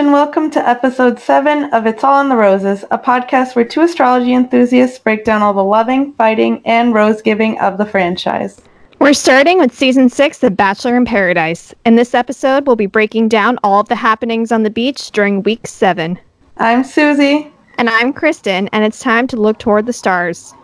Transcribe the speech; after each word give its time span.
Nation. 0.00 0.12
Welcome 0.12 0.50
to 0.52 0.66
episode 0.66 1.18
7 1.18 1.74
of 1.74 1.84
It's 1.84 2.02
All 2.04 2.22
in 2.22 2.30
the 2.30 2.36
Roses, 2.36 2.84
a 2.90 2.96
podcast 2.98 3.54
where 3.54 3.66
two 3.66 3.82
astrology 3.82 4.32
enthusiasts 4.32 4.98
break 4.98 5.26
down 5.26 5.42
all 5.42 5.52
the 5.52 5.62
loving, 5.62 6.14
fighting, 6.14 6.62
and 6.64 6.94
rose 6.94 7.20
giving 7.20 7.58
of 7.58 7.76
the 7.76 7.84
franchise. 7.84 8.62
We're 8.98 9.12
starting 9.12 9.58
with 9.58 9.76
season 9.76 10.08
6 10.08 10.42
of 10.42 10.56
Bachelor 10.56 10.96
in 10.96 11.04
Paradise. 11.04 11.74
In 11.84 11.96
this 11.96 12.14
episode, 12.14 12.66
we'll 12.66 12.76
be 12.76 12.86
breaking 12.86 13.28
down 13.28 13.58
all 13.62 13.80
of 13.80 13.88
the 13.88 13.94
happenings 13.94 14.50
on 14.50 14.62
the 14.62 14.70
beach 14.70 15.10
during 15.10 15.42
week 15.42 15.66
7. 15.66 16.18
I'm 16.56 16.82
Susie. 16.82 17.52
And 17.76 17.90
I'm 17.90 18.14
Kristen, 18.14 18.68
and 18.68 18.84
it's 18.84 19.00
time 19.00 19.26
to 19.26 19.36
look 19.36 19.58
toward 19.58 19.84
the 19.84 19.92
stars. 19.92 20.54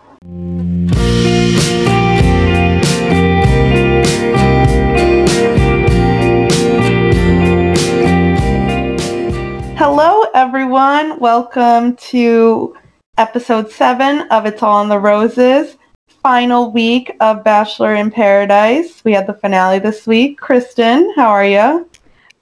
Hello, 9.77 10.23
everyone. 10.33 11.19
Welcome 11.19 11.97
to 11.97 12.75
episode 13.19 13.71
seven 13.71 14.21
of 14.31 14.47
It's 14.47 14.63
All 14.63 14.81
in 14.81 14.89
the 14.89 14.97
Roses. 14.97 15.77
Final 16.23 16.71
week 16.71 17.15
of 17.19 17.43
Bachelor 17.43 17.93
in 17.93 18.09
Paradise. 18.09 19.05
We 19.05 19.13
had 19.13 19.27
the 19.27 19.35
finale 19.35 19.77
this 19.77 20.07
week. 20.07 20.39
Kristen, 20.39 21.13
how 21.15 21.29
are 21.29 21.45
you? 21.45 21.87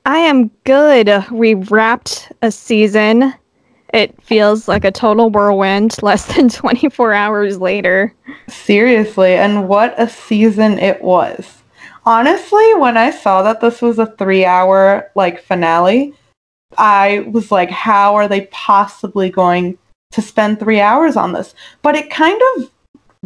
I 0.05 0.19
am 0.19 0.49
good. 0.63 1.29
We 1.29 1.55
wrapped 1.55 2.31
a 2.41 2.49
season. 2.49 3.33
It 3.93 4.15
feels 4.23 4.69
like 4.69 4.85
a 4.85 4.91
total 4.91 5.29
whirlwind 5.29 5.97
less 6.01 6.33
than 6.33 6.47
24 6.47 7.11
hours 7.11 7.59
later. 7.59 8.13
Seriously, 8.47 9.33
and 9.33 9.67
what 9.67 9.93
a 9.97 10.07
season 10.07 10.79
it 10.79 11.01
was. 11.01 11.63
Honestly, 12.05 12.75
when 12.75 12.95
I 12.95 13.11
saw 13.11 13.43
that 13.43 13.59
this 13.59 13.81
was 13.81 13.99
a 13.99 14.15
three 14.15 14.45
hour 14.45 15.11
like 15.15 15.43
finale, 15.43 16.13
I 16.77 17.19
was 17.31 17.51
like, 17.51 17.69
how 17.69 18.15
are 18.15 18.27
they 18.27 18.47
possibly 18.51 19.29
going 19.29 19.77
to 20.11 20.21
spend 20.21 20.59
three 20.59 20.79
hours 20.79 21.15
on 21.15 21.33
this? 21.33 21.53
But 21.81 21.95
it 21.95 22.09
kind 22.09 22.41
of 22.57 22.71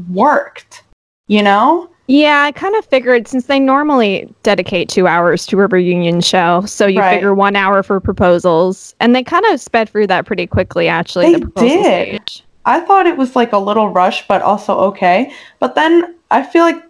worked, 0.09 0.83
you 1.28 1.44
know? 1.44 1.89
Yeah, 2.08 2.41
I 2.41 2.52
kind 2.52 2.75
of 2.75 2.86
figured 2.86 3.28
since 3.28 3.45
they 3.45 3.59
normally 3.59 4.33
dedicate 4.41 4.89
two 4.89 5.06
hours 5.06 5.45
to 5.45 5.59
a 5.59 5.67
reunion 5.67 6.22
show, 6.22 6.61
so 6.66 6.88
you 6.88 7.00
right. 7.02 7.14
figure 7.14 7.36
one 7.36 7.56
hour 7.56 7.83
for 7.83 8.00
proposals, 8.00 8.95
and 9.00 9.16
they 9.16 9.23
kind 9.23 9.45
of 9.45 9.61
sped 9.61 9.89
through 9.89 10.08
that 10.08 10.25
pretty 10.25 10.47
quickly. 10.47 10.88
Actually, 10.88 11.34
they 11.34 11.39
the 11.39 11.52
did. 11.56 11.84
Stage. 11.84 12.44
I 12.66 12.80
thought 12.80 13.06
it 13.06 13.16
was 13.16 13.36
like 13.36 13.53
a 13.53 13.59
little 13.59 13.89
rush, 13.89 14.28
but 14.28 14.41
also 14.41 14.75
okay. 14.80 15.31
But 15.59 15.75
then 15.75 16.16
I 16.31 16.41
feel 16.41 16.63
like 16.63 16.84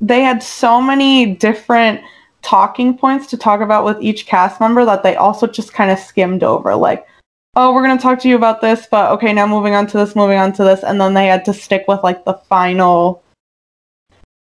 they 0.00 0.20
had 0.22 0.44
so 0.44 0.80
many 0.80 1.34
different 1.34 2.00
talking 2.42 2.96
points 2.96 3.26
to 3.28 3.36
talk 3.36 3.60
about 3.60 3.84
with 3.84 4.00
each 4.00 4.26
cast 4.26 4.60
member 4.60 4.84
that 4.84 5.02
they 5.02 5.16
also 5.16 5.46
just 5.46 5.72
kind 5.72 5.90
of 5.90 5.98
skimmed 5.98 6.42
over. 6.42 6.74
Like, 6.74 7.06
oh, 7.54 7.72
we're 7.72 7.84
going 7.84 7.96
to 7.96 8.02
talk 8.02 8.18
to 8.20 8.28
you 8.28 8.36
about 8.36 8.60
this, 8.60 8.86
but 8.90 9.10
okay, 9.12 9.32
now 9.32 9.46
moving 9.46 9.74
on 9.74 9.86
to 9.88 9.96
this, 9.96 10.16
moving 10.16 10.38
on 10.38 10.52
to 10.54 10.64
this. 10.64 10.82
And 10.82 11.00
then 11.00 11.14
they 11.14 11.26
had 11.26 11.44
to 11.46 11.54
stick 11.54 11.84
with 11.88 12.02
like 12.02 12.24
the 12.24 12.34
final, 12.34 13.22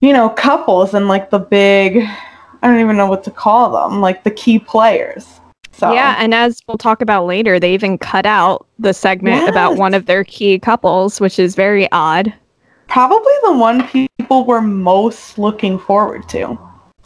you 0.01 0.13
know, 0.13 0.31
couples 0.31 0.95
and 0.95 1.09
like 1.09 1.31
the 1.31 1.39
big, 1.39 1.99
I 2.63 2.69
don't 2.69 2.81
even 2.81 2.97
know 2.97 3.07
what 3.07 3.25
to 3.25 3.31
call 3.31 3.73
them, 3.89 4.01
like 4.01 4.25
the 4.25 4.31
key 4.31 4.59
players. 4.59 5.41
So. 5.73 5.93
Yeah, 5.93 6.17
and 6.19 6.35
as 6.35 6.61
we'll 6.69 6.79
talk 6.79 7.01
about 7.01 7.25
later, 7.25 7.59
they 7.59 7.73
even 7.73 7.97
cut 7.97 8.27
out 8.27 8.67
the 8.79 8.93
segment 8.93 9.37
yes. 9.37 9.49
about 9.49 9.77
one 9.77 9.95
of 9.95 10.05
their 10.07 10.23
key 10.23 10.59
couples, 10.59 11.19
which 11.19 11.39
is 11.39 11.55
very 11.55 11.91
odd. 11.93 12.33
Probably 12.89 13.33
the 13.43 13.57
one 13.57 13.89
people 13.89 14.45
were 14.45 14.61
most 14.61 15.39
looking 15.39 15.79
forward 15.79 16.29
to. 16.29 16.59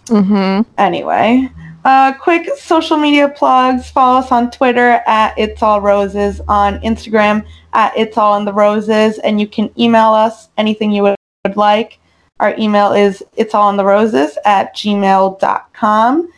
Mm-hmm. 0.07 0.71
Anyway, 0.79 1.51
uh, 1.85 2.13
quick 2.15 2.49
social 2.57 2.97
media 2.97 3.29
plugs. 3.29 3.91
Follow 3.91 4.19
us 4.21 4.33
on 4.33 4.51
Twitter 4.51 5.03
at 5.07 5.35
It's 5.37 5.63
All 5.63 5.81
Roses, 5.81 6.41
on 6.49 6.81
Instagram 6.81 7.45
at 7.73 7.97
It's 7.97 8.17
All 8.17 8.37
in 8.37 8.45
the 8.45 8.53
Roses, 8.53 9.19
and 9.19 9.41
you 9.41 9.47
can 9.47 9.71
email 9.79 10.13
us 10.13 10.49
anything 10.57 10.93
you 10.93 11.03
would 11.03 11.57
like. 11.57 11.99
Our 12.41 12.55
email 12.59 12.93
is 12.93 13.23
It's 13.37 13.55
All 13.55 13.71
in 13.71 13.77
the 13.77 13.85
Roses 13.85 14.37
at 14.45 14.75
gmail.com. 14.77 16.33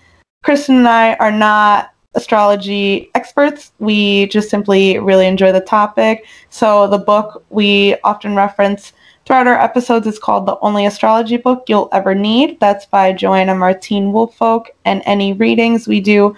Kristen 0.45 0.77
and 0.77 0.89
I 0.89 1.15
are 1.15 1.33
not 1.33 1.93
astrology 2.15 3.11
experts. 3.15 3.73
We 3.79 4.27
just 4.27 4.51
simply 4.51 4.99
really 4.99 5.27
enjoy 5.27 5.53
the 5.53 5.61
topic. 5.61 6.27
So 6.51 6.87
the 6.87 6.99
book 6.99 7.45
we 7.51 7.97
often 8.05 8.35
reference 8.35 8.93
throughout 9.29 9.47
our 9.47 9.61
episodes 9.61 10.07
it's 10.07 10.19
called 10.19 10.47
The 10.47 10.59
Only 10.61 10.87
Astrology 10.87 11.37
Book 11.37 11.65
You'll 11.69 11.91
Ever 11.93 12.15
Need. 12.15 12.59
That's 12.61 12.87
by 12.87 13.13
Joanna 13.13 13.55
Martine 13.55 14.11
Woolfolk, 14.11 14.71
and 14.87 15.03
any 15.05 15.35
readings 15.35 15.87
we 15.87 16.01
do 16.01 16.35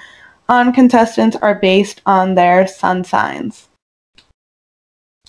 on 0.49 0.73
contestants 0.73 1.37
are 1.37 1.55
based 1.55 2.03
on 2.05 2.34
their 2.34 2.67
sun 2.67 3.05
signs. 3.05 3.69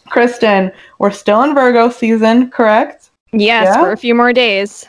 Kristen, 0.09 0.71
we're 0.97 1.11
still 1.11 1.43
in 1.43 1.53
Virgo 1.53 1.91
season, 1.91 2.49
correct? 2.49 3.11
Yes, 3.31 3.65
yeah? 3.65 3.79
for 3.79 3.91
a 3.91 3.97
few 3.97 4.15
more 4.15 4.33
days. 4.33 4.87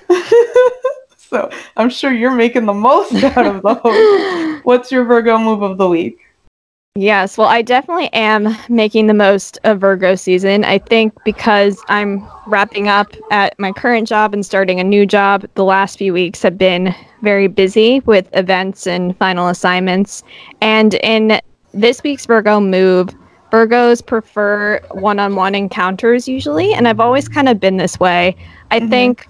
so 1.19 1.51
I'm 1.77 1.91
sure 1.91 2.11
you're 2.11 2.31
making 2.35 2.65
the 2.65 2.73
most 2.73 3.23
out 3.23 3.47
of 3.47 3.61
those. 3.63 4.61
What's 4.65 4.91
your 4.91 5.05
Virgo 5.05 5.37
move 5.37 5.61
of 5.61 5.77
the 5.77 5.91
week? 5.91 6.21
Yes, 6.95 7.39
well, 7.39 7.49
I 7.49 7.63
definitely 7.63 8.13
am 8.13 8.55
making 8.69 9.07
the 9.07 9.15
most 9.15 9.59
of 9.65 9.81
Virgo 9.81 10.15
season. 10.15 10.63
I 10.63 10.77
think 10.77 11.15
because 11.25 11.83
I'm 11.89 12.23
wrapping 12.47 12.89
up 12.89 13.15
at 13.31 13.59
my 13.59 13.73
current 13.73 14.07
job 14.07 14.35
and 14.35 14.45
starting 14.45 14.79
a 14.79 14.85
new 14.85 15.07
job, 15.07 15.47
the 15.55 15.65
last 15.65 15.97
few 15.97 16.13
weeks 16.13 16.43
have 16.43 16.59
been 16.59 16.95
very 17.23 17.47
busy 17.47 18.01
with 18.01 18.29
events 18.35 18.87
and 18.87 19.17
final 19.17 19.49
assignments. 19.49 20.23
And 20.61 20.95
in 20.97 21.41
this 21.73 22.03
week's 22.03 22.27
Virgo 22.27 22.61
move, 22.61 23.09
Virgos 23.51 24.05
prefer 24.05 24.79
one 24.91 25.19
on 25.19 25.35
one 25.35 25.55
encounters 25.55 26.29
usually, 26.29 26.75
and 26.75 26.87
I've 26.87 27.01
always 27.01 27.27
kind 27.27 27.49
of 27.49 27.59
been 27.59 27.79
this 27.79 27.99
way. 27.99 28.37
I 28.71 28.81
mm-hmm. 28.81 28.91
think 28.91 29.27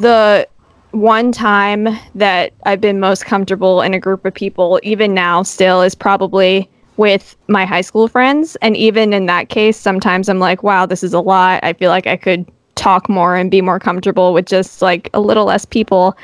the 0.00 0.46
one 0.92 1.32
time 1.32 1.88
that 2.14 2.52
I've 2.64 2.80
been 2.80 3.00
most 3.00 3.24
comfortable 3.24 3.82
in 3.82 3.94
a 3.94 3.98
group 3.98 4.24
of 4.24 4.32
people, 4.32 4.78
even 4.82 5.14
now 5.14 5.42
still, 5.42 5.82
is 5.82 5.94
probably 5.94 6.68
with 6.96 7.36
my 7.48 7.64
high 7.64 7.80
school 7.80 8.08
friends. 8.08 8.56
And 8.62 8.76
even 8.76 9.12
in 9.12 9.26
that 9.26 9.48
case, 9.48 9.76
sometimes 9.76 10.28
I'm 10.28 10.38
like, 10.38 10.62
wow, 10.62 10.86
this 10.86 11.02
is 11.02 11.14
a 11.14 11.20
lot. 11.20 11.64
I 11.64 11.72
feel 11.72 11.90
like 11.90 12.06
I 12.06 12.16
could 12.16 12.46
talk 12.74 13.08
more 13.08 13.36
and 13.36 13.50
be 13.50 13.60
more 13.60 13.78
comfortable 13.78 14.32
with 14.32 14.46
just 14.46 14.82
like 14.82 15.08
a 15.14 15.20
little 15.20 15.46
less 15.46 15.64
people. 15.64 16.16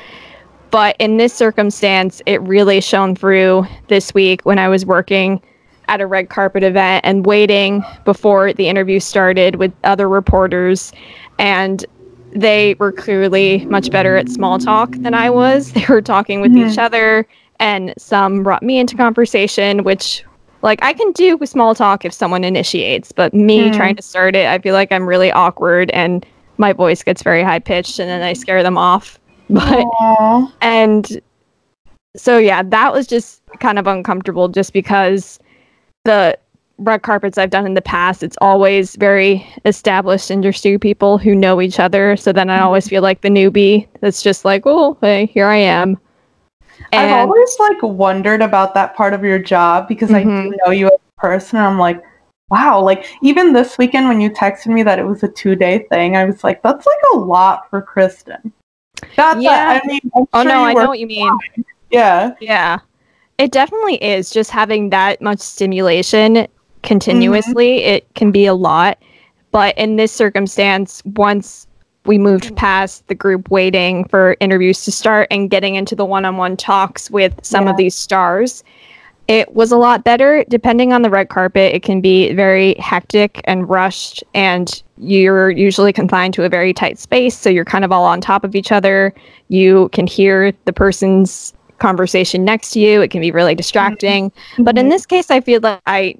But 0.71 0.95
in 0.99 1.17
this 1.17 1.33
circumstance, 1.33 2.21
it 2.25 2.41
really 2.41 2.79
shone 2.81 3.15
through 3.15 3.65
this 3.87 4.13
week 4.13 4.45
when 4.45 4.59
I 4.59 4.67
was 4.67 4.85
working 4.85 5.41
at 5.87 6.01
a 6.01 6.05
red 6.05 6.29
carpet 6.29 6.63
event 6.63 7.03
and 7.03 7.25
waiting 7.25 7.83
before 8.05 8.53
the 8.53 8.69
interview 8.69 8.99
started 8.99 9.55
with 9.55 9.73
other 9.83 10.07
reporters. 10.07 10.91
And 11.39 11.83
they 12.31 12.75
were 12.79 12.91
clearly 12.91 13.65
much 13.65 13.91
better 13.91 14.15
at 14.15 14.29
small 14.29 14.59
talk 14.59 14.91
than 14.97 15.13
I 15.13 15.29
was. 15.29 15.71
They 15.79 15.85
were 15.87 16.01
talking 16.01 16.41
with 16.41 16.51
mm-hmm. 16.51 16.69
each 16.69 16.77
other, 16.77 17.27
and 17.59 17.93
some 17.97 18.43
brought 18.43 18.63
me 18.63 18.79
into 18.79 18.95
conversation, 18.95 19.83
which 19.83 20.23
like 20.61 20.83
I 20.83 20.93
can 20.93 21.11
do 21.13 21.37
with 21.37 21.49
small 21.49 21.73
talk 21.73 22.05
if 22.05 22.13
someone 22.13 22.43
initiates, 22.43 23.11
but 23.11 23.33
me 23.33 23.69
mm. 23.69 23.75
trying 23.75 23.95
to 23.95 24.01
start 24.01 24.35
it, 24.35 24.45
I 24.47 24.59
feel 24.59 24.73
like 24.73 24.91
I'm 24.91 25.07
really 25.07 25.31
awkward 25.31 25.89
and 25.91 26.25
my 26.57 26.73
voice 26.73 27.01
gets 27.01 27.23
very 27.23 27.43
high 27.43 27.59
pitched 27.59 27.99
and 27.99 28.09
then 28.09 28.21
I 28.21 28.33
scare 28.33 28.63
them 28.63 28.77
off. 28.77 29.19
But 29.51 29.83
Aww. 29.99 30.51
and 30.61 31.21
so 32.15 32.37
yeah, 32.37 32.61
that 32.61 32.93
was 32.93 33.07
just 33.07 33.41
kind 33.59 33.79
of 33.79 33.87
uncomfortable 33.87 34.47
just 34.47 34.73
because 34.73 35.39
the 36.05 36.37
red 36.79 37.01
carpets 37.03 37.37
I've 37.37 37.49
done 37.49 37.65
in 37.65 37.73
the 37.73 37.81
past, 37.81 38.23
it's 38.23 38.37
always 38.41 38.95
very 38.95 39.45
established 39.65 40.31
industry 40.31 40.77
people 40.77 41.17
who 41.17 41.35
know 41.35 41.61
each 41.61 41.79
other. 41.79 42.15
So 42.17 42.31
then 42.31 42.49
I 42.49 42.59
always 42.59 42.87
feel 42.87 43.01
like 43.01 43.21
the 43.21 43.29
newbie 43.29 43.87
that's 44.01 44.23
just 44.23 44.45
like, 44.45 44.63
oh, 44.65 44.97
hey, 45.01 45.27
here 45.27 45.45
I 45.45 45.57
am. 45.57 45.97
And 46.91 47.11
I've 47.11 47.27
always 47.27 47.55
like 47.59 47.81
wondered 47.83 48.41
about 48.41 48.73
that 48.73 48.95
part 48.95 49.13
of 49.13 49.23
your 49.23 49.39
job 49.39 49.87
because 49.87 50.09
mm-hmm. 50.09 50.29
I 50.29 50.43
do 50.43 50.57
know 50.65 50.71
you 50.71 50.87
as 50.87 50.93
a 50.93 51.21
person. 51.21 51.57
And 51.59 51.67
I'm 51.67 51.77
like, 51.77 52.01
wow, 52.49 52.81
like 52.81 53.05
even 53.21 53.53
this 53.53 53.77
weekend 53.77 54.07
when 54.07 54.21
you 54.21 54.29
texted 54.29 54.67
me 54.67 54.81
that 54.83 54.97
it 54.97 55.05
was 55.05 55.21
a 55.23 55.27
two 55.27 55.55
day 55.55 55.85
thing, 55.89 56.15
I 56.15 56.25
was 56.25 56.43
like, 56.43 56.63
that's 56.63 56.85
like 56.85 56.97
a 57.13 57.17
lot 57.17 57.69
for 57.69 57.81
Kristen. 57.81 58.53
That's 59.15 59.41
yeah. 59.41 59.73
A, 59.73 59.81
I 59.83 59.87
mean, 59.87 59.99
I'm 60.15 60.25
oh 60.33 60.41
sure 60.41 60.49
no, 60.49 60.63
I 60.63 60.73
know 60.73 60.87
what 60.87 60.99
you 60.99 61.07
mean. 61.07 61.27
Fine. 61.27 61.65
Yeah. 61.91 62.33
Yeah. 62.39 62.79
It 63.37 63.51
definitely 63.51 63.95
is 64.03 64.31
just 64.31 64.51
having 64.51 64.89
that 64.89 65.21
much 65.21 65.39
stimulation 65.39 66.47
continuously, 66.83 67.79
mm-hmm. 67.79 67.89
it 67.89 68.13
can 68.15 68.31
be 68.31 68.45
a 68.45 68.53
lot. 68.53 68.97
But 69.51 69.77
in 69.77 69.95
this 69.95 70.11
circumstance, 70.11 71.01
once 71.05 71.67
we 72.05 72.17
moved 72.17 72.55
past 72.55 73.07
the 73.07 73.15
group 73.15 73.51
waiting 73.51 74.05
for 74.05 74.37
interviews 74.39 74.83
to 74.85 74.91
start 74.91 75.27
and 75.31 75.49
getting 75.49 75.75
into 75.75 75.95
the 75.95 76.05
one 76.05 76.25
on 76.25 76.37
one 76.37 76.55
talks 76.55 77.11
with 77.11 77.33
some 77.43 77.65
yeah. 77.65 77.71
of 77.71 77.77
these 77.77 77.95
stars, 77.95 78.63
it 79.27 79.53
was 79.53 79.71
a 79.71 79.77
lot 79.77 80.03
better. 80.03 80.43
Depending 80.49 80.91
on 80.91 81.03
the 81.03 81.09
red 81.09 81.29
carpet, 81.29 81.73
it 81.75 81.83
can 81.83 82.01
be 82.01 82.33
very 82.33 82.73
hectic 82.75 83.41
and 83.43 83.69
rushed, 83.69 84.23
and 84.33 84.81
you're 84.97 85.51
usually 85.51 85.93
confined 85.93 86.33
to 86.33 86.43
a 86.45 86.49
very 86.49 86.73
tight 86.73 86.97
space. 86.97 87.37
So 87.37 87.49
you're 87.49 87.65
kind 87.65 87.85
of 87.85 87.91
all 87.91 88.05
on 88.05 88.21
top 88.21 88.43
of 88.43 88.55
each 88.55 88.71
other. 88.71 89.13
You 89.49 89.89
can 89.89 90.07
hear 90.07 90.51
the 90.65 90.73
person's 90.73 91.53
conversation 91.77 92.43
next 92.43 92.71
to 92.71 92.79
you. 92.79 93.01
It 93.01 93.11
can 93.11 93.21
be 93.21 93.31
really 93.31 93.55
distracting. 93.55 94.31
Mm-hmm. 94.31 94.63
But 94.63 94.77
in 94.77 94.85
mm-hmm. 94.85 94.91
this 94.91 95.05
case, 95.05 95.29
I 95.29 95.41
feel 95.41 95.61
like 95.61 95.81
I 95.85 96.15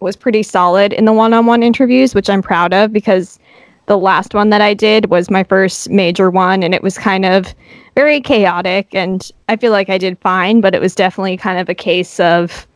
was 0.00 0.16
pretty 0.16 0.42
solid 0.42 0.92
in 0.92 1.04
the 1.04 1.12
one-on-one 1.12 1.62
interviews, 1.62 2.14
which 2.14 2.28
I'm 2.28 2.42
proud 2.42 2.72
of 2.72 2.92
because 2.92 3.38
the 3.86 3.98
last 3.98 4.34
one 4.34 4.50
that 4.50 4.60
I 4.60 4.74
did 4.74 5.10
was 5.10 5.30
my 5.30 5.44
first 5.44 5.90
major 5.90 6.30
one 6.30 6.62
and 6.62 6.74
it 6.74 6.82
was 6.82 6.96
kind 6.96 7.24
of 7.24 7.54
very 7.94 8.20
chaotic 8.20 8.88
and 8.94 9.30
I 9.48 9.56
feel 9.56 9.72
like 9.72 9.90
I 9.90 9.98
did 9.98 10.18
fine, 10.18 10.60
but 10.60 10.74
it 10.74 10.80
was 10.80 10.94
definitely 10.94 11.36
kind 11.36 11.58
of 11.58 11.68
a 11.68 11.74
case 11.74 12.18
of 12.18 12.66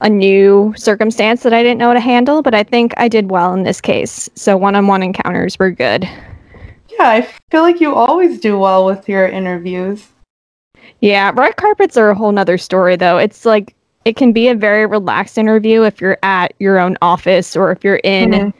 a 0.00 0.08
new 0.08 0.72
circumstance 0.76 1.42
that 1.42 1.52
I 1.52 1.62
didn't 1.62 1.78
know 1.78 1.88
how 1.88 1.94
to 1.94 2.00
handle, 2.00 2.40
but 2.40 2.54
I 2.54 2.62
think 2.62 2.94
I 2.96 3.08
did 3.08 3.30
well 3.30 3.52
in 3.52 3.64
this 3.64 3.80
case. 3.80 4.30
So 4.34 4.56
one-on-one 4.56 5.02
encounters 5.02 5.58
were 5.58 5.70
good. 5.70 6.08
Yeah, 6.88 7.08
I 7.08 7.28
feel 7.50 7.62
like 7.62 7.80
you 7.80 7.94
always 7.94 8.40
do 8.40 8.58
well 8.58 8.86
with 8.86 9.08
your 9.08 9.28
interviews. 9.28 10.06
Yeah, 11.00 11.32
red 11.34 11.56
carpets 11.56 11.96
are 11.96 12.10
a 12.10 12.14
whole 12.14 12.32
nother 12.32 12.58
story 12.58 12.96
though. 12.96 13.18
It's 13.18 13.44
like 13.44 13.74
it 14.04 14.16
can 14.16 14.32
be 14.32 14.48
a 14.48 14.54
very 14.54 14.86
relaxed 14.86 15.36
interview 15.36 15.82
if 15.82 16.00
you're 16.00 16.18
at 16.22 16.54
your 16.58 16.78
own 16.78 16.96
office 17.02 17.54
or 17.54 17.70
if 17.70 17.84
you're 17.84 18.00
in 18.02 18.30
mm-hmm. 18.30 18.58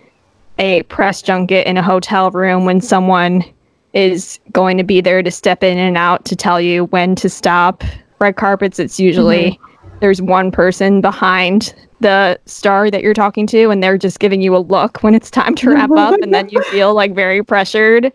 a 0.59 0.83
press 0.85 1.23
junket 1.23 1.67
in 1.67 1.77
a 1.77 1.83
hotel 1.83 2.31
room 2.31 2.65
when 2.65 2.81
someone 2.81 3.45
is 3.93 4.39
going 4.53 4.77
to 4.79 4.85
be 4.85 5.01
there 5.01 5.23
to 5.23 5.31
step 5.31 5.65
in 5.65 5.79
and 5.79 5.97
out 5.97 6.25
to 6.25 6.37
tell 6.37 6.61
you 6.61 6.85
when 6.87 7.15
to 7.17 7.29
stop. 7.29 7.83
Red 8.21 8.37
carpets, 8.37 8.79
it's 8.79 9.01
usually 9.01 9.53
mm-hmm. 9.53 9.99
there's 10.01 10.21
one 10.21 10.51
person 10.51 11.01
behind 11.01 11.75
the 12.01 12.39
star 12.47 12.91
that 12.91 13.03
you're 13.03 13.15
talking 13.15 13.47
to 13.47 13.71
and 13.71 13.83
they're 13.83 13.99
just 13.99 14.21
giving 14.21 14.41
you 14.41 14.57
a 14.57 14.59
look 14.59 15.03
when 15.03 15.15
it's 15.15 15.31
time 15.31 15.55
to 15.55 15.71
wrap 15.71 15.91
up 15.91 16.19
and 16.21 16.33
then 16.35 16.49
you 16.49 16.63
feel 16.65 16.95
like 16.95 17.15
very 17.15 17.43
pressured 17.43 18.13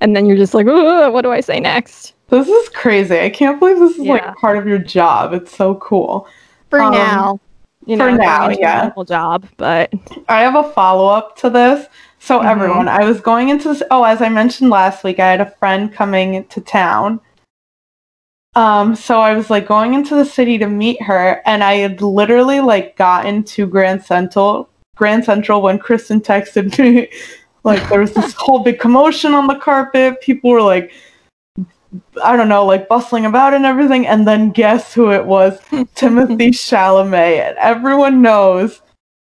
and 0.00 0.14
then 0.14 0.26
you're 0.26 0.36
just 0.36 0.52
like 0.52 0.66
what 0.66 1.22
do 1.22 1.30
i 1.32 1.40
say 1.40 1.58
next 1.58 2.12
this 2.28 2.46
is 2.46 2.68
crazy 2.70 3.18
i 3.18 3.30
can't 3.30 3.58
believe 3.58 3.78
this 3.78 3.96
is 3.96 4.04
yeah. 4.04 4.12
like 4.12 4.36
part 4.36 4.58
of 4.58 4.66
your 4.66 4.78
job 4.78 5.32
it's 5.32 5.56
so 5.56 5.76
cool 5.76 6.28
for 6.78 6.82
um, 6.82 6.92
now. 6.92 7.40
You 7.86 7.96
know, 7.96 8.10
for 8.10 8.16
now, 8.16 8.48
yeah. 8.48 8.90
Job, 9.06 9.46
but 9.58 9.92
I 10.28 10.40
have 10.40 10.54
a 10.56 10.70
follow 10.72 11.06
up 11.06 11.36
to 11.38 11.50
this. 11.50 11.86
So 12.18 12.38
mm-hmm. 12.38 12.48
everyone, 12.48 12.88
I 12.88 13.04
was 13.04 13.20
going 13.20 13.50
into 13.50 13.68
this. 13.68 13.82
Oh, 13.90 14.04
as 14.04 14.22
I 14.22 14.30
mentioned 14.30 14.70
last 14.70 15.04
week, 15.04 15.20
I 15.20 15.30
had 15.30 15.40
a 15.42 15.50
friend 15.50 15.92
coming 15.92 16.46
to 16.46 16.60
town. 16.62 17.20
Um, 18.54 18.94
so 18.94 19.20
I 19.20 19.34
was 19.34 19.50
like 19.50 19.66
going 19.66 19.94
into 19.94 20.14
the 20.14 20.24
city 20.24 20.56
to 20.58 20.66
meet 20.66 21.02
her, 21.02 21.42
and 21.44 21.62
I 21.62 21.74
had 21.74 22.00
literally 22.00 22.60
like 22.60 22.96
gotten 22.96 23.42
to 23.44 23.66
Grand 23.66 24.02
Central, 24.02 24.70
Grand 24.96 25.24
Central 25.24 25.60
when 25.60 25.78
Kristen 25.78 26.20
texted 26.20 26.78
me. 26.78 27.08
like 27.64 27.86
there 27.88 28.00
was 28.00 28.14
this 28.14 28.32
whole 28.38 28.60
big 28.60 28.78
commotion 28.78 29.34
on 29.34 29.46
the 29.46 29.56
carpet. 29.56 30.20
People 30.22 30.50
were 30.50 30.62
like 30.62 30.92
I 32.22 32.36
don't 32.36 32.48
know, 32.48 32.64
like 32.64 32.88
bustling 32.88 33.26
about 33.26 33.54
and 33.54 33.64
everything. 33.64 34.06
And 34.06 34.26
then 34.26 34.50
guess 34.50 34.92
who 34.94 35.12
it 35.12 35.24
was? 35.24 35.60
Timothée 35.94 36.50
Chalamet. 36.50 37.48
And 37.48 37.58
everyone 37.58 38.22
knows. 38.22 38.80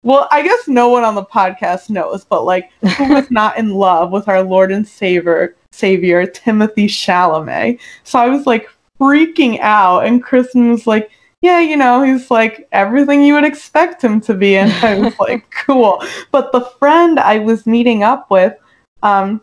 Well, 0.03 0.27
I 0.31 0.43
guess 0.43 0.67
no 0.67 0.89
one 0.89 1.03
on 1.03 1.15
the 1.15 1.25
podcast 1.25 1.89
knows, 1.89 2.23
but 2.25 2.45
like, 2.45 2.71
who 2.97 3.09
was 3.13 3.31
not 3.31 3.57
in 3.57 3.73
love 3.73 4.11
with 4.11 4.27
our 4.27 4.43
Lord 4.43 4.71
and 4.71 4.87
Savior, 4.87 5.55
Savior 5.71 6.27
Timothée 6.27 6.85
Chalamet? 6.85 7.79
So 8.03 8.19
I 8.19 8.29
was 8.29 8.45
like 8.45 8.69
freaking 8.99 9.59
out, 9.61 10.05
and 10.05 10.23
Kristen 10.23 10.69
was 10.69 10.85
like, 10.85 11.09
"Yeah, 11.41 11.59
you 11.59 11.75
know, 11.75 12.03
he's 12.03 12.29
like 12.29 12.67
everything 12.71 13.23
you 13.23 13.33
would 13.33 13.45
expect 13.45 14.03
him 14.03 14.21
to 14.21 14.35
be." 14.35 14.57
And 14.57 14.71
I 14.85 14.99
was 14.99 15.17
like, 15.19 15.49
"Cool." 15.65 16.03
But 16.31 16.51
the 16.51 16.61
friend 16.79 17.19
I 17.19 17.39
was 17.39 17.65
meeting 17.65 18.03
up 18.03 18.29
with, 18.29 18.55
um, 19.01 19.41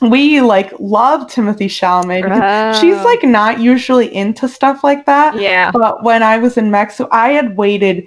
we 0.00 0.40
like 0.40 0.72
love 0.78 1.22
Timothée 1.28 1.66
Chalamet. 1.66 2.24
Oh. 2.30 2.80
She's 2.80 2.96
like 3.04 3.20
oh. 3.22 3.28
not 3.28 3.60
usually 3.60 4.14
into 4.14 4.48
stuff 4.48 4.84
like 4.84 5.06
that. 5.06 5.40
Yeah. 5.40 5.70
But 5.70 6.04
when 6.04 6.22
I 6.22 6.38
was 6.38 6.56
in 6.56 6.70
Mexico, 6.70 7.08
I 7.12 7.30
had 7.30 7.56
waited 7.56 8.06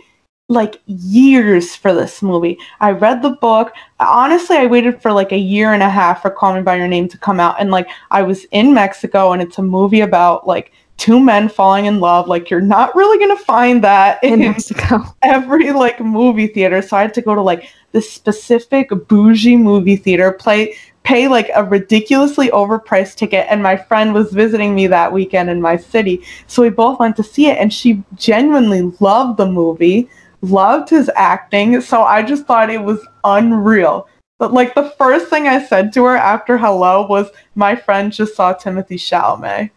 like 0.51 0.81
years 0.85 1.75
for 1.75 1.93
this 1.93 2.21
movie. 2.21 2.57
I 2.81 2.91
read 2.91 3.21
the 3.21 3.31
book. 3.41 3.73
Honestly, 3.99 4.57
I 4.57 4.65
waited 4.65 5.01
for 5.01 5.11
like 5.11 5.31
a 5.31 5.37
year 5.37 5.73
and 5.73 5.81
a 5.81 5.89
half 5.89 6.21
for 6.21 6.29
Call 6.29 6.53
Me 6.53 6.61
by 6.61 6.75
Your 6.75 6.87
Name 6.87 7.07
to 7.07 7.17
come 7.17 7.39
out. 7.39 7.55
And 7.59 7.71
like 7.71 7.87
I 8.11 8.21
was 8.21 8.45
in 8.51 8.73
Mexico 8.73 9.31
and 9.31 9.41
it's 9.41 9.57
a 9.57 9.63
movie 9.63 10.01
about 10.01 10.45
like 10.45 10.73
two 10.97 11.19
men 11.19 11.49
falling 11.49 11.85
in 11.85 11.99
love. 11.99 12.27
Like 12.27 12.49
you're 12.49 12.61
not 12.61 12.93
really 12.95 13.17
gonna 13.17 13.39
find 13.39 13.83
that 13.83 14.23
in, 14.23 14.33
in 14.33 14.51
Mexico. 14.51 15.03
every 15.23 15.71
like 15.71 15.99
movie 15.99 16.47
theater. 16.47 16.81
So 16.81 16.97
I 16.97 17.01
had 17.01 17.13
to 17.15 17.21
go 17.21 17.33
to 17.33 17.41
like 17.41 17.69
the 17.93 18.01
specific 18.01 18.89
bougie 19.07 19.57
movie 19.57 19.95
theater, 19.95 20.31
play 20.31 20.75
pay 21.03 21.27
like 21.27 21.49
a 21.55 21.63
ridiculously 21.63 22.49
overpriced 22.49 23.15
ticket 23.15 23.47
and 23.49 23.63
my 23.63 23.75
friend 23.75 24.13
was 24.13 24.31
visiting 24.31 24.75
me 24.75 24.87
that 24.87 25.11
weekend 25.11 25.49
in 25.49 25.61
my 25.61 25.77
city. 25.77 26.23
So 26.47 26.61
we 26.61 26.69
both 26.69 26.99
went 26.99 27.15
to 27.17 27.23
see 27.23 27.47
it 27.47 27.57
and 27.57 27.73
she 27.73 28.03
genuinely 28.15 28.93
loved 28.99 29.37
the 29.37 29.45
movie 29.45 30.09
loved 30.41 30.89
his 30.89 31.09
acting. 31.15 31.81
So 31.81 32.03
i 32.03 32.21
just 32.23 32.45
thought 32.45 32.69
it 32.69 32.83
was 32.83 33.05
unreal. 33.23 34.07
But 34.39 34.53
like 34.53 34.73
the 34.73 34.89
first 34.97 35.27
thing 35.27 35.47
i 35.47 35.63
said 35.63 35.93
to 35.93 36.05
her 36.05 36.17
after 36.17 36.57
hello 36.57 37.05
was 37.05 37.29
my 37.55 37.75
friend 37.75 38.11
just 38.11 38.35
saw 38.35 38.53
timothée 38.53 38.97
chalamet 38.97 39.69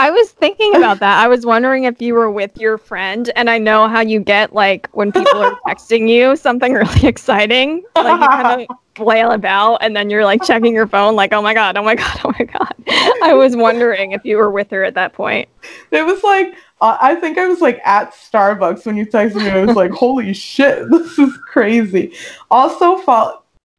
I 0.00 0.10
was 0.10 0.30
thinking 0.30 0.74
about 0.76 0.98
that. 1.00 1.22
I 1.22 1.28
was 1.28 1.44
wondering 1.44 1.84
if 1.84 2.00
you 2.00 2.14
were 2.14 2.30
with 2.30 2.56
your 2.56 2.78
friend, 2.78 3.30
and 3.36 3.50
I 3.50 3.58
know 3.58 3.86
how 3.86 4.00
you 4.00 4.18
get 4.18 4.54
like 4.54 4.88
when 4.92 5.12
people 5.12 5.36
are 5.42 5.60
texting 5.68 6.08
you 6.08 6.36
something 6.36 6.72
really 6.72 7.06
exciting, 7.06 7.84
like 7.94 8.18
you 8.18 8.26
kind 8.26 8.62
of 8.62 8.76
flail 8.94 9.32
about, 9.32 9.76
and 9.82 9.94
then 9.94 10.08
you're 10.08 10.24
like 10.24 10.42
checking 10.42 10.74
your 10.74 10.86
phone, 10.86 11.16
like, 11.16 11.34
oh 11.34 11.42
my 11.42 11.52
god, 11.52 11.76
oh 11.76 11.82
my 11.82 11.94
god, 11.94 12.18
oh 12.24 12.32
my 12.38 12.46
god. 12.46 12.74
I 13.22 13.34
was 13.34 13.54
wondering 13.54 14.12
if 14.12 14.24
you 14.24 14.38
were 14.38 14.50
with 14.50 14.70
her 14.70 14.84
at 14.84 14.94
that 14.94 15.12
point. 15.12 15.50
It 15.90 16.06
was 16.06 16.22
like 16.22 16.54
uh, 16.80 16.96
I 16.98 17.14
think 17.16 17.36
I 17.36 17.46
was 17.46 17.60
like 17.60 17.78
at 17.84 18.14
Starbucks 18.14 18.86
when 18.86 18.96
you 18.96 19.04
texted 19.04 19.36
me. 19.36 19.50
I 19.50 19.66
was 19.66 19.76
like, 19.76 19.90
holy 19.90 20.32
shit, 20.32 20.88
this 20.90 21.18
is 21.18 21.36
crazy. 21.36 22.14
Also, 22.50 23.02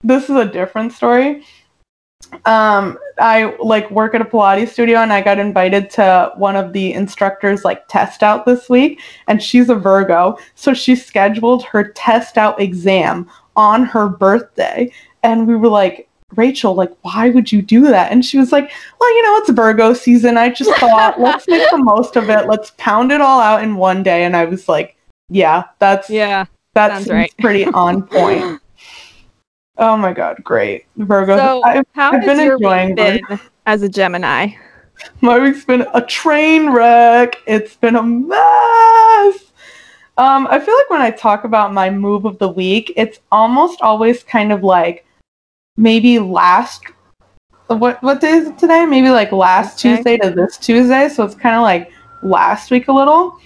this 0.03 0.25
is 0.25 0.35
a 0.35 0.45
different 0.45 0.94
story 0.94 1.44
um 2.45 2.97
i 3.19 3.56
like 3.59 3.89
work 3.91 4.15
at 4.15 4.21
a 4.21 4.25
pilates 4.25 4.69
studio 4.69 5.00
and 5.00 5.12
i 5.12 5.21
got 5.21 5.38
invited 5.38 5.89
to 5.89 6.31
one 6.38 6.56
of 6.56 6.73
the 6.73 6.94
instructors 6.94 7.65
like 7.65 7.88
test 7.88 8.23
out 8.23 8.45
this 8.45 8.69
week 8.69 8.99
and 9.28 9.44
she's 9.44 9.69
a 9.69 9.75
virgo 9.75 10.37
so 10.56 10.73
she 10.73 10.95
scheduled 10.95 11.63
her 11.63 11.92
test 11.92 12.37
out 12.37 12.59
exam 12.59 13.30
on 13.56 13.83
her 13.83 14.07
birthday 14.07 14.92
and 15.23 15.47
we 15.47 15.56
were 15.56 15.69
like 15.69 16.07
Rachel, 16.35 16.73
like, 16.73 16.92
why 17.01 17.30
would 17.30 17.51
you 17.51 17.61
do 17.61 17.81
that? 17.87 18.11
And 18.11 18.23
she 18.23 18.37
was 18.37 18.51
like, 18.51 18.71
well, 18.99 19.16
you 19.16 19.23
know, 19.23 19.35
it's 19.37 19.49
Virgo 19.49 19.94
season. 19.94 20.37
I 20.37 20.49
just 20.49 20.71
thought, 20.80 21.19
let's 21.19 21.47
make 21.47 21.69
the 21.69 21.78
most 21.78 22.16
of 22.16 22.30
it. 22.30 22.47
Let's 22.47 22.71
pound 22.78 23.11
it 23.11 23.21
all 23.21 23.40
out 23.40 23.63
in 23.63 23.75
one 23.75 24.04
day. 24.04 24.23
And 24.23 24.35
I 24.35 24.45
was 24.45 24.69
like, 24.69 24.95
yeah, 25.30 25.66
that's 25.80 26.09
yeah, 26.09 26.45
that's 26.73 27.07
right. 27.07 27.33
pretty 27.40 27.66
on 27.66 28.04
point. 28.04 28.61
Oh 29.78 29.97
my 29.97 30.13
god, 30.13 30.44
great. 30.44 30.85
Virgo. 30.97 31.37
So 31.37 31.63
I've, 31.63 31.85
how 31.94 32.11
I've 32.11 32.25
been 32.25 32.40
enjoying 32.40 32.95
been 32.95 33.21
as 33.66 33.81
a 33.81 33.90
Gemini. 33.90 34.49
My 35.21 35.40
week's 35.40 35.66
been 35.66 35.87
a 35.94 36.06
train 36.06 36.69
wreck. 36.69 37.37
It's 37.47 37.75
been 37.75 37.95
a 37.95 38.04
mess. 38.04 39.51
Um, 40.18 40.47
I 40.51 40.59
feel 40.59 40.75
like 40.75 40.90
when 40.90 41.01
I 41.01 41.09
talk 41.11 41.45
about 41.45 41.73
my 41.73 41.90
move 41.90 42.25
of 42.25 42.37
the 42.37 42.49
week, 42.49 42.94
it's 42.95 43.19
almost 43.31 43.81
always 43.81 44.23
kind 44.23 44.51
of 44.51 44.63
like 44.63 45.06
maybe 45.78 46.19
last 46.19 46.83
what 47.68 48.01
what 48.04 48.19
day 48.19 48.31
is 48.31 48.47
it 48.47 48.57
today? 48.57 48.85
Maybe 48.85 49.09
like 49.09 49.31
last 49.31 49.80
Tuesday 49.80 50.18
to 50.18 50.30
this 50.30 50.57
Tuesday. 50.57 51.09
So 51.09 51.23
it's 51.23 51.35
kind 51.35 51.56
of 51.56 51.61
like 51.61 51.92
last 52.21 52.71
week 52.71 52.87
a 52.87 52.92
little. 52.92 53.40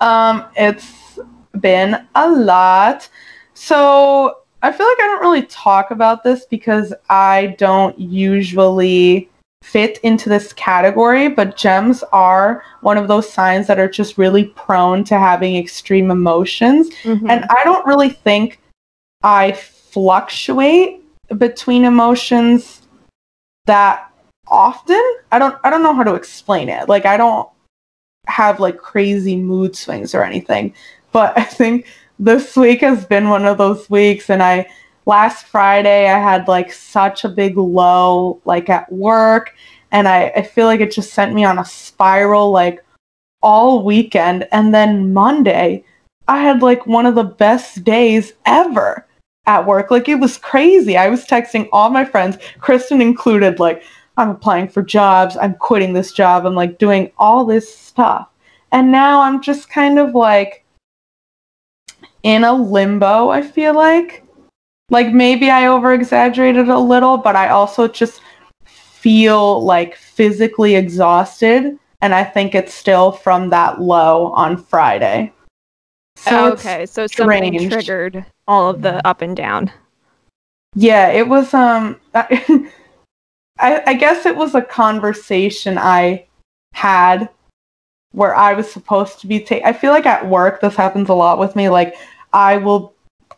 Um, 0.00 0.44
it's 0.56 1.18
been 1.60 2.06
a 2.14 2.30
lot. 2.30 3.08
So 3.54 4.41
I 4.62 4.70
feel 4.70 4.86
like 4.86 5.00
I 5.00 5.06
don't 5.06 5.20
really 5.20 5.42
talk 5.42 5.90
about 5.90 6.22
this 6.22 6.44
because 6.44 6.94
I 7.10 7.56
don't 7.58 7.98
usually 7.98 9.28
fit 9.62 9.98
into 9.98 10.28
this 10.28 10.52
category, 10.52 11.28
but 11.28 11.56
gems 11.56 12.02
are 12.12 12.64
one 12.80 12.98
of 12.98 13.08
those 13.08 13.32
signs 13.32 13.66
that 13.66 13.78
are 13.78 13.88
just 13.88 14.18
really 14.18 14.44
prone 14.44 15.04
to 15.04 15.18
having 15.18 15.56
extreme 15.56 16.10
emotions. 16.10 16.90
Mm-hmm. 17.02 17.30
And 17.30 17.44
I 17.44 17.64
don't 17.64 17.86
really 17.86 18.10
think 18.10 18.60
I 19.22 19.52
fluctuate 19.52 21.02
between 21.38 21.84
emotions 21.84 22.82
that 23.66 24.12
often. 24.48 25.02
I 25.30 25.38
don't 25.38 25.56
I 25.64 25.70
don't 25.70 25.82
know 25.82 25.94
how 25.94 26.02
to 26.04 26.14
explain 26.14 26.68
it. 26.68 26.88
Like 26.88 27.06
I 27.06 27.16
don't 27.16 27.48
have 28.26 28.60
like 28.60 28.78
crazy 28.78 29.36
mood 29.36 29.76
swings 29.76 30.14
or 30.14 30.24
anything, 30.24 30.74
but 31.12 31.36
I 31.38 31.44
think 31.44 31.86
this 32.18 32.56
week 32.56 32.80
has 32.80 33.04
been 33.04 33.28
one 33.28 33.46
of 33.46 33.58
those 33.58 33.88
weeks 33.90 34.30
and 34.30 34.42
I 34.42 34.68
last 35.06 35.46
Friday 35.46 36.08
I 36.08 36.18
had 36.18 36.48
like 36.48 36.72
such 36.72 37.24
a 37.24 37.28
big 37.28 37.56
low 37.56 38.40
like 38.44 38.68
at 38.68 38.90
work 38.92 39.54
and 39.90 40.08
I, 40.08 40.32
I 40.36 40.42
feel 40.42 40.66
like 40.66 40.80
it 40.80 40.92
just 40.92 41.12
sent 41.12 41.34
me 41.34 41.44
on 41.44 41.58
a 41.58 41.64
spiral 41.64 42.50
like 42.50 42.84
all 43.42 43.84
weekend 43.84 44.46
and 44.52 44.74
then 44.74 45.12
Monday 45.12 45.84
I 46.28 46.38
had 46.38 46.62
like 46.62 46.86
one 46.86 47.06
of 47.06 47.14
the 47.14 47.24
best 47.24 47.84
days 47.84 48.32
ever 48.46 49.06
at 49.46 49.66
work. 49.66 49.90
Like 49.90 50.08
it 50.08 50.16
was 50.16 50.38
crazy. 50.38 50.96
I 50.96 51.08
was 51.08 51.26
texting 51.26 51.68
all 51.72 51.90
my 51.90 52.04
friends, 52.04 52.38
Kristen 52.60 53.00
included, 53.00 53.58
like, 53.58 53.82
I'm 54.16 54.28
applying 54.28 54.68
for 54.68 54.82
jobs, 54.82 55.36
I'm 55.36 55.54
quitting 55.54 55.94
this 55.94 56.12
job, 56.12 56.44
I'm 56.44 56.54
like 56.54 56.78
doing 56.78 57.10
all 57.18 57.44
this 57.44 57.74
stuff. 57.74 58.28
And 58.70 58.92
now 58.92 59.22
I'm 59.22 59.40
just 59.42 59.70
kind 59.70 59.98
of 59.98 60.14
like 60.14 60.64
in 62.22 62.44
a 62.44 62.52
limbo, 62.52 63.28
I 63.28 63.42
feel 63.42 63.74
like. 63.74 64.24
Like 64.90 65.12
maybe 65.12 65.50
I 65.50 65.66
over 65.66 65.92
exaggerated 65.92 66.68
a 66.68 66.78
little, 66.78 67.16
but 67.16 67.34
I 67.34 67.48
also 67.48 67.88
just 67.88 68.20
feel 68.64 69.64
like 69.64 69.96
physically 69.96 70.76
exhausted. 70.76 71.78
And 72.02 72.14
I 72.14 72.24
think 72.24 72.54
it's 72.54 72.74
still 72.74 73.12
from 73.12 73.50
that 73.50 73.80
low 73.80 74.32
on 74.32 74.56
Friday. 74.56 75.32
So 76.16 76.30
oh, 76.30 76.52
okay, 76.52 76.86
so 76.86 77.06
something 77.06 77.70
triggered 77.70 78.24
all 78.46 78.70
of 78.70 78.82
the 78.82 79.06
up 79.06 79.22
and 79.22 79.36
down. 79.36 79.72
Yeah, 80.74 81.08
it 81.08 81.28
was 81.28 81.52
um 81.54 81.98
I, 82.14 82.70
I 83.58 83.94
guess 83.94 84.26
it 84.26 84.36
was 84.36 84.54
a 84.54 84.62
conversation 84.62 85.78
I 85.78 86.26
had 86.74 87.28
where 88.12 88.34
I 88.34 88.52
was 88.54 88.70
supposed 88.70 89.20
to 89.20 89.26
be 89.26 89.40
taking 89.40 89.66
I 89.66 89.72
feel 89.72 89.92
like 89.92 90.06
at 90.06 90.28
work 90.28 90.60
this 90.60 90.76
happens 90.76 91.08
a 91.08 91.14
lot 91.14 91.38
with 91.38 91.56
me 91.56 91.68
like 91.68 91.94
I 92.32 92.56
will 92.56 92.94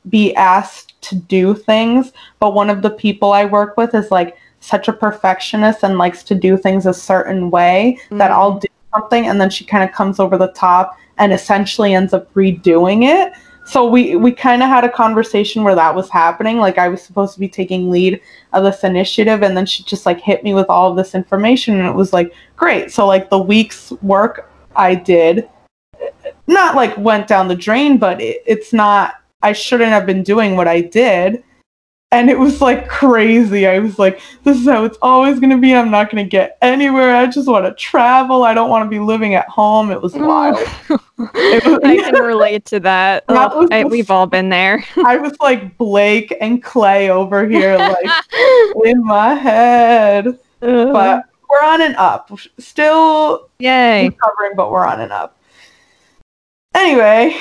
be 0.09 0.35
asked 0.35 1.01
to 1.03 1.15
do 1.17 1.55
things, 1.55 2.13
but 2.39 2.55
one 2.55 2.71
of 2.71 2.83
the 2.83 2.91
people 2.91 3.33
I 3.33 3.45
work 3.45 3.77
with 3.77 3.95
is 3.95 4.11
like 4.11 4.37
such 4.61 4.89
a 4.89 4.93
perfectionist 4.93 5.83
and 5.83 5.99
likes 5.99 6.23
to 6.25 6.35
do 6.35 6.57
things 6.57 6.87
a 6.87 6.95
certain 6.95 7.51
way 7.51 7.99
mm-hmm. 8.07 8.19
that 8.19 8.31
I'll 8.31 8.59
do 8.59 8.69
something 8.95 9.27
and 9.27 9.41
then 9.41 9.51
she 9.51 9.65
kind 9.65 9.85
of 9.85 9.95
comes 9.95 10.21
over 10.21 10.39
the 10.39 10.53
top 10.53 10.97
and 11.19 11.33
essentially 11.33 11.95
ends 11.95 12.13
up 12.13 12.33
redoing 12.35 13.05
it. 13.05 13.33
So 13.67 13.89
we 13.89 14.17
we 14.17 14.31
kind 14.31 14.63
of 14.63 14.69
had 14.69 14.85
a 14.85 14.91
conversation 14.91 15.65
where 15.65 15.75
that 15.75 15.95
was 15.95 16.11
happening. 16.11 16.59
Like 16.59 16.77
I 16.77 16.89
was 16.89 17.03
supposed 17.03 17.33
to 17.35 17.41
be 17.41 17.49
taking 17.49 17.91
lead 17.91 18.21
of 18.53 18.63
this 18.63 18.85
initiative, 18.85 19.43
and 19.43 19.57
then 19.57 19.65
she 19.65 19.83
just 19.85 20.05
like 20.05 20.21
hit 20.21 20.45
me 20.45 20.53
with 20.53 20.67
all 20.69 20.91
of 20.91 20.97
this 20.97 21.15
information, 21.15 21.79
and 21.79 21.89
it 21.89 21.95
was 21.95 22.13
like 22.13 22.35
great. 22.57 22.93
So 22.93 23.07
like 23.07 23.31
the 23.31 23.39
week's 23.39 23.91
work 24.03 24.51
I 24.77 24.95
did, 24.95 25.49
not 26.47 26.75
like 26.75 26.97
went 26.99 27.27
down 27.27 27.49
the 27.49 27.55
drain, 27.55 27.99
but 27.99 28.21
it, 28.21 28.43
it's 28.47 28.73
not. 28.73 29.15
I 29.43 29.53
shouldn't 29.53 29.91
have 29.91 30.07
been 30.07 30.23
doing 30.23 30.57
what 30.57 30.69
I 30.69 30.81
did 30.81 31.45
and 32.15 32.31
it 32.31 32.39
was 32.39 32.61
like 32.61 32.89
crazy. 32.89 33.67
I 33.67 33.81
was 33.81 33.99
like, 33.99 34.21
this 34.45 34.57
is 34.57 34.67
how 34.67 34.85
it's 34.85 34.97
always 35.03 35.41
going 35.41 35.51
to 35.51 35.59
be. 35.59 35.75
I'm 35.75 35.91
not 35.91 36.11
going 36.11 36.25
to 36.25 36.29
get 36.29 36.57
anywhere. 36.63 37.15
I 37.15 37.27
just 37.27 37.49
want 37.49 37.65
to 37.65 37.75
travel. 37.75 38.45
I 38.45 38.55
don't 38.55 38.71
want 38.71 38.87
to 38.87 38.89
be 38.89 39.01
living 39.01 39.35
at 39.35 39.49
home. 39.49 39.91
It 39.91 40.01
was 40.01 40.15
wild. 40.15 40.57
it 40.89 41.65
was, 41.65 41.81
I 41.83 41.97
can 41.97 42.23
relate 42.23 42.65
to 42.67 42.79
that. 42.81 43.27
that 43.29 43.51
oh, 43.53 43.67
I, 43.73 43.83
we've 43.85 44.13
all 44.13 44.27
been 44.27 44.49
there. 44.49 44.85
I 45.05 45.17
was 45.17 45.37
like 45.41 45.77
Blake 45.77 46.33
and 46.41 46.63
Clay 46.63 47.11
over 47.11 47.49
here, 47.49 47.77
like 47.77 48.07
in 48.85 49.05
my 49.05 49.35
head. 49.35 50.39
But 50.61 51.25
we're 51.51 51.65
on 51.65 51.83
and 51.83 51.97
up. 51.97 52.31
Still 52.59 53.51
Yay. 53.59 54.09
recovering, 54.09 54.53
but 54.57 54.71
we're 54.71 54.87
on 54.87 55.01
and 55.01 55.11
up. 55.11 55.37
Anyway, 56.75 57.37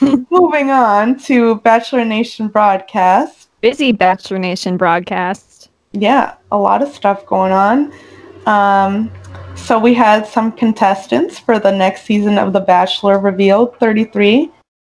moving 0.30 0.70
on 0.70 1.18
to 1.20 1.56
Bachelor 1.56 2.04
Nation 2.04 2.48
broadcast 2.48 3.42
busy 3.62 3.92
Bachelor 3.92 4.38
Nation 4.38 4.76
broadcast. 4.76 5.70
Yeah, 5.92 6.34
a 6.50 6.58
lot 6.58 6.82
of 6.82 6.88
stuff 6.88 7.24
going 7.24 7.52
on. 7.52 7.92
Um, 8.44 9.10
so 9.54 9.78
we 9.78 9.94
had 9.94 10.26
some 10.26 10.52
contestants 10.52 11.38
for 11.38 11.58
the 11.58 11.70
next 11.70 12.02
season 12.02 12.36
of 12.36 12.52
The 12.52 12.60
Bachelor 12.60 13.18
revealed, 13.18 13.78
33 13.78 14.50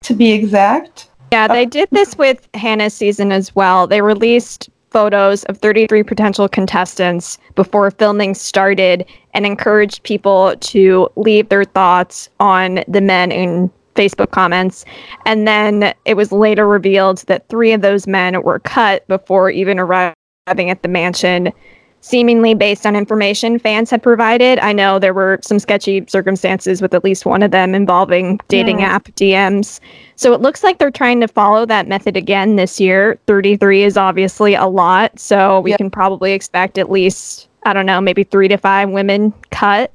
to 0.03 0.15
be 0.15 0.33
exact. 0.33 1.11
Yeah, 1.33 1.47
they 1.47 1.67
did 1.67 1.89
this 1.91 2.17
with 2.17 2.49
Hannah's 2.55 2.95
season 2.95 3.33
as 3.33 3.55
well. 3.55 3.87
They 3.87 4.01
released 4.01 4.71
photos 4.95 5.43
of 5.45 5.59
33 5.59 6.05
potential 6.05 6.49
contestants 6.49 7.37
before 7.57 7.91
filming 7.91 8.33
started 8.33 9.05
and 9.35 9.45
encouraged 9.45 10.05
people 10.05 10.55
to 10.61 11.09
leave 11.17 11.49
their 11.49 11.65
thoughts 11.65 12.29
on 12.39 12.85
the 12.87 13.01
men 13.01 13.33
in 13.33 13.69
Facebook 13.97 14.31
comments. 14.31 14.85
And 15.27 15.49
then 15.49 15.93
it 16.05 16.17
was 16.17 16.31
later 16.31 16.69
revealed 16.69 17.19
that 17.27 17.49
three 17.49 17.73
of 17.73 17.81
those 17.83 18.07
men 18.07 18.41
were 18.43 18.61
cut 18.61 19.05
before 19.09 19.51
even 19.51 19.81
arriving 19.81 20.15
at 20.47 20.83
the 20.83 20.89
mansion, 20.89 21.53
seemingly 22.05 22.53
based 22.53 22.85
on 22.85 22.95
information 22.95 23.59
fans 23.59 23.91
had 23.91 24.03
provided. 24.03 24.59
I 24.59 24.75
know 24.75 24.99
there 24.99 25.15
were 25.15 25.39
some 25.43 25.59
sketchy 25.59 26.05
circumstances 26.07 26.83
with 26.83 26.93
at 26.93 27.03
least 27.03 27.25
one 27.25 27.43
of 27.43 27.51
them 27.51 27.75
involving 27.75 28.39
dating 28.49 28.81
yeah. 28.81 28.89
app 28.89 29.05
DMs. 29.17 29.81
So 30.15 30.35
it 30.35 30.43
looks 30.43 30.63
like 30.63 30.77
they're 30.77 30.91
trying 30.91 31.21
to 31.23 31.29
follow 31.29 31.65
that 31.65 31.89
method 31.89 32.15
again 32.15 32.57
this 32.57 32.79
year. 32.79 33.19
33 33.27 33.85
is 33.85 33.97
obviously 33.97 34.55
a 34.55 34.67
lot. 34.67 35.19
So 35.19 35.61
we 35.61 35.73
can 35.79 35.91
probably 35.91 36.35
expect 36.35 36.77
at 36.77 36.91
least, 36.91 37.49
I 37.63 37.73
don't 37.73 37.87
know, 37.87 38.03
maybe 38.03 38.23
three 38.23 38.49
to 38.49 38.59
five 38.59 38.91
women 38.91 39.33
cut. 39.51 39.91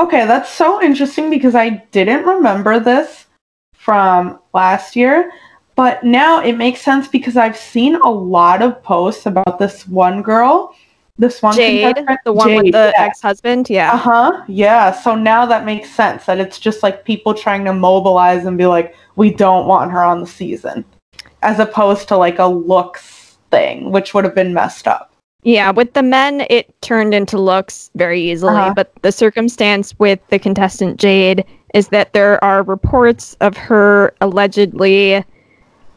Okay, 0.00 0.26
that's 0.26 0.50
so 0.50 0.82
interesting 0.82 1.30
because 1.30 1.54
I 1.54 1.84
didn't 1.92 2.24
remember 2.24 2.80
this 2.80 3.26
from 3.72 4.40
last 4.52 4.96
year, 4.96 5.30
but 5.76 6.02
now 6.02 6.40
it 6.42 6.54
makes 6.54 6.80
sense 6.80 7.06
because 7.06 7.36
I've 7.36 7.56
seen 7.56 7.94
a 7.94 8.10
lot 8.10 8.62
of 8.62 8.82
posts 8.82 9.26
about 9.26 9.60
this 9.60 9.86
one 9.86 10.20
girl, 10.20 10.74
this 11.16 11.42
one 11.42 11.54
Jade, 11.54 11.96
the 12.24 12.32
one 12.32 12.48
Jade, 12.48 12.62
with 12.64 12.72
the 12.72 12.92
yeah. 12.96 13.04
ex-husband, 13.04 13.70
yeah. 13.70 13.92
Uh-huh. 13.92 14.44
Yeah, 14.48 14.92
so 14.92 15.14
now 15.14 15.46
that 15.46 15.64
makes 15.64 15.90
sense 15.90 16.26
that 16.26 16.40
it's 16.40 16.58
just 16.58 16.82
like 16.82 17.04
people 17.04 17.34
trying 17.34 17.64
to 17.64 17.72
mobilize 17.72 18.44
and 18.46 18.58
be 18.58 18.66
like 18.66 18.96
we 19.16 19.30
don't 19.30 19.66
want 19.66 19.92
her 19.92 20.02
on 20.02 20.20
the 20.20 20.26
season 20.26 20.84
as 21.42 21.58
opposed 21.60 22.08
to 22.08 22.16
like 22.16 22.38
a 22.38 22.46
looks 22.46 23.36
thing, 23.50 23.92
which 23.92 24.14
would 24.14 24.24
have 24.24 24.34
been 24.34 24.54
messed 24.54 24.88
up. 24.88 25.12
Yeah, 25.44 25.70
with 25.70 25.92
the 25.92 26.02
men, 26.02 26.46
it 26.48 26.74
turned 26.80 27.14
into 27.14 27.38
looks 27.38 27.90
very 27.94 28.20
easily. 28.20 28.54
Uh-huh. 28.54 28.72
But 28.74 28.92
the 29.02 29.12
circumstance 29.12 29.96
with 29.98 30.18
the 30.30 30.38
contestant 30.38 30.98
Jade 30.98 31.44
is 31.74 31.88
that 31.88 32.12
there 32.14 32.42
are 32.42 32.62
reports 32.62 33.36
of 33.40 33.56
her 33.56 34.14
allegedly 34.20 35.22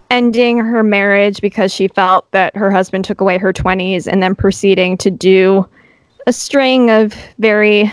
ending 0.09 0.57
her 0.57 0.83
marriage 0.83 1.41
because 1.41 1.73
she 1.73 1.87
felt 1.87 2.29
that 2.31 2.55
her 2.55 2.71
husband 2.71 3.05
took 3.05 3.21
away 3.21 3.37
her 3.37 3.53
20s 3.53 4.07
and 4.07 4.21
then 4.21 4.35
proceeding 4.35 4.97
to 4.97 5.11
do 5.11 5.67
a 6.27 6.33
string 6.33 6.89
of 6.89 7.13
very, 7.39 7.91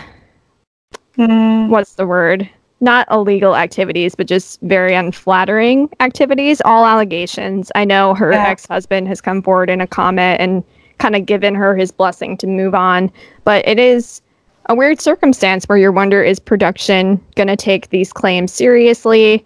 mm. 1.17 1.69
what's 1.69 1.95
the 1.95 2.05
word? 2.05 2.49
Not 2.81 3.07
illegal 3.09 3.55
activities, 3.55 4.15
but 4.15 4.27
just 4.27 4.59
very 4.61 4.93
unflattering 4.93 5.89
activities, 5.99 6.61
all 6.65 6.85
allegations. 6.85 7.71
I 7.75 7.85
know 7.85 8.13
her 8.13 8.31
yeah. 8.31 8.47
ex 8.47 8.65
husband 8.65 9.07
has 9.07 9.21
come 9.21 9.41
forward 9.41 9.69
in 9.69 9.81
a 9.81 9.87
comment 9.87 10.41
and 10.41 10.63
kind 10.97 11.15
of 11.15 11.25
given 11.25 11.55
her 11.55 11.75
his 11.75 11.91
blessing 11.91 12.37
to 12.37 12.47
move 12.47 12.75
on. 12.75 13.11
But 13.43 13.67
it 13.67 13.79
is 13.79 14.21
a 14.67 14.75
weird 14.75 14.99
circumstance 14.99 15.65
where 15.65 15.77
you 15.77 15.91
wonder 15.91 16.23
is 16.23 16.39
production 16.39 17.23
going 17.35 17.47
to 17.47 17.55
take 17.55 17.89
these 17.89 18.11
claims 18.11 18.51
seriously? 18.51 19.45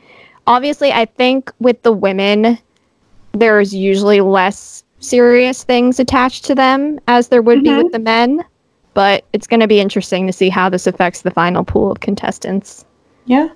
Obviously, 0.50 0.91
I 0.91 1.06
think 1.06 1.53
with 1.60 1.79
the 1.84 1.91
women, 1.94 2.58
there's 3.34 3.72
usually 3.72 4.20
less 4.20 4.84
serious 5.00 5.63
things 5.63 6.00
attached 6.00 6.44
to 6.46 6.56
them 6.56 7.00
as 7.08 7.27
there 7.27 7.44
would 7.44 7.60
mm-hmm. 7.60 7.77
be 7.77 7.84
with 7.84 7.86
mm-hmm. 7.86 7.91
the 7.91 8.00
men. 8.00 8.46
But 8.96 9.25
it's 9.32 9.46
going 9.46 9.60
to 9.60 9.68
be 9.68 9.79
interesting 9.79 10.25
to 10.25 10.34
see 10.34 10.50
how 10.50 10.68
this 10.68 10.88
affects 10.88 11.22
the 11.22 11.29
final 11.29 11.63
pool 11.63 11.91
of 11.91 12.00
contestants. 12.00 12.84
Yeah. 13.25 13.50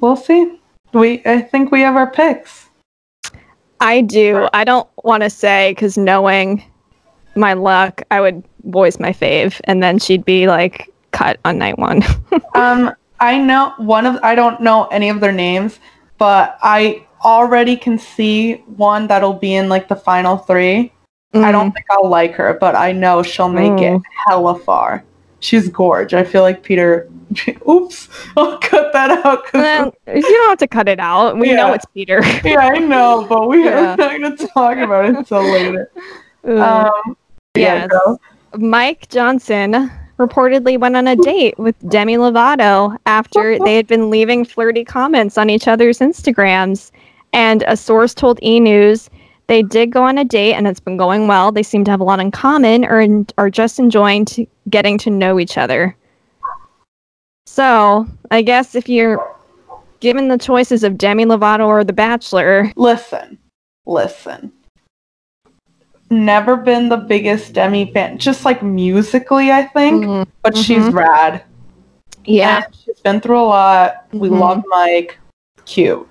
We'll 0.00 0.16
see. 0.16 0.58
We 0.94 1.22
I 1.26 1.42
think 1.42 1.70
we 1.70 1.82
have 1.82 1.96
our 1.96 2.10
picks. 2.10 2.70
I 3.80 4.00
do. 4.00 4.48
I 4.54 4.64
don't 4.64 4.88
want 5.02 5.22
to 5.22 5.28
say 5.28 5.72
because 5.72 5.98
knowing 5.98 6.64
my 7.36 7.52
luck, 7.52 8.00
I 8.10 8.22
would 8.22 8.42
voice 8.64 8.98
my 8.98 9.12
fave, 9.12 9.60
and 9.64 9.82
then 9.82 9.98
she'd 9.98 10.24
be 10.24 10.46
like 10.46 10.90
cut 11.10 11.38
on 11.44 11.58
night 11.58 11.78
one. 11.78 12.02
um, 12.54 12.94
I 13.24 13.38
know 13.38 13.72
one 13.78 14.04
of 14.04 14.18
I 14.22 14.34
don't 14.34 14.60
know 14.60 14.84
any 14.86 15.08
of 15.08 15.20
their 15.20 15.32
names, 15.32 15.80
but 16.18 16.58
I 16.62 17.06
already 17.24 17.74
can 17.74 17.98
see 17.98 18.56
one 18.76 19.06
that'll 19.06 19.32
be 19.32 19.54
in 19.54 19.70
like 19.70 19.88
the 19.88 19.96
final 19.96 20.36
three. 20.36 20.92
Mm. 21.34 21.42
I 21.42 21.50
don't 21.50 21.70
mm. 21.70 21.74
think 21.74 21.86
I'll 21.90 22.08
like 22.08 22.34
her, 22.34 22.58
but 22.60 22.74
I 22.74 22.92
know 22.92 23.22
she'll 23.22 23.48
make 23.48 23.72
mm. 23.72 23.96
it 23.96 24.02
hella 24.28 24.58
far. 24.58 25.04
She's 25.40 25.68
gorge. 25.68 26.12
I 26.12 26.22
feel 26.22 26.42
like 26.42 26.62
Peter. 26.62 27.08
Oops, 27.68 28.08
I'll 28.36 28.58
cut 28.58 28.92
that 28.92 29.24
out. 29.24 29.50
Then, 29.52 29.90
you 30.06 30.20
don't 30.20 30.50
have 30.50 30.58
to 30.58 30.68
cut 30.68 30.86
it 30.86 31.00
out. 31.00 31.38
We 31.38 31.48
yeah. 31.48 31.56
know 31.56 31.72
it's 31.72 31.86
Peter. 31.86 32.20
yeah, 32.44 32.58
I 32.58 32.78
know, 32.78 33.26
but 33.26 33.48
we 33.48 33.64
yeah. 33.64 33.94
are 33.94 33.96
not 33.96 34.20
going 34.20 34.36
to 34.36 34.46
talk 34.48 34.76
about 34.76 35.06
it 35.06 35.16
until 35.16 35.42
later. 35.42 35.90
Um, 36.44 37.16
Yes. 37.56 37.88
Mike 38.58 39.08
Johnson 39.08 39.90
reportedly 40.18 40.78
went 40.78 40.96
on 40.96 41.06
a 41.06 41.16
date 41.16 41.58
with 41.58 41.76
Demi 41.88 42.16
Lovato 42.16 42.96
after 43.06 43.58
they 43.58 43.76
had 43.76 43.86
been 43.86 44.10
leaving 44.10 44.44
flirty 44.44 44.84
comments 44.84 45.36
on 45.36 45.50
each 45.50 45.66
other's 45.68 45.98
Instagrams. 45.98 46.90
And 47.32 47.64
a 47.66 47.76
source 47.76 48.14
told 48.14 48.38
E 48.42 48.60
News 48.60 49.10
they 49.46 49.62
did 49.62 49.90
go 49.90 50.04
on 50.04 50.18
a 50.18 50.24
date 50.24 50.54
and 50.54 50.66
it's 50.66 50.80
been 50.80 50.96
going 50.96 51.26
well. 51.26 51.52
They 51.52 51.62
seem 51.62 51.84
to 51.84 51.90
have 51.90 52.00
a 52.00 52.04
lot 52.04 52.20
in 52.20 52.30
common 52.30 52.84
or 52.84 53.00
in, 53.00 53.26
are 53.38 53.50
just 53.50 53.78
enjoying 53.78 54.26
getting 54.70 54.98
to 54.98 55.10
know 55.10 55.38
each 55.38 55.58
other. 55.58 55.96
So, 57.46 58.06
I 58.30 58.42
guess 58.42 58.74
if 58.74 58.88
you're 58.88 59.24
given 60.00 60.28
the 60.28 60.38
choices 60.38 60.82
of 60.82 60.96
Demi 60.96 61.24
Lovato 61.24 61.66
or 61.66 61.84
The 61.84 61.92
Bachelor. 61.92 62.72
Listen, 62.76 63.38
listen 63.86 64.52
never 66.14 66.56
been 66.56 66.88
the 66.88 66.96
biggest 66.96 67.52
Demi 67.52 67.92
fan, 67.92 68.18
just 68.18 68.44
like 68.44 68.62
musically, 68.62 69.50
I 69.50 69.64
think. 69.64 70.04
Mhm. 70.04 70.26
But 70.42 70.56
she's 70.56 70.84
Mhm. 70.84 70.94
rad. 70.94 71.42
Yeah. 72.24 72.62
And 72.64 72.74
she's 72.74 73.00
been 73.00 73.20
through 73.20 73.40
a 73.40 73.42
lot. 73.42 74.06
We 74.12 74.28
Mhm. 74.28 74.38
love 74.38 74.62
Mike. 74.68 75.18
Cute. 75.66 76.08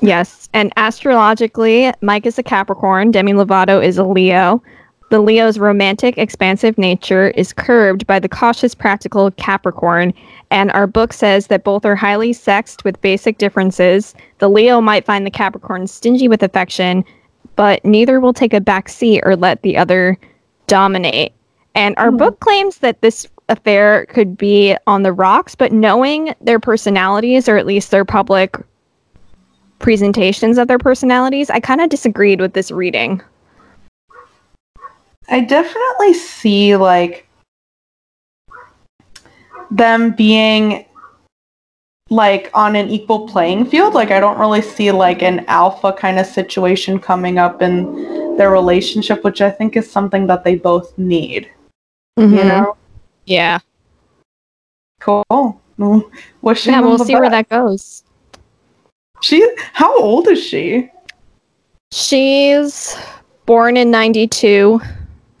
Yes. 0.00 0.48
And 0.54 0.72
astrologically, 0.76 1.92
Mike 2.00 2.24
is 2.24 2.38
a 2.38 2.42
Capricorn, 2.42 3.10
Demi 3.10 3.34
Lovato 3.34 3.84
is 3.84 3.98
a 3.98 4.04
Leo. 4.04 4.62
The 5.10 5.20
Leo's 5.20 5.58
romantic, 5.58 6.16
expansive 6.16 6.78
nature 6.78 7.28
is 7.30 7.52
curbed 7.52 8.06
by 8.06 8.20
the 8.20 8.28
cautious, 8.28 8.74
practical 8.76 9.30
Capricorn. 9.32 10.14
And 10.52 10.70
our 10.70 10.86
book 10.86 11.12
says 11.12 11.48
that 11.48 11.64
both 11.64 11.84
are 11.84 11.96
highly 11.96 12.32
sexed 12.32 12.84
with 12.84 13.00
basic 13.00 13.36
differences. 13.36 14.14
The 14.38 14.48
Leo 14.48 14.80
might 14.80 15.04
find 15.04 15.26
the 15.26 15.30
Capricorn 15.30 15.88
stingy 15.88 16.28
with 16.28 16.42
affection, 16.42 17.04
but 17.60 17.84
neither 17.84 18.20
will 18.20 18.32
take 18.32 18.54
a 18.54 18.60
back 18.60 18.88
seat 18.88 19.20
or 19.22 19.36
let 19.36 19.60
the 19.60 19.76
other 19.76 20.16
dominate. 20.66 21.34
And 21.74 21.94
our 21.98 22.10
Hmm. 22.10 22.16
book 22.16 22.40
claims 22.40 22.78
that 22.78 23.02
this 23.02 23.26
affair 23.50 24.06
could 24.06 24.38
be 24.38 24.74
on 24.86 25.02
the 25.02 25.12
rocks, 25.12 25.54
but 25.54 25.70
knowing 25.70 26.34
their 26.40 26.58
personalities, 26.58 27.50
or 27.50 27.58
at 27.58 27.66
least 27.66 27.90
their 27.90 28.06
public 28.06 28.56
presentations 29.78 30.56
of 30.56 30.68
their 30.68 30.78
personalities, 30.78 31.50
I 31.50 31.60
kind 31.60 31.82
of 31.82 31.90
disagreed 31.90 32.40
with 32.40 32.54
this 32.54 32.70
reading. 32.70 33.20
I 35.28 35.40
definitely 35.40 36.14
see 36.14 36.76
like 36.76 37.28
them 39.70 40.12
being 40.12 40.86
like 42.10 42.50
on 42.54 42.76
an 42.76 42.90
equal 42.90 43.26
playing 43.28 43.64
field. 43.66 43.94
Like 43.94 44.10
I 44.10 44.20
don't 44.20 44.38
really 44.38 44.62
see 44.62 44.90
like 44.92 45.22
an 45.22 45.44
alpha 45.46 45.92
kind 45.92 46.18
of 46.18 46.26
situation 46.26 46.98
coming 46.98 47.38
up 47.38 47.62
in 47.62 48.36
their 48.36 48.50
relationship, 48.50 49.24
which 49.24 49.40
I 49.40 49.50
think 49.50 49.76
is 49.76 49.90
something 49.90 50.26
that 50.26 50.44
they 50.44 50.56
both 50.56 50.96
need. 50.98 51.50
You 52.16 52.26
know? 52.26 52.76
Yeah. 53.24 53.60
Cool. 55.00 55.24
Mm, 55.30 56.02
Wishing 56.42 56.74
Yeah, 56.74 56.80
we'll 56.80 56.98
the 56.98 57.04
see 57.06 57.14
where 57.14 57.30
that 57.30 57.48
goes. 57.48 58.04
She 59.22 59.48
how 59.72 59.98
old 59.98 60.28
is 60.28 60.42
she? 60.42 60.90
She's 61.92 62.96
born 63.46 63.76
in 63.76 63.90
92, 63.90 64.80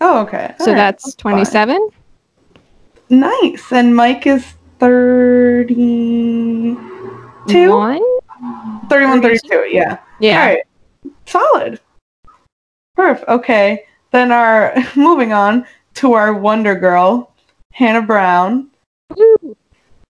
Oh, 0.00 0.20
okay. 0.22 0.54
so 0.58 0.64
All 0.64 0.68
right, 0.68 0.76
that's 0.76 1.14
fine. 1.16 1.34
27. 1.34 1.90
Nice. 3.10 3.70
And 3.70 3.94
Mike 3.94 4.26
is 4.26 4.44
32? 4.80 7.70
One? 7.70 8.02
31, 8.88 9.22
32? 9.22 9.48
32, 9.48 9.76
yeah. 9.76 9.98
Yeah. 10.18 10.40
All 10.40 10.46
right. 10.46 10.62
Solid. 11.26 11.80
Perfect. 12.96 13.28
Okay. 13.28 13.84
Then 14.10 14.32
our 14.32 14.74
moving 14.96 15.32
on 15.32 15.64
to 15.94 16.14
our 16.14 16.34
Wonder 16.34 16.74
Girl, 16.74 17.32
Hannah 17.72 18.02
Brown. 18.02 18.70
Woo. 19.16 19.56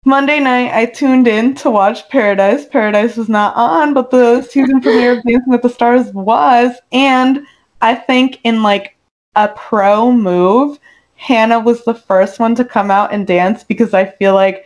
Monday 0.05 0.39
night, 0.39 0.74
I 0.74 0.86
tuned 0.86 1.27
in 1.27 1.53
to 1.55 1.69
watch 1.69 2.07
Paradise. 2.07 2.65
Paradise 2.65 3.17
was 3.17 3.27
not 3.27 3.53
on, 3.57 3.93
but 3.93 4.09
the 4.09 4.41
season 4.41 4.79
premiere 4.79 5.17
of 5.17 5.24
Dancing 5.24 5.51
with 5.51 5.62
the 5.62 5.69
Stars 5.69 6.13
was. 6.13 6.77
And 6.93 7.45
I 7.81 7.95
think 7.95 8.39
in 8.45 8.63
like 8.63 8.95
a 9.36 9.50
pro 9.50 10.13
move, 10.13 10.79
Hannah 11.17 11.59
was 11.59 11.83
the 11.83 11.93
first 11.93 12.39
one 12.39 12.55
to 12.55 12.63
come 12.63 12.89
out 12.89 13.13
and 13.13 13.27
dance 13.27 13.63
because 13.63 13.93
I 13.93 14.05
feel 14.05 14.33
like 14.33 14.65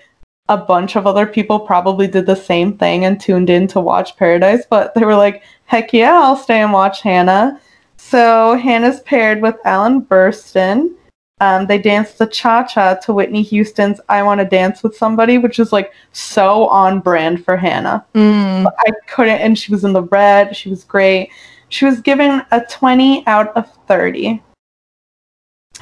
a 0.49 0.57
bunch 0.57 0.95
of 0.95 1.07
other 1.07 1.25
people 1.25 1.59
probably 1.59 2.07
did 2.07 2.25
the 2.25 2.35
same 2.35 2.77
thing 2.77 3.05
and 3.05 3.19
tuned 3.19 3.49
in 3.49 3.67
to 3.67 3.79
watch 3.79 4.17
Paradise, 4.17 4.65
but 4.69 4.93
they 4.93 5.05
were 5.05 5.15
like, 5.15 5.43
heck 5.65 5.93
yeah, 5.93 6.13
I'll 6.13 6.35
stay 6.35 6.61
and 6.61 6.73
watch 6.73 7.01
Hannah. 7.01 7.59
So 7.95 8.57
Hannah's 8.57 8.99
paired 9.01 9.41
with 9.41 9.55
Alan 9.63 10.01
Bersten. 10.01 10.95
Um, 11.39 11.65
they 11.65 11.79
danced 11.79 12.17
the 12.17 12.27
cha 12.27 12.63
cha 12.63 12.95
to 12.95 13.13
Whitney 13.13 13.41
Houston's 13.43 14.01
I 14.09 14.21
Want 14.21 14.41
to 14.41 14.45
Dance 14.45 14.83
with 14.83 14.95
Somebody, 14.95 15.37
which 15.37 15.57
is 15.57 15.71
like 15.71 15.93
so 16.11 16.67
on 16.67 16.99
brand 16.99 17.45
for 17.45 17.55
Hannah. 17.55 18.05
Mm. 18.13 18.71
I 18.77 18.91
couldn't, 19.07 19.39
and 19.39 19.57
she 19.57 19.71
was 19.71 19.83
in 19.83 19.93
the 19.93 20.03
red. 20.03 20.55
She 20.55 20.69
was 20.69 20.83
great. 20.83 21.31
She 21.69 21.85
was 21.85 22.01
given 22.01 22.43
a 22.51 22.61
20 22.65 23.25
out 23.25 23.55
of 23.55 23.71
30. 23.87 24.43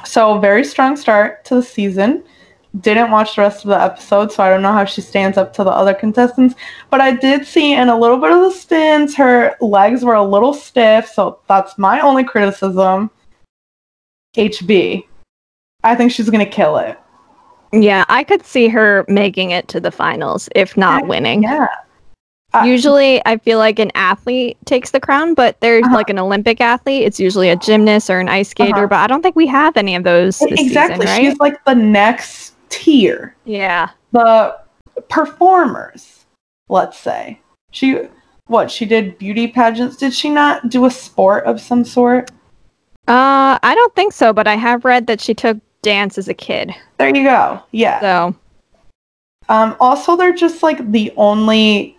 So, 0.04 0.38
very 0.38 0.64
strong 0.64 0.96
start 0.96 1.44
to 1.46 1.56
the 1.56 1.62
season. 1.62 2.24
Didn't 2.80 3.10
watch 3.10 3.34
the 3.34 3.42
rest 3.42 3.64
of 3.64 3.70
the 3.70 3.80
episode, 3.80 4.30
so 4.30 4.44
I 4.44 4.48
don't 4.48 4.62
know 4.62 4.72
how 4.72 4.84
she 4.84 5.00
stands 5.00 5.36
up 5.36 5.52
to 5.54 5.64
the 5.64 5.70
other 5.70 5.92
contestants. 5.92 6.54
But 6.88 7.00
I 7.00 7.12
did 7.12 7.44
see 7.46 7.74
in 7.74 7.88
a 7.88 7.98
little 7.98 8.18
bit 8.18 8.30
of 8.30 8.40
the 8.40 8.50
spins, 8.50 9.16
her 9.16 9.56
legs 9.60 10.04
were 10.04 10.14
a 10.14 10.22
little 10.22 10.54
stiff, 10.54 11.08
so 11.08 11.40
that's 11.48 11.76
my 11.78 12.00
only 12.00 12.22
criticism. 12.22 13.10
HB. 14.36 15.04
I 15.82 15.94
think 15.96 16.12
she's 16.12 16.30
going 16.30 16.44
to 16.44 16.50
kill 16.50 16.76
it. 16.78 16.96
Yeah, 17.72 18.04
I 18.08 18.24
could 18.24 18.44
see 18.44 18.68
her 18.68 19.04
making 19.08 19.50
it 19.50 19.68
to 19.68 19.80
the 19.80 19.90
finals, 19.90 20.48
if 20.54 20.76
not 20.76 21.06
winning. 21.06 21.42
Yeah. 21.42 21.66
Uh, 22.52 22.62
Usually, 22.64 23.22
I 23.26 23.36
feel 23.38 23.58
like 23.58 23.78
an 23.78 23.92
athlete 23.94 24.56
takes 24.64 24.90
the 24.90 24.98
crown, 24.98 25.34
but 25.34 25.60
there's 25.60 25.84
Uh-huh. 25.84 25.94
like 25.94 26.10
an 26.10 26.18
Olympic 26.18 26.60
athlete. 26.60 27.04
It's 27.04 27.20
usually 27.20 27.48
a 27.48 27.56
gymnast 27.56 28.10
or 28.10 28.18
an 28.18 28.28
ice 28.28 28.48
skater, 28.48 28.74
Uh-huh. 28.74 28.86
but 28.88 28.96
I 28.98 29.06
don't 29.06 29.22
think 29.22 29.36
we 29.36 29.46
have 29.46 29.76
any 29.76 29.94
of 29.94 30.02
those 30.02 30.38
this 30.40 30.60
exactly. 30.60 31.06
season, 31.06 31.22
right? 31.24 31.30
She's 31.30 31.38
like 31.38 31.64
the 31.64 31.74
next 31.76 32.54
tier. 32.68 33.34
yeah. 33.44 33.90
the 34.12 34.56
performers, 35.08 36.24
let's 36.68 36.98
say. 36.98 37.38
She 37.70 37.98
what, 38.46 38.68
she 38.70 38.84
did 38.84 39.16
beauty 39.18 39.46
pageants. 39.46 39.96
Did 39.96 40.12
she 40.12 40.28
not 40.28 40.68
do 40.68 40.84
a 40.86 40.90
sport 40.90 41.44
of 41.44 41.60
some 41.60 41.84
sort? 41.84 42.30
Uh, 43.06 43.58
I 43.62 43.72
don't 43.76 43.94
think 43.94 44.12
so, 44.12 44.32
but 44.32 44.48
I 44.48 44.56
have 44.56 44.84
read 44.84 45.06
that 45.06 45.20
she 45.20 45.34
took 45.34 45.58
dance 45.82 46.18
as 46.18 46.26
a 46.26 46.34
kid. 46.34 46.74
There 46.98 47.14
you 47.14 47.22
go. 47.22 47.62
Yeah. 47.70 48.00
So, 48.00 48.34
Um 49.48 49.76
also 49.78 50.16
they're 50.16 50.34
just 50.34 50.62
like 50.64 50.90
the 50.90 51.12
only 51.16 51.96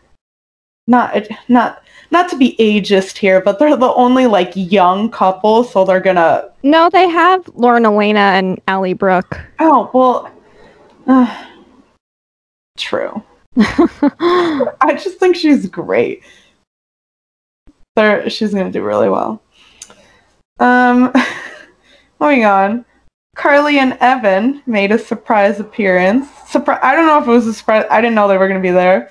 not 0.87 1.27
not 1.47 1.83
not 2.11 2.29
to 2.29 2.37
be 2.37 2.55
ageist 2.59 3.17
here, 3.17 3.41
but 3.41 3.59
they're 3.59 3.75
the 3.75 3.93
only 3.93 4.27
like 4.27 4.51
young 4.55 5.09
couple, 5.09 5.63
so 5.63 5.85
they're 5.85 5.99
gonna 5.99 6.49
no, 6.63 6.89
they 6.89 7.07
have 7.09 7.47
Lauren 7.55 7.85
Alaina 7.85 8.19
and 8.19 8.61
Ally 8.67 8.93
Brooke. 8.93 9.39
Oh, 9.59 9.89
well 9.93 10.31
uh, 11.07 11.45
true. 12.77 13.23
I 13.57 14.97
just 15.01 15.17
think 15.17 15.35
she's 15.35 15.67
great. 15.67 16.23
There, 17.95 18.29
she's 18.29 18.53
gonna 18.53 18.71
do 18.71 18.83
really 18.83 19.09
well. 19.09 19.41
Um, 20.59 21.13
moving 22.19 22.45
on. 22.45 22.85
Carly 23.33 23.79
and 23.79 23.97
Evan 24.01 24.61
made 24.65 24.91
a 24.91 24.99
surprise 24.99 25.59
appearance. 25.59 26.27
Surprise! 26.47 26.79
I 26.83 26.95
don't 26.95 27.05
know 27.05 27.19
if 27.21 27.27
it 27.27 27.31
was 27.31 27.47
a 27.47 27.53
surprise. 27.53 27.85
I 27.89 28.01
didn't 28.01 28.15
know 28.15 28.27
they 28.27 28.37
were 28.37 28.47
gonna 28.47 28.59
be 28.59 28.71
there 28.71 29.09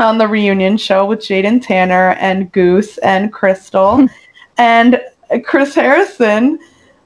on 0.00 0.18
the 0.18 0.26
reunion 0.26 0.76
show 0.76 1.04
with 1.04 1.20
Jaden 1.20 1.64
Tanner 1.64 2.10
and 2.18 2.50
Goose 2.52 2.98
and 2.98 3.32
Crystal, 3.32 4.08
and 4.58 5.00
Chris 5.44 5.74
Harrison 5.74 6.58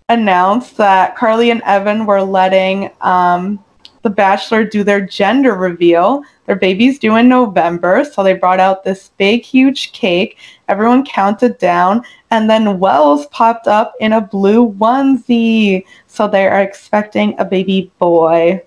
announced 0.09 0.77
that 0.77 1.17
Carly 1.17 1.51
and 1.51 1.63
Evan 1.63 2.07
were 2.07 2.23
letting 2.23 2.91
um, 3.01 3.63
the 4.03 4.11
Bachelor 4.11 4.65
do 4.65 4.85
their 4.85 5.01
gender 5.01 5.55
reveal. 5.55 6.23
Their 6.47 6.57
baby's 6.57 6.99
due 6.99 7.17
in 7.17 7.29
November, 7.29 8.05
so 8.05 8.23
they 8.23 8.35
brought 8.35 8.61
out 8.61 8.85
this 8.85 9.11
big, 9.17 9.43
huge 9.43 9.93
cake. 9.93 10.37
Everyone 10.69 11.05
counted 11.07 11.59
down, 11.59 12.05
and 12.31 12.49
then 12.49 12.79
Wells 12.79 13.27
popped 13.29 13.67
up 13.67 13.95
in 14.01 14.13
a 14.13 14.21
blue 14.21 14.73
onesie. 14.73 15.85
So 16.07 16.29
they 16.29 16.47
are 16.47 16.61
expecting 16.61 17.35
a 17.39 17.45
baby 17.45 17.91
boy. 17.99 18.63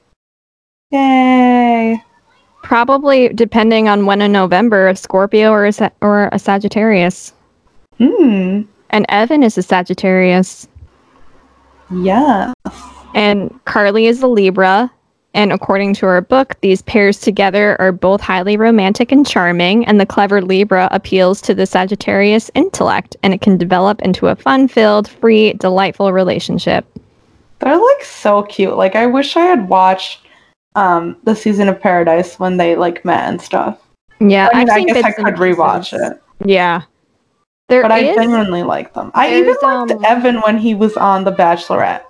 Yay! 0.89 2.03
Probably 2.67 3.29
depending 3.29 3.87
on 3.87 4.05
when 4.05 4.21
in 4.21 4.33
November, 4.33 4.89
a 4.89 4.95
Scorpio 4.97 5.51
or 5.51 5.67
a, 5.67 5.71
Sa- 5.71 5.89
or 6.01 6.27
a 6.33 6.37
Sagittarius. 6.37 7.31
Hmm. 7.97 8.63
And 8.89 9.05
Evan 9.07 9.41
is 9.41 9.57
a 9.57 9.63
Sagittarius. 9.63 10.67
Yeah. 11.89 12.51
And 13.15 13.57
Carly 13.63 14.07
is 14.07 14.21
a 14.21 14.27
Libra. 14.27 14.91
And 15.33 15.53
according 15.53 15.93
to 15.93 16.07
our 16.07 16.19
book, 16.19 16.57
these 16.59 16.81
pairs 16.81 17.21
together 17.21 17.79
are 17.79 17.93
both 17.93 18.19
highly 18.19 18.57
romantic 18.57 19.13
and 19.13 19.25
charming, 19.25 19.85
and 19.85 19.97
the 20.01 20.05
clever 20.05 20.41
Libra 20.41 20.89
appeals 20.91 21.39
to 21.43 21.55
the 21.55 21.65
Sagittarius 21.65 22.51
intellect, 22.53 23.15
and 23.23 23.33
it 23.33 23.39
can 23.39 23.57
develop 23.57 24.01
into 24.01 24.27
a 24.27 24.35
fun 24.35 24.67
filled, 24.67 25.07
free, 25.07 25.53
delightful 25.53 26.11
relationship. 26.11 26.85
They're 27.59 27.77
like 27.77 28.03
so 28.03 28.43
cute. 28.43 28.75
Like 28.75 28.97
I 28.97 29.05
wish 29.05 29.37
I 29.37 29.45
had 29.45 29.69
watched 29.69 30.26
um 30.77 31.17
the 31.23 31.35
season 31.35 31.67
of 31.67 31.81
Paradise 31.81 32.39
when 32.39 32.55
they 32.57 32.75
like 32.75 33.03
met 33.03 33.27
and 33.27 33.41
stuff. 33.41 33.79
Yeah, 34.19 34.49
I 34.53 34.59
mean, 34.59 34.69
I 34.69 34.83
guess 34.83 35.03
I 35.03 35.11
could 35.11 35.35
rewatch 35.35 35.91
pieces. 35.91 36.11
it. 36.11 36.21
Yeah. 36.45 36.83
There 37.69 37.81
But 37.81 37.91
I 37.91 38.15
genuinely 38.15 38.63
like 38.63 38.93
them. 38.93 39.11
I 39.13 39.35
even 39.35 39.55
liked 39.61 39.91
um, 39.91 40.05
Evan 40.05 40.37
when 40.41 40.57
he 40.57 40.73
was 40.73 40.95
on 40.95 41.25
The 41.25 41.33
Bachelorette. 41.33 42.03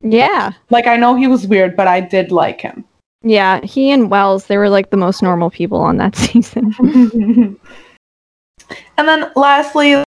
Yeah. 0.00 0.52
Like 0.70 0.86
I 0.86 0.96
know 0.96 1.16
he 1.16 1.26
was 1.26 1.46
weird, 1.46 1.76
but 1.76 1.88
I 1.88 2.00
did 2.00 2.30
like 2.30 2.60
him. 2.60 2.84
Yeah. 3.22 3.60
He 3.64 3.90
and 3.90 4.10
Wells, 4.10 4.46
they 4.46 4.56
were 4.56 4.68
like 4.68 4.90
the 4.90 4.96
most 4.96 5.22
normal 5.22 5.50
people 5.50 5.78
on 5.78 5.96
that 5.96 6.14
season. 6.24 6.72
and 8.96 9.08
then 9.08 9.30
lastly, 9.34 10.02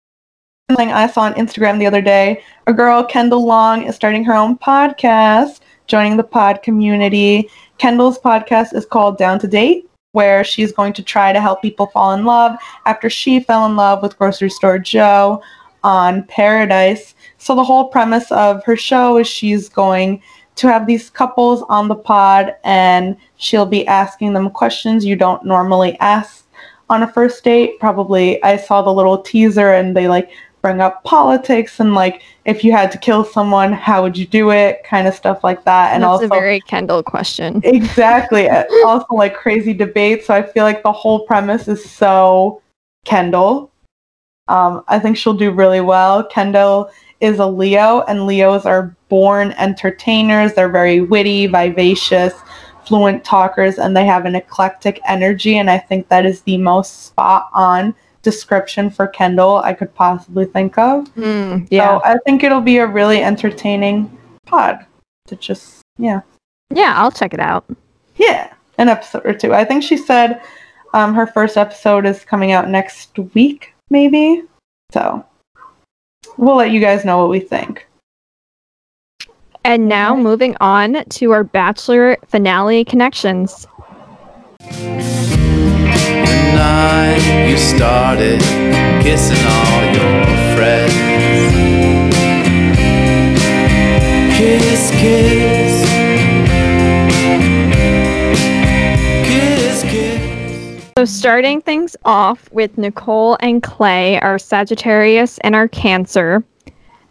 something 0.70 0.92
I 0.92 1.06
saw 1.06 1.22
on 1.22 1.34
Instagram 1.34 1.78
the 1.78 1.86
other 1.86 2.02
day. 2.02 2.42
A 2.66 2.72
girl, 2.72 3.02
Kendall 3.02 3.46
Long, 3.46 3.84
is 3.84 3.96
starting 3.96 4.24
her 4.24 4.34
own 4.34 4.58
podcast, 4.58 5.60
joining 5.86 6.16
the 6.16 6.24
pod 6.24 6.62
community. 6.62 7.48
Kendall's 7.82 8.16
podcast 8.16 8.76
is 8.76 8.86
called 8.86 9.18
Down 9.18 9.40
to 9.40 9.48
Date, 9.48 9.90
where 10.12 10.44
she's 10.44 10.70
going 10.70 10.92
to 10.92 11.02
try 11.02 11.32
to 11.32 11.40
help 11.40 11.62
people 11.62 11.86
fall 11.86 12.12
in 12.12 12.24
love 12.24 12.56
after 12.86 13.10
she 13.10 13.40
fell 13.40 13.66
in 13.66 13.74
love 13.74 14.02
with 14.02 14.16
grocery 14.16 14.50
store 14.50 14.78
Joe 14.78 15.42
on 15.82 16.22
Paradise. 16.28 17.16
So 17.38 17.56
the 17.56 17.64
whole 17.64 17.88
premise 17.88 18.30
of 18.30 18.62
her 18.66 18.76
show 18.76 19.18
is 19.18 19.26
she's 19.26 19.68
going 19.68 20.22
to 20.54 20.68
have 20.68 20.86
these 20.86 21.10
couples 21.10 21.64
on 21.68 21.88
the 21.88 21.96
pod 21.96 22.54
and 22.62 23.16
she'll 23.34 23.66
be 23.66 23.84
asking 23.88 24.32
them 24.32 24.48
questions 24.50 25.04
you 25.04 25.16
don't 25.16 25.44
normally 25.44 25.98
ask 25.98 26.46
on 26.88 27.02
a 27.02 27.12
first 27.12 27.42
date. 27.42 27.80
Probably 27.80 28.40
I 28.44 28.58
saw 28.58 28.82
the 28.82 28.94
little 28.94 29.18
teaser 29.20 29.72
and 29.72 29.96
they 29.96 30.06
like 30.06 30.30
bring 30.62 30.81
up 30.81 31.03
politics 31.03 31.81
and 31.81 31.94
like 31.94 32.22
if 32.44 32.64
you 32.64 32.72
had 32.72 32.90
to 32.92 32.98
kill 32.98 33.25
someone, 33.25 33.72
how 33.72 34.03
would 34.03 34.16
you 34.16 34.27
do 34.27 34.51
it? 34.51 34.83
Kind 34.85 35.07
of 35.07 35.14
stuff 35.14 35.44
like 35.44 35.64
that. 35.64 35.92
And 35.92 36.03
That's 36.03 36.09
also 36.09 36.25
a 36.27 36.29
very 36.29 36.61
Kendall 36.61 37.03
question. 37.03 37.61
exactly 37.64 38.48
also 38.87 39.07
like 39.11 39.35
crazy 39.35 39.75
debate. 39.75 40.25
So 40.25 40.35
I 40.35 40.42
feel 40.42 40.64
like 40.64 40.83
the 40.83 40.92
whole 40.92 41.27
premise 41.27 41.68
is 41.68 41.85
so 41.85 42.62
Kendall. 43.05 43.70
Um, 44.48 44.85
I 44.88 44.98
think 44.98 45.16
she'll 45.16 45.35
do 45.35 45.51
really 45.51 45.81
well. 45.81 46.25
Kendall 46.25 46.90
is 47.20 47.38
a 47.38 47.46
Leo, 47.46 48.01
and 48.09 48.27
Leos 48.27 48.66
are 48.66 48.94
born 49.09 49.53
entertainers. 49.53 50.55
They're 50.55 50.68
very 50.68 51.01
witty, 51.01 51.46
vivacious, 51.46 52.35
fluent 52.85 53.25
talkers, 53.25 53.79
and 53.79 53.96
they 53.96 54.05
have 54.05 54.27
an 54.27 54.35
eclectic 54.35 55.01
energy. 55.07 55.57
And 55.57 55.70
I 55.70 55.79
think 55.79 56.09
that 56.09 56.27
is 56.27 56.42
the 56.42 56.59
most 56.59 57.07
spot 57.07 57.48
on 57.53 57.94
description 58.22 58.90
for 58.90 59.06
Kendall 59.06 59.56
I 59.56 59.74
could 59.74 59.94
possibly 59.94 60.46
think 60.46 60.78
of. 60.78 61.12
Mm, 61.14 61.68
yeah. 61.70 61.98
So 61.98 62.04
I 62.04 62.16
think 62.24 62.42
it'll 62.42 62.61
be 62.61 62.78
a 62.78 62.87
really 62.87 63.22
entertaining 63.22 64.16
pod 64.46 64.87
to 65.26 65.37
just, 65.37 65.82
yeah. 65.98 66.22
Yeah, 66.72 66.94
I'll 66.96 67.11
check 67.11 67.35
it 67.35 67.40
out. 67.40 67.64
Yeah, 68.16 68.52
an 68.78 68.88
episode 68.88 69.26
or 69.26 69.35
two. 69.35 69.52
I 69.52 69.64
think 69.64 69.82
she 69.82 69.96
said 69.96 70.42
um, 70.94 71.14
her 71.14 71.26
first 71.26 71.56
episode 71.56 72.06
is 72.06 72.24
coming 72.24 72.52
out 72.52 72.68
next 72.68 73.18
week, 73.35 73.74
maybe. 73.90 74.44
So 74.92 75.24
we'll 76.37 76.56
let 76.56 76.70
you 76.70 76.80
guys 76.80 77.04
know 77.04 77.18
what 77.18 77.30
we 77.30 77.40
think. 77.40 77.87
And 79.64 79.88
now 79.88 80.16
moving 80.16 80.56
on 80.61 81.04
to 81.04 81.30
our 81.30 81.44
Bachelor 81.44 82.16
finale 82.26 82.85
connections. 82.85 83.66
The 86.32 87.46
you 87.48 87.56
started 87.56 88.40
kissing 89.02 89.44
all 89.46 89.84
your 89.94 90.24
friends. 90.54 90.94
Kiss, 94.36 94.90
kiss. 94.90 95.84
Kiss, 99.26 99.82
kiss. 99.82 100.90
So, 100.96 101.04
starting 101.04 101.60
things 101.60 101.96
off 102.04 102.50
with 102.52 102.78
Nicole 102.78 103.36
and 103.40 103.62
Clay, 103.62 104.20
our 104.20 104.38
Sagittarius 104.38 105.38
and 105.38 105.54
our 105.54 105.68
Cancer. 105.68 106.42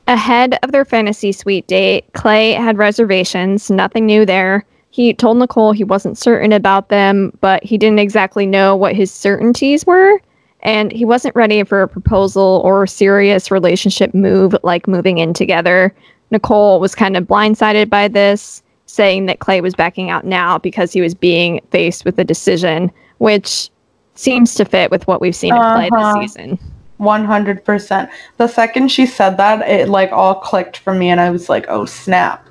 Ahead 0.07 0.57
of 0.63 0.71
their 0.71 0.85
fantasy 0.85 1.31
suite 1.31 1.67
date, 1.67 2.05
Clay 2.13 2.53
had 2.53 2.77
reservations, 2.77 3.69
nothing 3.69 4.05
new 4.05 4.25
there. 4.25 4.65
He 4.91 5.13
told 5.13 5.37
Nicole 5.37 5.71
he 5.71 5.83
wasn't 5.85 6.17
certain 6.17 6.51
about 6.51 6.89
them, 6.89 7.31
but 7.41 7.63
he 7.63 7.77
didn't 7.77 7.99
exactly 7.99 8.45
know 8.45 8.75
what 8.75 8.95
his 8.95 9.11
certainties 9.11 9.85
were. 9.85 10.19
And 10.63 10.91
he 10.91 11.05
wasn't 11.05 11.35
ready 11.35 11.63
for 11.63 11.81
a 11.81 11.87
proposal 11.87 12.61
or 12.63 12.83
a 12.83 12.87
serious 12.87 13.49
relationship 13.49 14.13
move 14.13 14.55
like 14.63 14.87
moving 14.87 15.17
in 15.17 15.33
together. 15.33 15.95
Nicole 16.29 16.79
was 16.79 16.93
kind 16.93 17.17
of 17.17 17.23
blindsided 17.25 17.89
by 17.89 18.07
this, 18.07 18.61
saying 18.85 19.25
that 19.25 19.39
Clay 19.39 19.61
was 19.61 19.73
backing 19.73 20.09
out 20.09 20.25
now 20.25 20.57
because 20.59 20.91
he 20.93 21.01
was 21.01 21.15
being 21.15 21.61
faced 21.71 22.05
with 22.05 22.19
a 22.19 22.23
decision, 22.23 22.91
which 23.17 23.69
seems 24.15 24.53
to 24.55 24.65
fit 24.65 24.91
with 24.91 25.07
what 25.07 25.19
we've 25.21 25.35
seen 25.35 25.55
in 25.55 25.61
Clay 25.61 25.89
Uh-huh. 25.91 26.19
this 26.21 26.33
season. 26.33 26.59
100%. 26.99 28.09
The 28.37 28.47
second 28.47 28.89
she 28.91 29.05
said 29.05 29.37
that, 29.37 29.67
it 29.67 29.89
like 29.89 30.11
all 30.11 30.35
clicked 30.35 30.77
for 30.77 30.93
me 30.93 31.09
and 31.09 31.19
I 31.19 31.31
was 31.31 31.49
like, 31.49 31.65
oh 31.69 31.85
snap. 31.85 32.45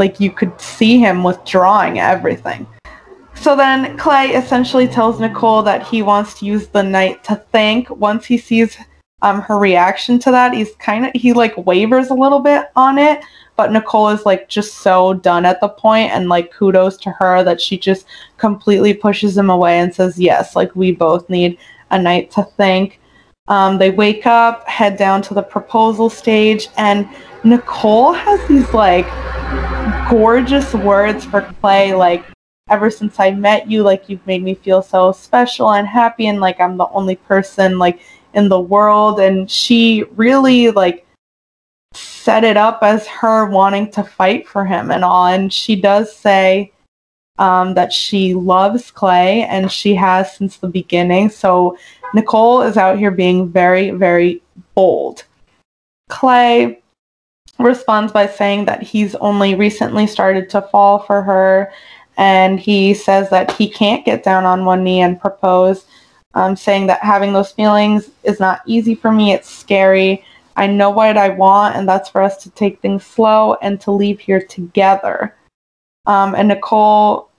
Like 0.00 0.18
you 0.18 0.32
could 0.32 0.60
see 0.60 0.98
him 0.98 1.22
withdrawing 1.22 2.00
everything. 2.00 2.66
So 3.34 3.54
then 3.54 3.96
Clay 3.96 4.30
essentially 4.30 4.88
tells 4.88 5.20
Nicole 5.20 5.62
that 5.62 5.86
he 5.86 6.02
wants 6.02 6.38
to 6.38 6.46
use 6.46 6.66
the 6.68 6.82
night 6.82 7.22
to 7.24 7.36
think. 7.36 7.88
Once 7.88 8.26
he 8.26 8.36
sees 8.36 8.76
um, 9.22 9.40
her 9.42 9.58
reaction 9.58 10.18
to 10.20 10.30
that, 10.30 10.52
he's 10.52 10.74
kind 10.76 11.06
of, 11.06 11.12
he 11.14 11.32
like 11.32 11.56
wavers 11.66 12.10
a 12.10 12.14
little 12.14 12.40
bit 12.40 12.66
on 12.76 12.98
it. 12.98 13.22
But 13.56 13.72
Nicole 13.72 14.08
is 14.08 14.26
like 14.26 14.48
just 14.48 14.78
so 14.78 15.14
done 15.14 15.44
at 15.44 15.60
the 15.60 15.68
point 15.68 16.12
and 16.12 16.28
like 16.28 16.52
kudos 16.52 16.96
to 16.98 17.10
her 17.12 17.42
that 17.44 17.60
she 17.60 17.78
just 17.78 18.06
completely 18.38 18.94
pushes 18.94 19.36
him 19.36 19.50
away 19.50 19.78
and 19.78 19.94
says, 19.94 20.18
yes, 20.18 20.56
like 20.56 20.74
we 20.74 20.92
both 20.92 21.28
need 21.28 21.58
a 21.90 21.98
night 21.98 22.30
to 22.32 22.42
think. 22.56 22.99
Um, 23.50 23.78
they 23.78 23.90
wake 23.90 24.26
up, 24.26 24.66
head 24.68 24.96
down 24.96 25.22
to 25.22 25.34
the 25.34 25.42
proposal 25.42 26.08
stage, 26.08 26.68
and 26.76 27.06
Nicole 27.42 28.12
has 28.12 28.40
these 28.48 28.72
like 28.72 29.06
gorgeous 30.08 30.72
words 30.72 31.24
for 31.24 31.42
Clay, 31.60 31.92
like, 31.92 32.24
ever 32.68 32.90
since 32.90 33.18
I 33.18 33.32
met 33.32 33.68
you, 33.68 33.82
like, 33.82 34.08
you've 34.08 34.26
made 34.26 34.44
me 34.44 34.54
feel 34.54 34.82
so 34.82 35.10
special 35.10 35.72
and 35.72 35.86
happy, 35.86 36.28
and 36.28 36.40
like, 36.40 36.60
I'm 36.60 36.76
the 36.76 36.88
only 36.90 37.16
person, 37.16 37.78
like, 37.78 38.00
in 38.34 38.48
the 38.48 38.60
world. 38.60 39.18
And 39.18 39.50
she 39.50 40.04
really, 40.14 40.70
like, 40.70 41.04
set 41.92 42.44
it 42.44 42.56
up 42.56 42.78
as 42.82 43.08
her 43.08 43.46
wanting 43.46 43.90
to 43.92 44.04
fight 44.04 44.46
for 44.46 44.64
him 44.64 44.92
and 44.92 45.04
all. 45.04 45.26
And 45.26 45.52
she 45.52 45.74
does 45.74 46.14
say, 46.14 46.72
um, 47.40 47.74
that 47.74 47.92
she 47.92 48.34
loves 48.34 48.90
Clay 48.90 49.42
and 49.44 49.72
she 49.72 49.94
has 49.94 50.36
since 50.36 50.58
the 50.58 50.68
beginning. 50.68 51.30
So 51.30 51.76
Nicole 52.14 52.62
is 52.62 52.76
out 52.76 52.98
here 52.98 53.10
being 53.10 53.48
very, 53.48 53.90
very 53.90 54.42
bold. 54.74 55.24
Clay 56.08 56.82
responds 57.58 58.12
by 58.12 58.26
saying 58.26 58.64
that 58.64 58.82
he's 58.82 59.14
only 59.16 59.54
recently 59.54 60.06
started 60.06 60.50
to 60.50 60.62
fall 60.62 61.00
for 61.00 61.22
her 61.22 61.72
and 62.16 62.60
he 62.60 62.92
says 62.92 63.30
that 63.30 63.50
he 63.52 63.68
can't 63.68 64.04
get 64.04 64.22
down 64.22 64.44
on 64.44 64.64
one 64.64 64.84
knee 64.84 65.00
and 65.00 65.20
propose, 65.20 65.86
um, 66.34 66.54
saying 66.54 66.86
that 66.86 67.00
having 67.02 67.32
those 67.32 67.52
feelings 67.52 68.10
is 68.24 68.38
not 68.38 68.60
easy 68.66 68.94
for 68.94 69.10
me, 69.10 69.32
it's 69.32 69.48
scary. 69.48 70.24
I 70.56 70.66
know 70.66 70.90
what 70.90 71.16
I 71.16 71.30
want, 71.30 71.76
and 71.76 71.88
that's 71.88 72.10
for 72.10 72.20
us 72.20 72.36
to 72.42 72.50
take 72.50 72.80
things 72.80 73.06
slow 73.06 73.54
and 73.62 73.80
to 73.82 73.90
leave 73.90 74.20
here 74.20 74.42
together. 74.42 75.34
Um, 76.04 76.34
and 76.34 76.48
Nicole 76.48 77.30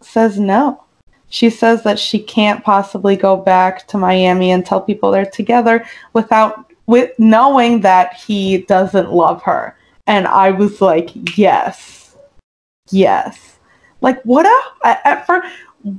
says 0.00 0.38
no. 0.38 0.84
She 1.30 1.48
says 1.48 1.82
that 1.84 1.98
she 1.98 2.18
can't 2.18 2.62
possibly 2.62 3.16
go 3.16 3.36
back 3.36 3.86
to 3.88 3.98
Miami 3.98 4.50
and 4.50 4.66
tell 4.66 4.80
people 4.80 5.10
they're 5.10 5.24
together 5.24 5.86
without 6.12 6.66
with 6.86 7.16
knowing 7.18 7.80
that 7.82 8.14
he 8.14 8.58
doesn't 8.62 9.12
love 9.12 9.42
her. 9.44 9.76
And 10.08 10.26
I 10.26 10.50
was 10.50 10.80
like, 10.80 11.10
yes, 11.38 12.16
yes. 12.90 13.58
Like 14.00 14.20
what 14.22 14.44
a 14.44 14.86
at, 15.06 15.24
first 15.26 15.48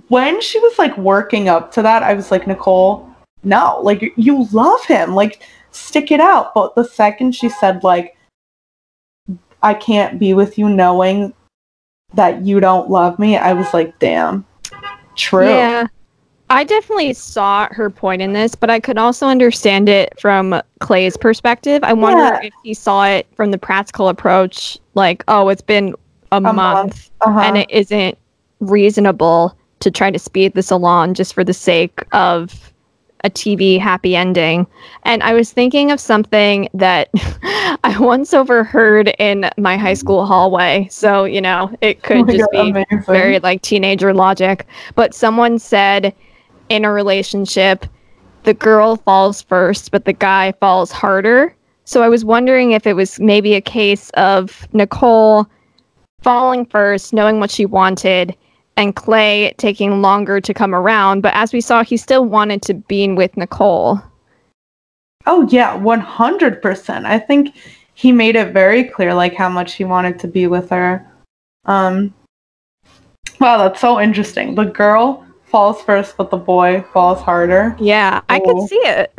when 0.10 0.42
she 0.42 0.60
was 0.60 0.78
like 0.78 0.98
working 0.98 1.48
up 1.48 1.72
to 1.72 1.82
that, 1.82 2.04
I 2.04 2.14
was 2.14 2.30
like, 2.30 2.46
Nicole, 2.46 3.10
no, 3.44 3.80
like 3.82 4.14
you 4.18 4.48
love 4.52 4.84
him, 4.86 5.16
like 5.16 5.44
stick 5.72 6.12
it 6.12 6.20
out. 6.20 6.54
But 6.54 6.76
the 6.76 6.84
second 6.84 7.34
she 7.34 7.48
said 7.48 7.84
like, 7.84 8.18
I 9.64 9.76
can't 9.76 10.20
be 10.20 10.34
with 10.34 10.58
you 10.58 10.68
knowing 10.68 11.34
that 12.16 12.42
you 12.42 12.60
don't 12.60 12.90
love 12.90 13.18
me, 13.18 13.38
I 13.38 13.54
was 13.54 13.74
like, 13.74 13.98
damn, 14.00 14.46
true. 15.22 15.48
Yeah. 15.50 15.88
I 16.50 16.66
definitely 16.66 17.14
saw 17.14 17.70
her 17.72 17.90
point 17.90 18.22
in 18.22 18.34
this, 18.34 18.56
but 18.56 18.70
I 18.70 18.82
could 18.82 18.98
also 18.98 19.26
understand 19.26 19.88
it 19.88 20.20
from 20.20 20.62
Clay's 20.80 21.16
perspective. 21.16 21.82
I 21.84 21.94
wonder 21.94 22.24
Yeah. 22.24 22.42
if 22.44 22.54
he 22.64 22.74
saw 22.74 23.06
it 23.06 23.26
from 23.36 23.52
the 23.52 23.58
practical 23.58 24.10
approach, 24.10 24.78
like, 24.94 25.24
oh, 25.30 25.48
it's 25.48 25.62
been 25.62 25.96
a, 26.34 26.42
month, 26.42 26.56
month, 26.56 27.10
Uh-huh. 27.22 27.40
and 27.40 27.58
it 27.58 27.72
isn't 27.72 28.18
reasonable 28.60 29.56
to 29.80 29.90
try 29.90 30.12
to 30.12 30.20
speed 30.20 30.54
this 30.54 30.72
along 30.72 31.14
just 31.14 31.34
for 31.34 31.44
the 31.44 31.54
sake 31.54 32.04
of 32.12 32.71
a 33.24 33.30
TV 33.30 33.80
happy 33.80 34.16
ending. 34.16 34.68
And 35.04 35.22
I 35.24 35.34
was 35.34 35.52
thinking 35.52 35.92
of 35.92 36.00
something 36.00 36.68
that 36.74 37.10
I 37.84 37.96
once 38.00 38.34
overheard 38.34 39.14
in 39.20 39.50
my 39.58 39.78
high 39.78 39.94
school 39.94 40.26
hallway. 40.26 40.88
So, 40.92 41.26
you 41.26 41.42
know, 41.42 41.76
it 41.82 42.00
Oh 42.04 42.08
could 42.08 42.28
my 42.28 42.34
just 42.38 42.52
God, 42.52 42.52
be 42.52 42.70
amazing. 42.72 43.04
very 43.06 43.40
like 43.40 43.62
teenager 43.62 44.14
logic. 44.14 44.68
But 44.96 45.14
someone 45.14 45.60
said 45.60 46.14
in 46.70 46.86
a 46.86 46.92
relationship, 46.92 47.86
the 48.44 48.54
girl 48.54 48.96
falls 48.98 49.42
first, 49.42 49.92
but 49.92 50.06
the 50.06 50.14
guy 50.14 50.54
falls 50.60 50.92
harder. 50.92 51.56
So 51.86 52.02
I 52.02 52.10
was 52.10 52.24
wondering 52.24 52.72
if 52.72 52.88
it 52.88 52.94
was 52.94 53.20
maybe 53.20 53.54
a 53.54 53.62
case 53.62 54.10
of 54.12 54.68
Nicole 54.74 55.48
falling 56.22 56.66
first, 56.66 57.14
knowing 57.14 57.40
what 57.40 57.52
she 57.52 57.66
wanted, 57.66 58.36
and 58.78 58.96
Clay 58.96 59.54
taking 59.58 60.02
longer 60.02 60.42
to 60.42 60.54
come 60.54 60.74
around. 60.74 61.22
But 61.22 61.34
as 61.36 61.54
we 61.54 61.62
saw, 61.62 61.84
he 61.84 61.98
still 61.98 62.26
wanted 62.26 62.62
to 62.64 62.74
be 62.74 63.08
with 63.12 63.36
Nicole. 63.38 64.00
Oh 65.28 65.48
yeah, 65.50 65.76
one 65.76 66.00
hundred 66.00 66.62
percent. 66.62 67.06
I 67.06 67.20
think 67.20 67.56
he 67.94 68.12
made 68.12 68.36
it 68.36 68.54
very 68.54 68.84
clear 68.84 69.14
like 69.14 69.36
how 69.36 69.50
much 69.50 69.74
he 69.76 69.84
wanted 69.84 70.20
to 70.20 70.28
be 70.28 70.48
with 70.48 70.70
her. 70.70 71.06
Um 71.66 72.14
Wow, 73.40 73.58
that's 73.58 73.80
so 73.82 74.00
interesting. 74.00 74.56
The 74.56 74.66
girl 74.66 75.26
falls 75.46 75.82
first, 75.84 76.16
but 76.18 76.30
the 76.30 76.38
boy 76.38 76.84
falls 76.94 77.22
harder. 77.22 77.76
Yeah, 77.80 78.22
I 78.30 78.40
Oh. 78.40 78.46
could 78.46 78.70
see 78.70 78.76
it. 78.78 79.14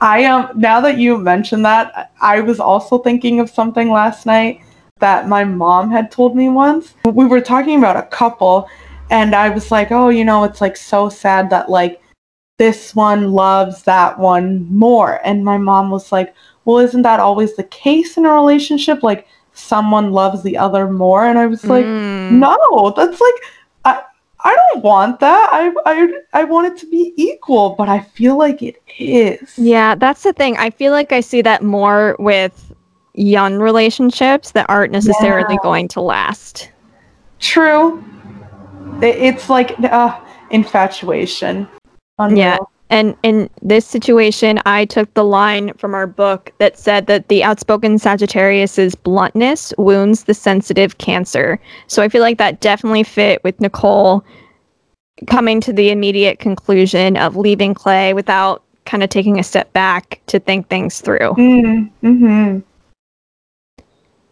I 0.00 0.24
um 0.24 0.50
now 0.56 0.80
that 0.80 0.98
you 0.98 1.18
mentioned 1.18 1.64
that, 1.64 2.10
I 2.20 2.40
was 2.40 2.58
also 2.58 2.98
thinking 2.98 3.38
of 3.38 3.50
something 3.50 3.90
last 3.90 4.24
night 4.26 4.60
that 5.00 5.28
my 5.28 5.44
mom 5.44 5.90
had 5.90 6.10
told 6.10 6.36
me 6.36 6.48
once. 6.48 6.94
We 7.04 7.26
were 7.26 7.40
talking 7.40 7.78
about 7.78 7.96
a 7.96 8.02
couple 8.02 8.68
and 9.10 9.34
I 9.34 9.48
was 9.50 9.70
like, 9.70 9.90
"Oh, 9.90 10.08
you 10.08 10.24
know, 10.24 10.44
it's 10.44 10.60
like 10.60 10.76
so 10.76 11.08
sad 11.08 11.50
that 11.50 11.68
like 11.68 12.00
this 12.58 12.94
one 12.94 13.32
loves 13.32 13.82
that 13.84 14.18
one 14.18 14.66
more." 14.70 15.20
And 15.24 15.44
my 15.44 15.58
mom 15.58 15.90
was 15.90 16.12
like, 16.12 16.34
"Well, 16.64 16.78
isn't 16.78 17.02
that 17.02 17.20
always 17.20 17.56
the 17.56 17.64
case 17.64 18.16
in 18.16 18.24
a 18.26 18.32
relationship? 18.32 19.02
Like 19.02 19.26
someone 19.52 20.12
loves 20.12 20.42
the 20.42 20.56
other 20.56 20.88
more?" 20.88 21.24
And 21.26 21.38
I 21.38 21.46
was 21.46 21.64
like, 21.64 21.86
Mm. 21.86 22.30
no, 22.30 22.92
that's 22.96 23.20
like 23.20 23.34
I 23.84 24.02
I 24.44 24.56
don't 24.56 24.84
want 24.84 25.18
that. 25.20 25.48
I 25.52 25.72
I 25.86 26.08
I 26.32 26.44
want 26.44 26.68
it 26.72 26.78
to 26.80 26.86
be 26.86 27.12
equal, 27.16 27.70
but 27.76 27.88
I 27.88 28.00
feel 28.00 28.38
like 28.38 28.62
it 28.62 28.76
is. 28.98 29.58
Yeah, 29.58 29.96
that's 29.96 30.22
the 30.22 30.32
thing. 30.32 30.56
I 30.56 30.70
feel 30.70 30.92
like 30.92 31.10
I 31.12 31.20
see 31.20 31.42
that 31.42 31.62
more 31.64 32.14
with 32.20 32.69
young 33.14 33.56
relationships 33.56 34.52
that 34.52 34.66
aren't 34.68 34.92
necessarily 34.92 35.54
Yeah. 35.54 35.62
going 35.62 35.88
to 35.88 36.00
last. 36.00 36.70
True. 37.38 38.02
It's 39.02 39.48
like 39.48 39.78
uh, 39.80 40.18
infatuation. 40.50 41.66
Unreal. 42.18 42.38
Yeah. 42.38 42.58
And 42.90 43.16
in 43.22 43.48
this 43.62 43.86
situation, 43.86 44.58
I 44.66 44.84
took 44.84 45.14
the 45.14 45.24
line 45.24 45.72
from 45.74 45.94
our 45.94 46.08
book 46.08 46.52
that 46.58 46.76
said 46.76 47.06
that 47.06 47.28
the 47.28 47.44
outspoken 47.44 47.98
Sagittarius's 47.98 48.96
bluntness 48.96 49.72
wounds 49.78 50.24
the 50.24 50.34
sensitive 50.34 50.98
Cancer. 50.98 51.60
So 51.86 52.02
I 52.02 52.08
feel 52.08 52.20
like 52.20 52.38
that 52.38 52.60
definitely 52.60 53.04
fit 53.04 53.42
with 53.44 53.60
Nicole 53.60 54.24
coming 55.28 55.60
to 55.60 55.72
the 55.72 55.90
immediate 55.90 56.40
conclusion 56.40 57.16
of 57.16 57.36
leaving 57.36 57.74
Clay 57.74 58.12
without 58.12 58.64
kind 58.86 59.04
of 59.04 59.08
taking 59.08 59.38
a 59.38 59.44
step 59.44 59.72
back 59.72 60.20
to 60.26 60.40
think 60.40 60.68
things 60.68 61.00
through. 61.00 61.34
Mm, 61.34 61.90
hmm 62.00 62.58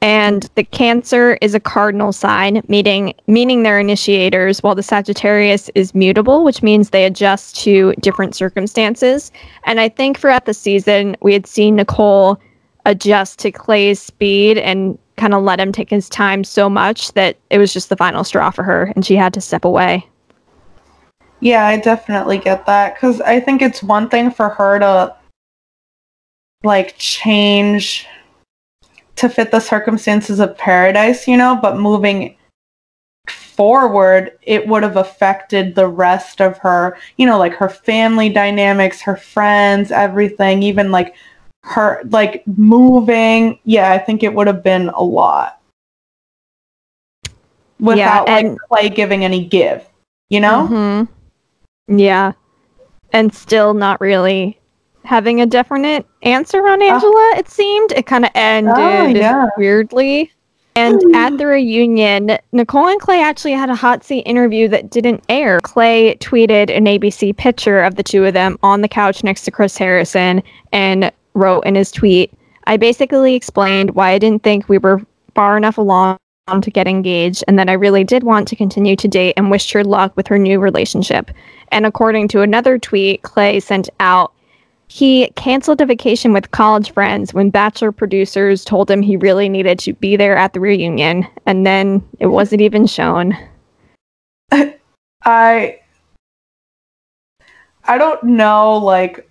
And 0.01 0.49
the 0.55 0.63
Cancer 0.63 1.39
is 1.41 1.55
a 1.55 1.61
cardinal 1.61 2.13
sign, 2.13 2.63
meaning 2.69 3.15
meaning 3.27 3.63
they're 3.63 3.81
initiators, 3.81 4.63
while 4.63 4.77
the 4.77 4.83
Sagittarius 4.83 5.71
is 5.75 5.95
mutable, 5.95 6.45
which 6.45 6.63
means 6.63 6.91
they 6.91 7.05
adjust 7.05 7.57
to 7.63 7.93
different 8.01 8.37
circumstances. 8.37 9.33
And 9.65 9.81
I 9.81 9.89
think 9.89 10.19
throughout 10.19 10.45
the 10.47 10.55
season, 10.55 11.17
we 11.21 11.33
had 11.33 11.47
seen 11.47 11.77
Nicole 11.77 12.41
adjust 12.87 13.41
to 13.41 13.51
Clay's 13.51 14.01
speed 14.01 14.57
and 14.57 14.97
kind 15.17 15.35
of 15.35 15.43
let 15.43 15.59
him 15.59 15.73
take 15.73 15.91
his 15.91 16.09
time 16.09 16.45
so 16.45 16.71
much 16.71 17.13
that 17.15 17.37
it 17.51 17.59
was 17.59 17.73
just 17.73 17.89
the 17.89 17.97
final 17.97 18.23
straw 18.23 18.51
for 18.51 18.63
her, 18.63 18.93
and 18.95 19.05
she 19.05 19.17
had 19.17 19.35
to 19.35 19.41
step 19.41 19.65
away. 19.65 20.07
Yeah, 21.41 21.67
I 21.67 21.77
definitely 21.77 22.39
get 22.39 22.67
that 22.67 22.95
because 22.95 23.21
I 23.21 23.41
think 23.41 23.63
it's 23.63 23.83
one 23.83 24.09
thing 24.09 24.31
for 24.31 24.49
her 24.49 24.79
to 24.79 25.17
like 26.65 26.97
change 26.99 28.07
to 29.19 29.29
fit 29.29 29.51
the 29.51 29.61
circumstances 29.61 30.41
of 30.41 30.57
paradise, 30.57 31.27
you 31.29 31.37
know, 31.37 31.59
but 31.61 31.77
moving 31.79 32.37
forward, 33.29 34.39
it 34.43 34.67
would 34.69 34.83
have 34.83 34.97
affected 34.97 35.75
the 35.75 35.89
rest 35.89 36.41
of 36.41 36.57
her, 36.59 36.97
you 37.17 37.27
know, 37.27 37.39
like 37.39 37.55
her 37.55 37.69
family 37.69 38.29
dynamics, 38.29 39.01
her 39.03 39.17
friends, 39.17 39.91
everything, 39.91 40.63
even 40.63 40.91
like 40.91 41.15
her 41.65 42.01
like 42.11 42.45
moving. 42.47 43.59
Yeah, 43.65 43.91
I 43.91 43.99
think 43.99 44.23
it 44.23 44.33
would 44.33 44.47
have 44.47 44.63
been 44.63 44.89
a 44.91 45.03
lot 45.03 45.61
without 47.81 48.29
and- 48.29 48.51
like 48.51 48.59
Clay 48.69 48.89
giving 48.89 49.25
any 49.25 49.45
give, 49.45 49.85
you 50.31 50.41
know? 50.41 50.69
Mhm. 50.71 51.09
Yeah. 51.89 52.33
And 53.13 53.35
still 53.35 53.75
not 53.75 54.01
really 54.01 54.58
having 55.05 55.41
a 55.41 55.47
definite 55.47 56.07
answer 56.23 56.67
on 56.67 56.83
Angela, 56.83 57.13
oh. 57.15 57.35
it 57.37 57.49
seemed. 57.49 57.93
It 57.93 58.07
kind 58.07 58.25
of 58.25 58.31
ended 58.35 58.75
Oh, 58.77 59.07
yeah. 59.07 59.47
weirdly. 59.57 60.33
And 60.77 61.03
hmm. 61.03 61.15
at 61.15 61.39
the 61.39 61.47
reunion, 61.47 62.39
Nicole 62.53 62.87
and 62.87 63.01
Clay 63.01 63.21
actually 63.21 63.53
had 63.53 63.69
a 63.69 63.75
hot 63.75 64.05
seat 64.05 64.21
interview 64.21 64.69
that 64.69 64.91
didn't 64.91 65.25
air. 65.29 65.59
Clay 65.63 66.17
tweeted 66.21 66.71
an 66.71 66.85
ABC 66.85 67.37
picture 67.37 67.81
of 67.81 67.97
the 67.97 68.03
two 68.05 68.25
of 68.25 68.35
them 68.35 68.59
on 68.63 68.81
the 68.81 68.89
couch 68.89 69.25
next 69.25 69.43
to 69.43 69.51
Chris 69.51 69.77
Harrison 69.77 70.43
and 70.73 71.11
wrote 71.35 71.63
in 71.63 71.75
his 71.75 71.91
tweet, 71.91 72.33
I 72.67 72.77
basically 72.77 73.35
explained 73.35 73.95
why 73.95 74.11
I 74.11 74.19
didn't 74.19 74.43
think 74.43 74.69
we 74.69 74.79
were 74.79 75.01
far 75.35 75.57
enough 75.57 75.79
along 75.79 76.19
to 76.61 76.71
get 76.71 76.87
engaged 76.89 77.45
and 77.47 77.59
that 77.59 77.69
I 77.69 77.75
really 77.75 78.05
did 78.05 78.23
want 78.23 78.49
to 78.49 78.57
continue 78.57 78.97
to 78.97 79.09
date 79.09 79.35
and 79.37 79.51
wished 79.51 79.73
her 79.73 79.85
luck 79.85 80.17
with 80.17 80.27
her 80.29 80.39
new 80.39 80.61
relationship. 80.61 81.31
And 81.73 81.87
according 81.87 82.29
to 82.29 82.43
another 82.43 82.79
tweet 82.79 83.23
Clay 83.23 83.61
sent 83.61 83.89
out, 84.01 84.33
he 84.88 85.31
canceled 85.37 85.81
a 85.81 85.87
vacation 85.87 86.33
with 86.33 86.51
college 86.51 86.92
friends 86.92 87.35
when 87.35 87.51
Bachelor 87.51 87.92
producers 87.92 88.64
told 88.64 88.90
him 88.90 89.03
he 89.03 89.16
really 89.16 89.48
needed 89.48 89.79
to 89.81 89.92
be 89.92 90.16
there 90.16 90.37
at 90.37 90.55
the 90.55 90.61
reunion, 90.61 91.27
and 91.46 91.66
then 91.66 92.03
it 92.18 92.27
wasn't 92.27 92.62
even 92.62 92.87
shown. 92.87 93.37
I 95.24 95.81
I 97.85 97.98
don't 97.98 98.22
know 98.24 98.77
like 98.79 99.29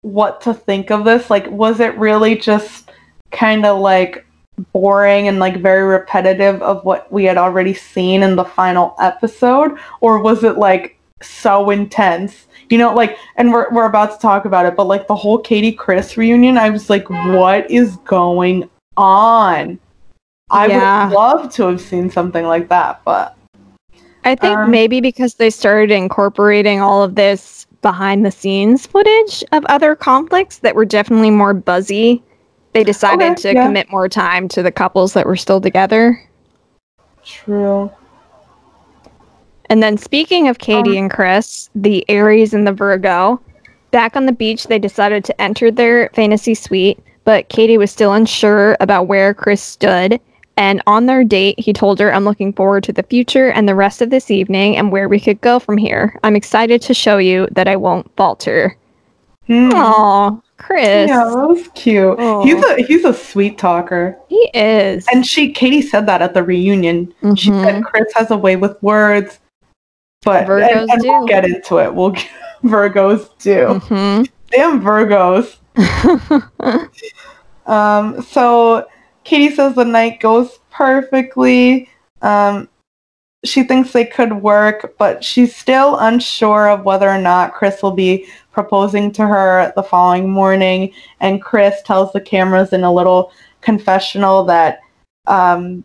what 0.00 0.40
to 0.42 0.54
think 0.54 0.90
of 0.90 1.04
this. 1.04 1.28
Like 1.28 1.50
was 1.50 1.80
it 1.80 1.96
really 1.98 2.36
just 2.36 2.90
kind 3.30 3.66
of 3.66 3.78
like 3.78 4.26
boring 4.72 5.28
and 5.28 5.38
like 5.38 5.60
very 5.60 5.82
repetitive 5.82 6.62
of 6.62 6.84
what 6.84 7.10
we 7.12 7.24
had 7.24 7.38
already 7.38 7.74
seen 7.74 8.22
in 8.22 8.36
the 8.36 8.44
final 8.44 8.94
episode 9.00 9.78
or 10.00 10.18
was 10.18 10.44
it 10.44 10.58
like 10.58 10.98
so 11.22 11.70
intense? 11.70 12.46
You 12.72 12.78
know, 12.78 12.94
like 12.94 13.18
and 13.36 13.52
we're 13.52 13.68
we're 13.70 13.84
about 13.84 14.12
to 14.12 14.18
talk 14.18 14.46
about 14.46 14.64
it, 14.64 14.76
but 14.76 14.86
like 14.86 15.06
the 15.06 15.14
whole 15.14 15.36
Katie 15.36 15.72
Chris 15.72 16.16
reunion, 16.16 16.56
I 16.56 16.70
was 16.70 16.88
like 16.88 17.10
what 17.10 17.70
is 17.70 17.96
going 17.98 18.70
on? 18.96 19.78
I 20.50 20.68
Yeah. 20.68 21.08
would 21.08 21.14
love 21.14 21.52
to 21.52 21.66
have 21.66 21.82
seen 21.82 22.08
something 22.08 22.46
like 22.46 22.70
that, 22.70 23.02
but 23.04 23.36
I 24.24 24.36
think 24.36 24.56
Um, 24.56 24.70
maybe 24.70 25.02
because 25.02 25.34
they 25.34 25.50
started 25.50 25.90
incorporating 25.90 26.80
all 26.80 27.02
of 27.02 27.14
this 27.14 27.66
behind 27.82 28.24
the 28.24 28.30
scenes 28.30 28.86
footage 28.86 29.44
of 29.52 29.66
other 29.66 29.94
conflicts 29.94 30.56
that 30.60 30.74
were 30.74 30.86
definitely 30.86 31.30
more 31.30 31.52
buzzy, 31.52 32.22
they 32.72 32.84
decided 32.84 33.32
Okay, 33.32 33.42
to 33.42 33.54
yeah. 33.54 33.66
commit 33.66 33.90
more 33.90 34.08
time 34.08 34.48
to 34.48 34.62
the 34.62 34.72
couples 34.72 35.12
that 35.12 35.26
were 35.26 35.36
still 35.36 35.60
together. 35.60 36.18
true. 37.22 37.90
And 39.66 39.82
then 39.82 39.96
speaking 39.96 40.48
of 40.48 40.58
Katie 40.58 40.98
Um, 40.98 41.04
and 41.04 41.10
Chris, 41.10 41.70
the 41.74 42.04
Aries 42.08 42.52
and 42.54 42.66
the 42.66 42.72
Virgo, 42.72 43.40
back 43.90 44.16
on 44.16 44.26
the 44.26 44.32
beach 44.32 44.66
they 44.66 44.78
decided 44.78 45.24
to 45.24 45.40
enter 45.40 45.70
their 45.70 46.08
fantasy 46.14 46.54
suite, 46.54 46.98
but 47.24 47.48
Katie 47.48 47.78
was 47.78 47.90
still 47.90 48.12
unsure 48.12 48.76
about 48.80 49.06
where 49.06 49.32
Chris 49.34 49.62
stood. 49.62 50.20
And 50.58 50.82
on 50.86 51.06
their 51.06 51.24
date, 51.24 51.58
he 51.58 51.72
told 51.72 51.98
her, 51.98 52.12
I'm 52.12 52.24
looking 52.24 52.52
forward 52.52 52.84
to 52.84 52.92
the 52.92 53.02
future 53.04 53.50
and 53.52 53.66
the 53.66 53.74
rest 53.74 54.02
of 54.02 54.10
this 54.10 54.30
evening 54.30 54.76
and 54.76 54.92
where 54.92 55.08
we 55.08 55.18
could 55.18 55.40
go 55.40 55.58
from 55.58 55.78
here. 55.78 56.18
I'm 56.24 56.36
excited 56.36 56.82
to 56.82 56.92
show 56.94 57.16
you 57.16 57.48
that 57.52 57.68
I 57.68 57.76
won't 57.76 58.14
falter. 58.16 58.76
Hmm. 59.46 59.70
Aw, 59.72 60.38
Chris. 60.58 61.08
Yeah, 61.08 61.24
that 61.24 61.48
was 61.48 61.68
cute. 61.74 62.20
He's 62.44 62.62
a 62.64 62.82
he's 62.82 63.04
a 63.04 63.14
sweet 63.14 63.56
talker. 63.58 64.16
He 64.28 64.50
is. 64.54 65.06
And 65.12 65.26
she 65.26 65.50
Katie 65.50 65.82
said 65.82 66.06
that 66.06 66.22
at 66.22 66.34
the 66.34 66.44
reunion. 66.44 67.12
She 67.34 67.50
Mhm. 67.50 67.64
said 67.64 67.84
Chris 67.84 68.12
has 68.14 68.30
a 68.30 68.36
way 68.36 68.54
with 68.56 68.80
words. 68.82 69.40
But 70.24 70.46
Virgos 70.46 70.82
and, 70.82 70.90
and 70.90 71.02
we'll 71.02 71.26
get 71.26 71.44
into 71.44 71.78
it. 71.78 71.94
We'll 71.94 72.10
get, 72.10 72.28
Virgos 72.64 73.28
do. 73.38 73.80
Mhm. 73.80 74.28
Damn 74.50 74.80
Virgos. 74.80 75.56
Um 77.64 78.20
so 78.22 78.86
Katie 79.22 79.54
says 79.54 79.76
the 79.76 79.84
night 79.84 80.18
goes 80.18 80.58
perfectly. 80.72 81.88
Um 82.20 82.68
she 83.44 83.62
thinks 83.64 83.92
they 83.92 84.04
could 84.04 84.42
work, 84.42 84.94
but 84.98 85.22
she's 85.24 85.54
still 85.54 85.96
unsure 85.98 86.68
of 86.68 86.84
whether 86.84 87.08
or 87.08 87.18
not 87.18 87.52
Chris 87.54 87.82
will 87.82 87.92
be 87.92 88.26
proposing 88.52 89.10
to 89.12 89.26
her 89.26 89.72
the 89.74 89.82
following 89.82 90.28
morning. 90.30 90.92
And 91.20 91.42
Chris 91.42 91.82
tells 91.82 92.12
the 92.12 92.20
cameras 92.20 92.72
in 92.72 92.84
a 92.84 92.92
little 92.92 93.32
confessional 93.60 94.44
that 94.44 94.80
um, 95.26 95.82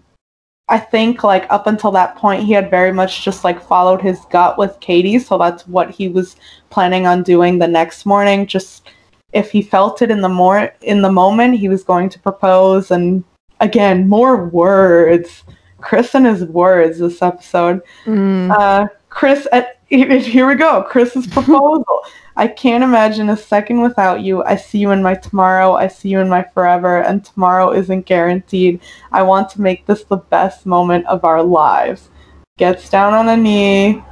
I 0.69 0.79
think 0.79 1.23
like 1.23 1.47
up 1.49 1.67
until 1.67 1.91
that 1.91 2.17
point 2.17 2.43
he 2.43 2.51
had 2.51 2.69
very 2.69 2.91
much 2.91 3.23
just 3.23 3.43
like 3.43 3.61
followed 3.61 4.01
his 4.01 4.19
gut 4.29 4.57
with 4.57 4.79
Katie, 4.81 5.19
so 5.19 5.37
that's 5.37 5.65
what 5.67 5.91
he 5.91 6.09
was 6.09 6.35
planning 6.69 7.07
on 7.07 7.23
doing 7.23 7.57
the 7.57 7.67
next 7.67 8.05
morning. 8.05 8.45
Just 8.45 8.89
if 9.31 9.51
he 9.51 9.61
felt 9.61 10.01
it 10.01 10.11
in 10.11 10.21
the 10.21 10.29
more 10.29 10.73
in 10.81 11.01
the 11.01 11.11
moment, 11.11 11.57
he 11.57 11.69
was 11.69 11.83
going 11.83 12.09
to 12.09 12.19
propose. 12.19 12.91
And 12.91 13.23
again, 13.59 14.09
more 14.09 14.45
words. 14.47 15.43
Chris 15.79 16.15
and 16.15 16.25
his 16.25 16.43
words 16.43 16.99
this 16.99 17.21
episode. 17.21 17.81
Mm. 18.05 18.51
Uh, 18.51 18.87
Chris, 19.17 19.47
uh, 19.51 19.55
at, 19.55 19.79
here 19.87 20.47
we 20.47 20.53
go. 20.53 20.83
Chris's 20.83 21.25
proposal. 21.37 22.03
I 22.35 22.47
can't 22.47 22.83
imagine 22.83 23.29
a 23.29 23.35
second 23.35 23.81
without 23.81 24.21
you. 24.21 24.43
I 24.43 24.55
see 24.57 24.77
you 24.77 24.91
in 24.91 25.01
my 25.01 25.15
tomorrow. 25.15 25.73
I 25.73 25.87
see 25.87 26.09
you 26.09 26.19
in 26.19 26.29
my 26.29 26.43
forever, 26.43 27.01
and 27.01 27.25
tomorrow 27.25 27.71
isn't 27.71 28.05
guaranteed. 28.05 28.79
I 29.11 29.23
want 29.23 29.49
to 29.49 29.61
make 29.61 29.87
this 29.87 30.03
the 30.03 30.17
best 30.17 30.67
moment 30.67 31.07
of 31.07 31.25
our 31.25 31.41
lives. 31.41 32.11
Gets 32.59 32.91
down 32.91 33.15
on 33.15 33.27
a 33.27 33.35
knee. 33.35 34.03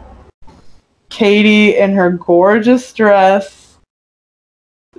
Katie, 1.09 1.77
in 1.77 1.93
her 1.93 2.09
gorgeous 2.09 2.91
dress, 2.91 3.77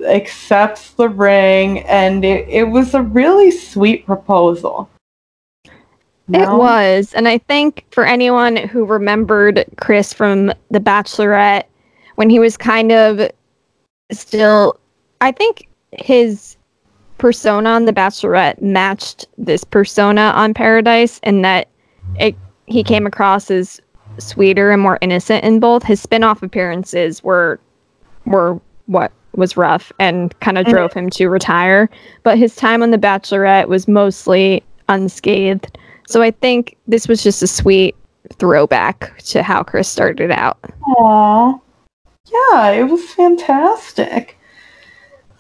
accepts 0.07 0.93
the 0.93 1.09
ring, 1.09 1.81
and 1.81 2.25
it, 2.25 2.49
it 2.49 2.69
was 2.69 2.95
a 2.95 3.03
really 3.03 3.51
sweet 3.51 4.07
proposal. 4.07 4.89
It 6.33 6.49
was. 6.49 7.13
And 7.15 7.29
I 7.29 7.39
think 7.39 7.85
for 7.93 8.05
anyone 8.05 8.57
who 8.57 8.85
remembered 8.85 9.65
Chris 9.77 10.13
from 10.13 10.53
The 10.71 10.81
Bachelorette, 10.81 11.65
when 12.17 12.31
he 12.31 12.39
was 12.39 12.57
kind 12.57 12.91
of 12.91 13.31
still, 14.11 14.79
I 15.21 15.31
think 15.31 15.69
his 15.93 16.57
persona 17.19 17.71
on 17.71 17.85
The 17.85 17.93
Bachelorette 17.93 18.61
matched 18.61 19.27
this 19.39 19.63
persona 19.65 20.33
on 20.35 20.53
Paradise, 20.53 21.21
and 21.23 21.45
that 21.45 21.69
it 22.19 22.35
he 22.67 22.83
came 22.83 23.07
across 23.07 23.51
as 23.51 23.81
sweeter 24.19 24.71
and 24.73 24.83
more 24.83 24.99
innocent 25.01 25.45
in 25.45 25.61
both. 25.61 25.83
His 25.85 26.01
spin-off 26.01 26.43
appearances 26.43 27.23
were 27.23 27.61
were 28.25 28.61
what 28.87 29.13
was 29.35 29.57
rough 29.57 29.93
and 30.01 30.39
kind 30.41 30.59
of 30.59 30.65
mm-hmm. 30.65 30.75
drove 30.75 30.93
him 30.93 31.11
to 31.11 31.29
retire. 31.29 31.89
But 32.25 32.39
his 32.39 32.57
time 32.57 32.83
on 32.83 32.91
The 32.91 32.99
Bachelorette 32.99 33.69
was 33.69 33.87
mostly 33.87 34.65
unscathed. 34.89 35.79
So 36.07 36.23
I 36.23 36.31
think 36.31 36.77
this 36.87 37.09
was 37.09 37.23
just 37.23 37.43
a 37.43 37.47
sweet 37.47 37.97
throwback 38.35 39.19
to 39.19 39.43
how 39.43 39.63
Chris 39.63 39.89
started 39.89 40.31
out. 40.31 40.59
Aww. 40.83 41.61
Yeah, 42.27 42.71
it 42.71 42.85
was 42.85 43.05
fantastic. 43.11 44.39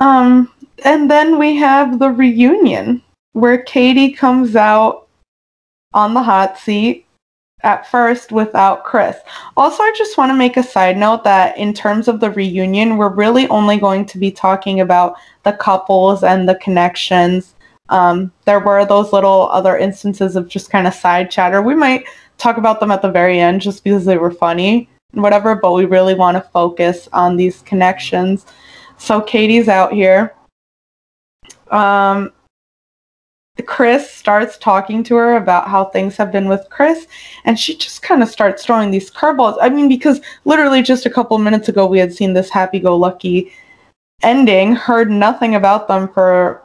Um, 0.00 0.52
and 0.84 1.10
then 1.10 1.38
we 1.38 1.56
have 1.56 1.98
the 1.98 2.10
reunion 2.10 3.02
where 3.32 3.58
Katie 3.58 4.12
comes 4.12 4.56
out 4.56 5.08
on 5.94 6.14
the 6.14 6.22
hot 6.22 6.58
seat 6.58 7.06
at 7.62 7.90
first 7.90 8.30
without 8.30 8.84
Chris. 8.84 9.16
Also, 9.56 9.82
I 9.82 9.92
just 9.96 10.16
want 10.16 10.30
to 10.30 10.36
make 10.36 10.56
a 10.56 10.62
side 10.62 10.96
note 10.96 11.24
that 11.24 11.56
in 11.58 11.72
terms 11.72 12.06
of 12.06 12.20
the 12.20 12.30
reunion, 12.30 12.96
we're 12.96 13.08
really 13.08 13.48
only 13.48 13.78
going 13.78 14.06
to 14.06 14.18
be 14.18 14.30
talking 14.30 14.80
about 14.80 15.16
the 15.42 15.52
couples 15.52 16.22
and 16.22 16.48
the 16.48 16.56
connections 16.56 17.55
um, 17.88 18.32
there 18.44 18.60
were 18.60 18.84
those 18.84 19.12
little 19.12 19.48
other 19.50 19.76
instances 19.76 20.36
of 20.36 20.48
just 20.48 20.70
kind 20.70 20.86
of 20.86 20.94
side 20.94 21.30
chatter. 21.30 21.62
We 21.62 21.74
might 21.74 22.04
talk 22.38 22.56
about 22.56 22.80
them 22.80 22.90
at 22.90 23.02
the 23.02 23.10
very 23.10 23.38
end 23.38 23.60
just 23.60 23.84
because 23.84 24.04
they 24.04 24.18
were 24.18 24.30
funny 24.30 24.88
and 25.12 25.22
whatever, 25.22 25.54
but 25.54 25.72
we 25.72 25.84
really 25.84 26.14
want 26.14 26.36
to 26.36 26.50
focus 26.50 27.08
on 27.12 27.36
these 27.36 27.62
connections. 27.62 28.46
So 28.98 29.20
Katie's 29.20 29.68
out 29.68 29.92
here. 29.92 30.34
Um, 31.70 32.32
Chris 33.64 34.10
starts 34.10 34.58
talking 34.58 35.02
to 35.04 35.16
her 35.16 35.36
about 35.36 35.68
how 35.68 35.86
things 35.86 36.16
have 36.16 36.30
been 36.30 36.48
with 36.48 36.66
Chris, 36.68 37.06
and 37.44 37.58
she 37.58 37.74
just 37.74 38.02
kind 38.02 38.22
of 38.22 38.28
starts 38.28 38.64
throwing 38.64 38.90
these 38.90 39.10
curveballs. 39.10 39.56
I 39.60 39.70
mean, 39.70 39.88
because 39.88 40.20
literally 40.44 40.82
just 40.82 41.06
a 41.06 41.10
couple 41.10 41.38
minutes 41.38 41.68
ago 41.68 41.86
we 41.86 41.98
had 41.98 42.12
seen 42.12 42.34
this 42.34 42.50
happy 42.50 42.78
go 42.78 42.96
lucky 42.96 43.52
ending, 44.22 44.74
heard 44.74 45.10
nothing 45.10 45.54
about 45.54 45.88
them 45.88 46.08
for 46.08 46.62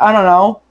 I 0.00 0.12
don't 0.12 0.24
know, 0.24 0.62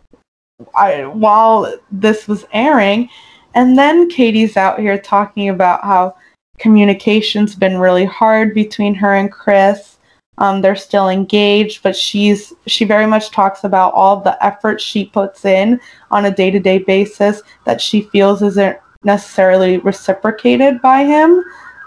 I, 0.75 1.05
while 1.05 1.73
this 1.91 2.27
was 2.27 2.45
airing. 2.51 3.09
And 3.55 3.77
then 3.77 4.09
Katie's 4.09 4.57
out 4.57 4.79
here 4.79 4.97
talking 4.97 5.49
about 5.49 5.83
how 5.83 6.15
communication's 6.57 7.55
been 7.55 7.77
really 7.77 8.05
hard 8.05 8.53
between 8.53 8.93
her 8.95 9.15
and 9.15 9.31
Chris. 9.31 9.97
Um, 10.37 10.61
they're 10.61 10.75
still 10.75 11.09
engaged, 11.09 11.83
but 11.83 11.95
she's 11.95 12.53
she 12.65 12.85
very 12.85 13.05
much 13.05 13.29
talks 13.29 13.65
about 13.65 13.93
all 13.93 14.21
the 14.21 14.41
effort 14.43 14.79
she 14.79 15.05
puts 15.05 15.43
in 15.43 15.79
on 16.11 16.25
a 16.25 16.35
day-to-day 16.35 16.79
basis 16.79 17.41
that 17.65 17.81
she 17.81 18.01
feels 18.03 18.41
isn't 18.41 18.77
necessarily 19.03 19.79
reciprocated 19.79 20.81
by 20.81 21.03
him. 21.03 21.43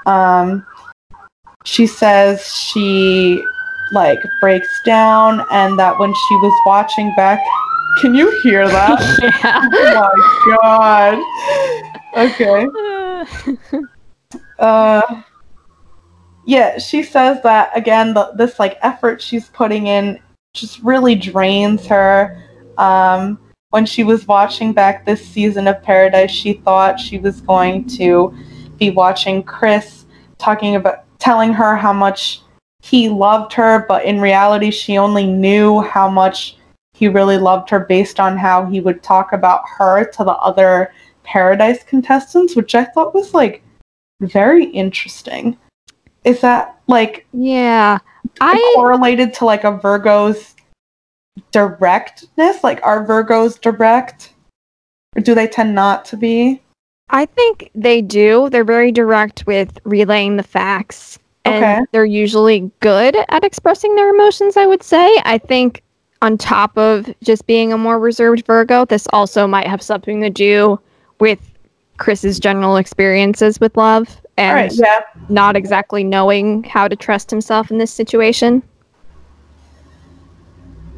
Um, 0.06 0.66
she 1.64 1.86
says 1.86 2.46
she 2.46 3.42
like 3.92 4.22
breaks 4.40 4.80
down 4.84 5.44
and 5.50 5.78
that 5.78 5.98
when 5.98 6.12
she 6.12 6.34
was 6.36 6.52
watching 6.66 7.12
back 7.16 7.40
can 7.98 8.14
you 8.14 8.30
hear 8.42 8.66
that? 8.66 8.98
Yeah. 9.44 9.60
oh 9.72 10.56
my 10.56 11.22
god. 12.14 12.26
Okay. 12.28 13.86
Uh 14.58 15.22
yeah 16.46 16.78
she 16.78 17.02
says 17.02 17.42
that 17.42 17.70
again 17.76 18.14
the, 18.14 18.32
this 18.36 18.58
like 18.58 18.78
effort 18.82 19.20
she's 19.20 19.48
putting 19.48 19.88
in 19.88 20.18
just 20.54 20.80
really 20.82 21.14
drains 21.14 21.86
her. 21.86 22.42
Um 22.78 23.38
when 23.70 23.84
she 23.84 24.04
was 24.04 24.26
watching 24.26 24.72
back 24.72 25.04
this 25.04 25.26
season 25.26 25.66
of 25.68 25.82
paradise 25.82 26.30
she 26.30 26.54
thought 26.54 26.98
she 26.98 27.18
was 27.18 27.40
going 27.42 27.86
to 27.88 28.32
be 28.78 28.90
watching 28.90 29.42
chris 29.42 30.06
talking 30.38 30.76
about 30.76 31.04
telling 31.18 31.52
her 31.52 31.76
how 31.76 31.92
much 31.92 32.40
he 32.82 33.08
loved 33.08 33.52
her, 33.54 33.86
but 33.88 34.04
in 34.04 34.20
reality, 34.20 34.70
she 34.72 34.98
only 34.98 35.24
knew 35.24 35.80
how 35.80 36.10
much 36.10 36.56
he 36.94 37.06
really 37.06 37.38
loved 37.38 37.70
her 37.70 37.80
based 37.80 38.18
on 38.18 38.36
how 38.36 38.66
he 38.66 38.80
would 38.80 39.02
talk 39.02 39.32
about 39.32 39.62
her 39.78 40.04
to 40.04 40.24
the 40.24 40.32
other 40.32 40.92
Paradise 41.22 41.84
contestants, 41.84 42.56
which 42.56 42.74
I 42.74 42.84
thought 42.84 43.14
was 43.14 43.32
like 43.32 43.62
very 44.20 44.64
interesting. 44.64 45.56
Is 46.24 46.40
that 46.40 46.80
like 46.88 47.24
yeah, 47.32 47.98
I 48.40 48.72
correlated 48.74 49.32
to 49.34 49.44
like 49.44 49.62
a 49.62 49.78
Virgo's 49.78 50.56
directness? 51.52 52.64
Like 52.64 52.80
are 52.82 53.06
Virgos 53.06 53.60
direct, 53.60 54.34
or 55.16 55.22
do 55.22 55.36
they 55.36 55.46
tend 55.46 55.76
not 55.76 56.04
to 56.06 56.16
be? 56.16 56.60
I 57.10 57.26
think 57.26 57.70
they 57.76 58.02
do. 58.02 58.50
They're 58.50 58.64
very 58.64 58.90
direct 58.90 59.46
with 59.46 59.78
relaying 59.84 60.36
the 60.36 60.42
facts 60.42 61.20
and 61.44 61.64
okay. 61.64 61.80
they're 61.92 62.04
usually 62.04 62.70
good 62.80 63.16
at 63.28 63.44
expressing 63.44 63.94
their 63.96 64.10
emotions, 64.10 64.56
I 64.56 64.66
would 64.66 64.82
say. 64.82 65.20
I 65.24 65.38
think 65.38 65.82
on 66.20 66.38
top 66.38 66.76
of 66.78 67.12
just 67.22 67.46
being 67.46 67.72
a 67.72 67.78
more 67.78 67.98
reserved 67.98 68.46
Virgo, 68.46 68.84
this 68.84 69.08
also 69.12 69.46
might 69.46 69.66
have 69.66 69.82
something 69.82 70.20
to 70.20 70.30
do 70.30 70.78
with 71.18 71.40
Chris's 71.98 72.38
general 72.38 72.76
experiences 72.76 73.60
with 73.60 73.76
love 73.76 74.20
and 74.36 74.54
right, 74.54 74.72
yeah. 74.74 75.00
not 75.28 75.56
exactly 75.56 76.04
knowing 76.04 76.64
how 76.64 76.88
to 76.88 76.96
trust 76.96 77.30
himself 77.30 77.70
in 77.70 77.78
this 77.78 77.92
situation. 77.92 78.62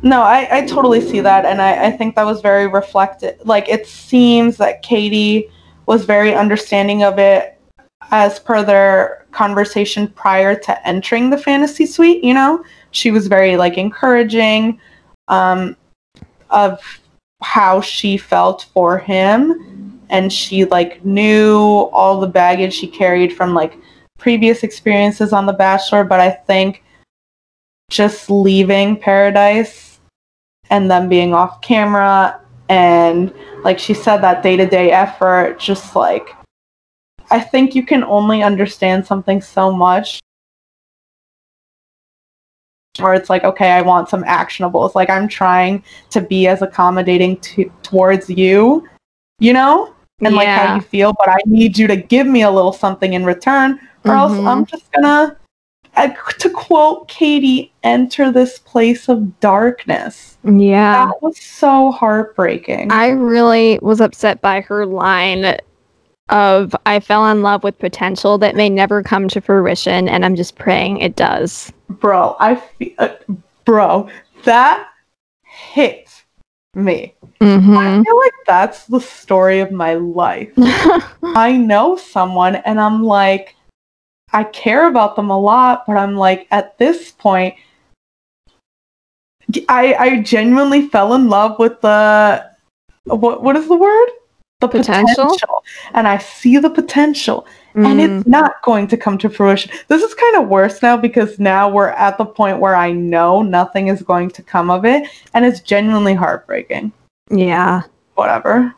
No, 0.02 0.20
I, 0.20 0.58
I 0.58 0.66
totally 0.66 1.00
see 1.00 1.20
that. 1.20 1.46
And 1.46 1.62
I, 1.62 1.86
I 1.86 1.90
think 1.90 2.14
that 2.16 2.24
was 2.24 2.42
very 2.42 2.66
reflective. 2.66 3.38
Like, 3.44 3.68
it 3.68 3.86
seems 3.86 4.58
that 4.58 4.82
Katie 4.82 5.50
was 5.86 6.04
very 6.04 6.34
understanding 6.34 7.02
of 7.02 7.18
it 7.18 7.58
as 8.10 8.38
per 8.38 8.62
their 8.62 9.26
conversation 9.32 10.08
prior 10.08 10.54
to 10.54 10.88
entering 10.88 11.30
the 11.30 11.38
fantasy 11.38 11.86
suite 11.86 12.22
you 12.22 12.34
know? 12.34 12.64
She 12.90 13.10
was 13.10 13.26
very 13.26 13.56
like 13.56 13.76
encouraging 13.76 14.80
um, 15.28 15.76
of 16.50 16.80
how 17.42 17.80
she 17.80 18.16
felt 18.16 18.66
for 18.72 18.98
him. 18.98 20.00
And 20.10 20.32
she 20.32 20.64
like 20.64 21.04
knew 21.04 21.88
all 21.92 22.20
the 22.20 22.26
baggage 22.26 22.74
she 22.74 22.86
carried 22.86 23.34
from 23.34 23.54
like 23.54 23.78
previous 24.18 24.62
experiences 24.62 25.32
on 25.32 25.46
the 25.46 25.52
bachelor 25.52 26.04
but 26.04 26.20
i 26.20 26.30
think 26.30 26.82
just 27.90 28.30
leaving 28.30 28.96
paradise 28.96 30.00
and 30.70 30.90
then 30.90 31.08
being 31.08 31.34
off 31.34 31.60
camera 31.60 32.40
and 32.68 33.34
like 33.64 33.78
she 33.78 33.92
said 33.92 34.18
that 34.18 34.42
day-to-day 34.42 34.90
effort 34.90 35.58
just 35.58 35.94
like 35.94 36.30
I 37.30 37.40
think 37.40 37.74
you 37.74 37.84
can 37.84 38.04
only 38.04 38.42
understand 38.42 39.06
something 39.06 39.40
so 39.40 39.72
much 39.72 40.20
where 42.98 43.14
it's 43.14 43.28
like, 43.28 43.42
okay, 43.44 43.72
I 43.72 43.82
want 43.82 44.08
some 44.08 44.22
actionables. 44.24 44.94
Like 44.94 45.10
I'm 45.10 45.26
trying 45.26 45.82
to 46.10 46.20
be 46.20 46.46
as 46.46 46.62
accommodating 46.62 47.38
to, 47.38 47.70
towards 47.82 48.30
you, 48.30 48.88
you 49.40 49.52
know, 49.52 49.94
and 50.20 50.34
yeah. 50.34 50.38
like 50.38 50.48
how 50.48 50.74
you 50.76 50.80
feel, 50.80 51.12
but 51.12 51.28
I 51.28 51.38
need 51.46 51.76
you 51.76 51.86
to 51.88 51.96
give 51.96 52.26
me 52.26 52.42
a 52.42 52.50
little 52.50 52.72
something 52.72 53.14
in 53.14 53.24
return, 53.24 53.80
or 54.04 54.12
mm-hmm. 54.12 54.36
else 54.36 54.46
I'm 54.46 54.64
just 54.66 54.92
gonna, 54.92 55.36
to 56.38 56.50
quote 56.50 57.08
Katie, 57.08 57.72
enter 57.82 58.30
this 58.30 58.60
place 58.60 59.08
of 59.08 59.40
darkness. 59.40 60.38
Yeah, 60.44 61.06
that 61.06 61.22
was 61.22 61.40
so 61.40 61.90
heartbreaking. 61.90 62.92
I 62.92 63.08
really 63.08 63.80
was 63.82 64.00
upset 64.00 64.40
by 64.40 64.60
her 64.60 64.86
line 64.86 65.58
of 66.28 66.74
I 66.86 67.00
fell 67.00 67.26
in 67.26 67.42
love 67.42 67.62
with 67.62 67.78
potential 67.78 68.38
that 68.38 68.56
may 68.56 68.68
never 68.68 69.02
come 69.02 69.28
to 69.28 69.40
fruition, 69.40 70.08
and 70.08 70.24
I'm 70.24 70.36
just 70.36 70.56
praying 70.56 70.98
it 70.98 71.16
does. 71.16 71.72
Bro, 71.88 72.36
I 72.40 72.56
feel, 72.56 72.92
uh, 72.98 73.10
bro, 73.64 74.08
that 74.44 74.88
hit 75.42 76.24
me. 76.74 77.14
Mm-hmm. 77.40 77.76
I 77.76 78.02
feel 78.02 78.18
like 78.18 78.32
that's 78.46 78.86
the 78.86 79.00
story 79.00 79.60
of 79.60 79.70
my 79.70 79.94
life. 79.94 80.52
I 80.56 81.56
know 81.56 81.96
someone, 81.96 82.56
and 82.56 82.80
I'm 82.80 83.02
like, 83.02 83.54
I 84.32 84.44
care 84.44 84.88
about 84.88 85.16
them 85.16 85.30
a 85.30 85.38
lot, 85.38 85.84
but 85.86 85.96
I'm 85.96 86.16
like 86.16 86.48
at 86.50 86.76
this 86.78 87.12
point 87.12 87.54
I 89.68 89.94
I 89.94 90.22
genuinely 90.22 90.88
fell 90.88 91.14
in 91.14 91.28
love 91.28 91.58
with 91.58 91.80
the 91.80 92.50
what 93.04 93.42
what 93.42 93.56
is 93.56 93.68
the 93.68 93.76
word? 93.76 94.08
The 94.66 94.78
Potential? 94.78 95.36
And 95.92 96.06
I 96.08 96.18
see 96.18 96.58
the 96.58 96.70
potential 96.70 97.46
and 97.76 97.98
Mm. 97.98 98.18
it's 98.20 98.26
not 98.28 98.62
going 98.62 98.86
to 98.88 98.96
come 98.96 99.18
to 99.18 99.28
fruition. 99.28 99.70
This 99.88 100.02
is 100.02 100.14
kind 100.14 100.36
of 100.36 100.48
worse 100.48 100.80
now 100.80 100.96
because 100.96 101.38
now 101.40 101.68
we're 101.68 101.88
at 101.88 102.18
the 102.18 102.24
point 102.24 102.60
where 102.60 102.76
I 102.76 102.92
know 102.92 103.42
nothing 103.42 103.88
is 103.88 104.00
going 104.02 104.30
to 104.30 104.42
come 104.42 104.70
of 104.70 104.84
it 104.84 105.08
and 105.34 105.44
it's 105.44 105.60
genuinely 105.60 106.14
heartbreaking. 106.14 106.92
yeah. 107.30 107.82
Whatever. 108.14 108.72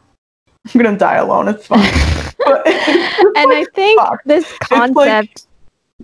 I'm 0.74 0.80
gonna 0.82 0.96
die 0.96 1.16
alone, 1.16 1.48
it's 1.48 1.66
fine. 1.66 1.80
It's 2.38 3.38
And 3.38 3.52
I 3.52 3.66
think 3.74 4.00
fuck. 4.00 4.22
this 4.24 4.50
like- 4.70 4.94
concept 4.94 5.46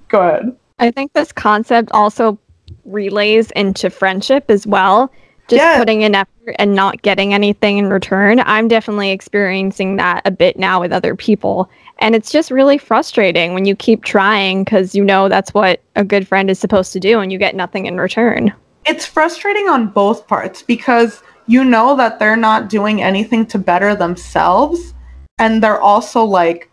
go 0.08 0.20
ahead. 0.20 0.56
I 0.78 0.90
think 0.90 1.12
this 1.14 1.32
concept 1.32 1.90
also 1.92 2.38
relays 2.84 3.50
into 3.52 3.88
friendship 3.90 4.44
as 4.50 4.66
well. 4.66 5.10
Just 5.52 5.60
Yes. 5.60 5.78
putting 5.80 6.00
in 6.00 6.14
effort 6.14 6.56
and 6.58 6.74
not 6.74 7.02
getting 7.02 7.34
anything 7.34 7.76
in 7.76 7.90
return. 7.90 8.40
I'm 8.40 8.68
definitely 8.68 9.10
experiencing 9.10 9.96
that 9.96 10.22
a 10.24 10.30
bit 10.30 10.58
now 10.58 10.80
with 10.80 10.94
other 10.94 11.14
people. 11.14 11.68
And 11.98 12.14
it's 12.14 12.32
just 12.32 12.50
really 12.50 12.78
frustrating 12.78 13.52
when 13.52 13.66
you 13.66 13.76
keep 13.76 14.02
trying 14.02 14.64
because 14.64 14.94
you 14.94 15.04
know 15.04 15.28
that's 15.28 15.52
what 15.52 15.82
a 15.94 16.04
good 16.04 16.26
friend 16.26 16.48
is 16.48 16.58
supposed 16.58 16.94
to 16.94 17.00
do 17.00 17.20
and 17.20 17.30
you 17.30 17.36
get 17.36 17.54
nothing 17.54 17.84
in 17.84 17.98
return. 17.98 18.50
It's 18.86 19.04
frustrating 19.04 19.68
on 19.68 19.88
both 19.88 20.26
parts 20.26 20.62
because 20.62 21.22
you 21.46 21.64
know 21.64 21.96
that 21.96 22.18
they're 22.18 22.34
not 22.34 22.70
doing 22.70 23.02
anything 23.02 23.44
to 23.48 23.58
better 23.58 23.94
themselves 23.94 24.94
and 25.38 25.62
they're 25.62 25.82
also 25.82 26.24
like 26.24 26.70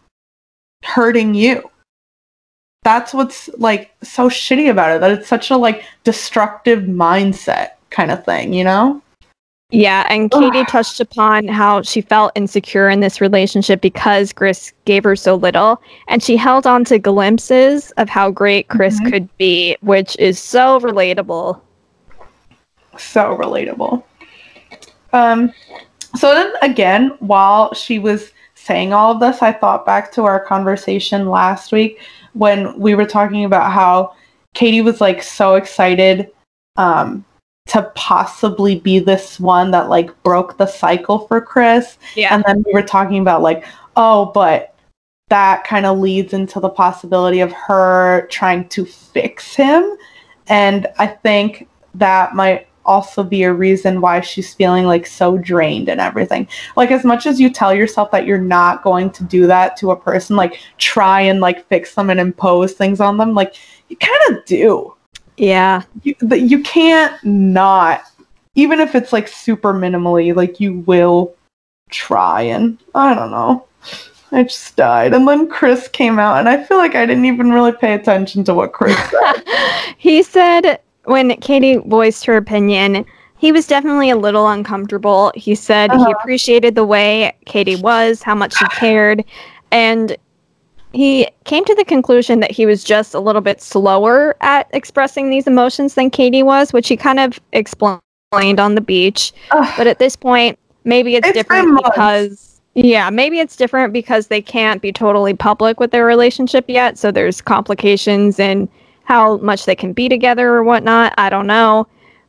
hurting 0.85 1.33
you. 1.33 1.69
That's 2.83 3.13
what's 3.13 3.49
like 3.57 3.91
so 4.01 4.29
shitty 4.29 4.71
about 4.71 4.95
it 4.95 5.01
that 5.01 5.11
it's 5.11 5.27
such 5.27 5.51
a 5.51 5.57
like 5.57 5.83
destructive 6.05 6.83
mindset 6.83 7.71
kind 7.89 8.11
of 8.11 8.23
thing, 8.25 8.53
you 8.53 8.63
know? 8.63 9.01
Yeah, 9.71 10.07
and 10.09 10.31
Katie 10.31 10.65
touched 10.65 10.99
upon 10.99 11.47
how 11.47 11.83
she 11.83 12.01
felt 12.01 12.31
insecure 12.33 12.89
in 12.89 13.01
this 13.01 13.21
relationship 13.21 13.81
because 13.81 14.33
Chris 14.33 14.73
gave 14.85 15.03
her 15.03 15.15
so 15.15 15.35
little, 15.35 15.79
and 16.07 16.23
she 16.23 16.35
held 16.35 16.65
on 16.65 16.83
to 16.85 16.97
glimpses 16.97 17.91
of 17.91 18.09
how 18.09 18.31
great 18.31 18.67
Chris 18.67 18.99
Mhm. 18.99 19.11
could 19.11 19.37
be, 19.37 19.77
which 19.81 20.17
is 20.17 20.39
so 20.39 20.79
relatable. 20.79 21.61
so 22.97 23.37
relatable. 23.37 24.03
Um, 25.13 25.53
so 26.17 26.33
then 26.33 26.51
again, 26.61 27.13
while 27.19 27.73
she 27.73 27.97
was 27.97 28.31
saying 28.55 28.91
all 28.91 29.13
of 29.13 29.19
this, 29.21 29.41
I 29.41 29.53
thought 29.53 29.85
back 29.85 30.11
to 30.13 30.25
our 30.25 30.39
conversation 30.39 31.29
last 31.29 31.71
week 31.71 31.99
when 32.33 32.77
we 32.77 32.95
were 32.95 33.05
talking 33.05 33.45
about 33.45 33.71
how 33.71 34.13
Katie 34.53 34.81
was 34.81 34.99
like 34.99 35.23
so 35.23 35.55
excited 35.55 36.29
um, 36.75 37.23
to 37.69 37.83
possibly 37.95 38.79
be 38.79 38.99
this 38.99 39.39
one 39.39 39.71
that 39.71 39.89
like 39.89 40.23
broke 40.23 40.57
the 40.57 40.65
cycle 40.65 41.27
for 41.27 41.39
Chris. 41.39 41.97
Yeah. 42.15 42.33
And 42.33 42.43
then 42.45 42.63
we 42.65 42.73
were 42.73 42.83
talking 42.83 43.21
about 43.21 43.41
like, 43.41 43.63
oh, 43.95 44.31
but 44.33 44.75
that 45.29 45.63
kind 45.63 45.85
of 45.85 45.99
leads 45.99 46.33
into 46.33 46.59
the 46.59 46.69
possibility 46.69 47.39
of 47.39 47.51
her 47.51 48.27
trying 48.31 48.67
to 48.69 48.85
fix 48.85 49.55
him. 49.55 49.97
And 50.47 50.87
I 50.97 51.05
think 51.07 51.67
that 51.93 52.33
might 52.33 52.67
also 52.85 53.23
be 53.23 53.43
a 53.43 53.53
reason 53.53 54.01
why 54.01 54.19
she's 54.21 54.55
feeling 54.55 54.85
like 54.85 55.05
so 55.05 55.37
drained 55.37 55.89
and 55.89 56.01
everything. 56.01 56.47
Like 56.75 56.89
as 56.89 57.05
much 57.05 57.27
as 57.27 57.39
you 57.39 57.51
tell 57.51 57.71
yourself 57.71 58.09
that 58.09 58.25
you're 58.25 58.39
not 58.39 58.81
going 58.81 59.11
to 59.11 59.23
do 59.23 59.45
that 59.45 59.77
to 59.77 59.91
a 59.91 59.95
person, 59.95 60.35
like 60.35 60.59
try 60.79 61.21
and 61.21 61.39
like 61.39 61.67
fix 61.67 61.93
them 61.93 62.09
and 62.09 62.19
impose 62.19 62.73
things 62.73 62.99
on 62.99 63.17
them, 63.17 63.35
like 63.35 63.53
you 63.89 63.97
kind 63.97 64.35
of 64.37 64.43
do. 64.45 64.95
Yeah. 65.39 65.83
You, 66.03 66.15
but 66.21 66.41
you 66.41 66.61
can't 66.61 67.21
not, 67.23 68.03
even 68.55 68.79
if 68.79 68.93
it's 68.93 69.13
like 69.13 69.27
super 69.27 69.73
minimally, 69.73 70.35
like 70.35 70.59
you 70.59 70.79
will 70.79 71.33
try 71.89 72.41
and 72.41 72.77
I 72.93 73.15
don't 73.15 73.31
know. 73.31 73.65
I 74.31 74.43
just 74.43 74.75
died. 74.75 75.13
And 75.13 75.27
then 75.27 75.47
Chris 75.49 75.87
came 75.87 76.19
out, 76.19 76.37
and 76.37 76.47
I 76.47 76.63
feel 76.63 76.77
like 76.77 76.93
I 76.93 77.05
didn't 77.07 77.25
even 77.25 77.51
really 77.51 77.71
pay 77.71 77.93
attention 77.95 78.43
to 78.43 78.53
what 78.53 78.73
Chris 78.73 78.95
said. 79.09 79.43
he 79.97 80.21
said 80.21 80.79
when 81.05 81.35
Katie 81.37 81.77
voiced 81.77 82.25
her 82.25 82.37
opinion, 82.37 83.05
he 83.37 83.51
was 83.51 83.65
definitely 83.65 84.11
a 84.11 84.17
little 84.17 84.49
uncomfortable. 84.49 85.31
He 85.35 85.55
said 85.55 85.91
he 85.91 85.97
Uh-huh. 85.97 86.13
appreciated 86.19 86.75
the 86.75 86.85
way 86.85 87.33
Katie 87.45 87.77
was, 87.77 88.21
how 88.21 88.35
much 88.35 88.55
she 88.55 88.65
cared, 88.67 89.23
and 89.71 90.15
he 90.93 91.27
came 91.45 91.65
to 91.65 91.75
the 91.75 91.85
conclusion 91.85 92.39
that 92.39 92.51
he 92.51 92.65
was 92.65 92.83
just 92.83 93.13
a 93.13 93.19
little 93.19 93.41
bit 93.41 93.61
slower 93.61 94.35
at 94.41 94.67
expressing 94.73 95.29
these 95.29 95.47
emotions 95.47 95.93
than 95.93 96.09
Katie 96.09 96.43
was, 96.43 96.73
which 96.73 96.87
he 96.87 96.97
kind 96.97 97.19
of 97.19 97.39
explained 97.53 98.01
on 98.33 98.75
the 98.75 98.81
beach. 98.81 99.31
Ugh. 99.51 99.73
But 99.77 99.87
at 99.87 99.99
this 99.99 100.15
point, 100.15 100.57
maybe 100.83 101.15
it's, 101.15 101.27
It's 101.27 101.37
different 101.37 101.77
because 101.83 102.61
yeah, 102.75 103.09
maybe 103.09 103.39
it's 103.39 103.55
different 103.55 103.93
because 103.93 104.27
they 104.27 104.41
can't 104.41 104.81
be 104.81 104.91
totally 104.91 105.33
public 105.33 105.79
with 105.79 105.91
their 105.91 106.05
relationship 106.05 106.65
yet. 106.67 106.97
So 106.97 107.11
there's 107.11 107.41
complications 107.41 108.39
in 108.39 108.69
how 109.03 109.37
much 109.37 109.65
they 109.65 109.75
can 109.75 109.91
be 109.91 110.07
together 110.07 110.49
or 110.53 110.63
whatnot. 110.63 111.13
I 111.17 111.29
don't 111.29 111.47
know. 111.47 111.87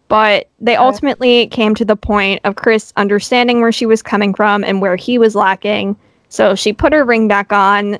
But 0.08 0.48
they 0.58 0.72
Okay. 0.76 0.84
ultimately 0.84 1.46
came 1.48 1.74
to 1.76 1.84
the 1.84 1.94
point 1.94 2.40
of 2.44 2.56
Chris 2.56 2.92
understanding 2.96 3.61
where 3.61 3.70
she 3.70 3.86
was 3.86 4.02
coming 4.02 4.34
from 4.34 4.64
and 4.64 4.80
where 4.80 4.96
he 4.96 5.18
was 5.18 5.36
lacking. 5.36 5.94
So 6.30 6.54
she 6.54 6.72
put 6.72 6.92
her 6.92 7.04
ring 7.04 7.28
back 7.28 7.52
on, 7.52 7.98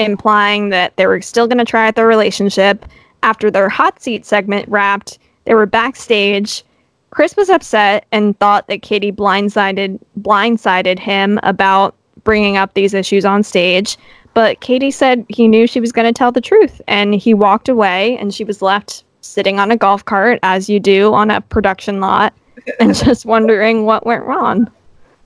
implying 0.00 0.70
that 0.70 0.96
they 0.96 1.06
were 1.06 1.20
still 1.20 1.46
going 1.46 1.58
to 1.58 1.64
try 1.64 1.88
out 1.88 1.94
their 1.94 2.06
relationship. 2.06 2.86
After 3.22 3.50
their 3.50 3.68
hot 3.68 4.00
seat 4.00 4.24
segment 4.24 4.68
wrapped, 4.68 5.18
they 5.44 5.54
were 5.54 5.66
backstage. 5.66 6.64
Chris 7.10 7.36
was 7.36 7.50
upset 7.50 8.06
and 8.12 8.38
thought 8.38 8.66
that 8.68 8.82
Katie 8.82 9.12
blindsided 9.12 9.98
blindsided 10.20 10.98
him 10.98 11.38
about 11.42 11.94
bringing 12.24 12.56
up 12.56 12.74
these 12.74 12.94
issues 12.94 13.24
on 13.24 13.42
stage. 13.42 13.96
But 14.32 14.60
Katie 14.60 14.92
said 14.92 15.26
he 15.28 15.48
knew 15.48 15.66
she 15.66 15.80
was 15.80 15.92
going 15.92 16.06
to 16.06 16.16
tell 16.16 16.32
the 16.32 16.40
truth, 16.40 16.80
and 16.86 17.14
he 17.14 17.34
walked 17.34 17.68
away, 17.68 18.16
and 18.18 18.32
she 18.32 18.44
was 18.44 18.62
left 18.62 19.04
sitting 19.22 19.58
on 19.58 19.70
a 19.70 19.76
golf 19.76 20.04
cart, 20.04 20.38
as 20.42 20.68
you 20.68 20.80
do 20.80 21.12
on 21.12 21.30
a 21.30 21.40
production 21.40 22.00
lot, 22.00 22.32
and 22.78 22.94
just 23.04 23.26
wondering 23.26 23.84
what 23.84 24.06
went 24.06 24.24
wrong. 24.24 24.70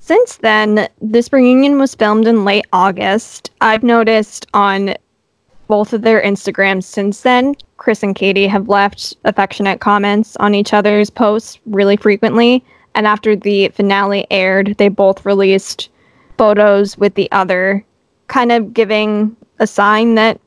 Since 0.06 0.36
then, 0.36 0.86
this 1.00 1.32
reunion 1.32 1.78
was 1.78 1.94
filmed 1.94 2.26
in 2.26 2.44
late 2.44 2.66
August. 2.74 3.50
I've 3.62 3.82
noticed 3.82 4.46
on 4.52 4.96
both 5.66 5.94
of 5.94 6.02
their 6.02 6.22
Instagrams 6.22 6.84
since 6.84 7.22
then, 7.22 7.54
Chris 7.78 8.02
and 8.02 8.14
Katie 8.14 8.46
have 8.46 8.68
left 8.68 9.16
affectionate 9.24 9.80
comments 9.80 10.36
on 10.36 10.54
each 10.54 10.74
other's 10.74 11.08
posts 11.08 11.58
really 11.64 11.96
frequently. 11.96 12.62
And 12.94 13.06
after 13.06 13.34
the 13.34 13.68
finale 13.70 14.26
aired, 14.30 14.74
they 14.76 14.88
both 14.88 15.24
released 15.24 15.88
photos 16.36 16.98
with 16.98 17.14
the 17.14 17.32
other, 17.32 17.82
kind 18.28 18.52
of 18.52 18.74
giving 18.74 19.34
a 19.58 19.66
sign 19.66 20.16
that 20.16 20.38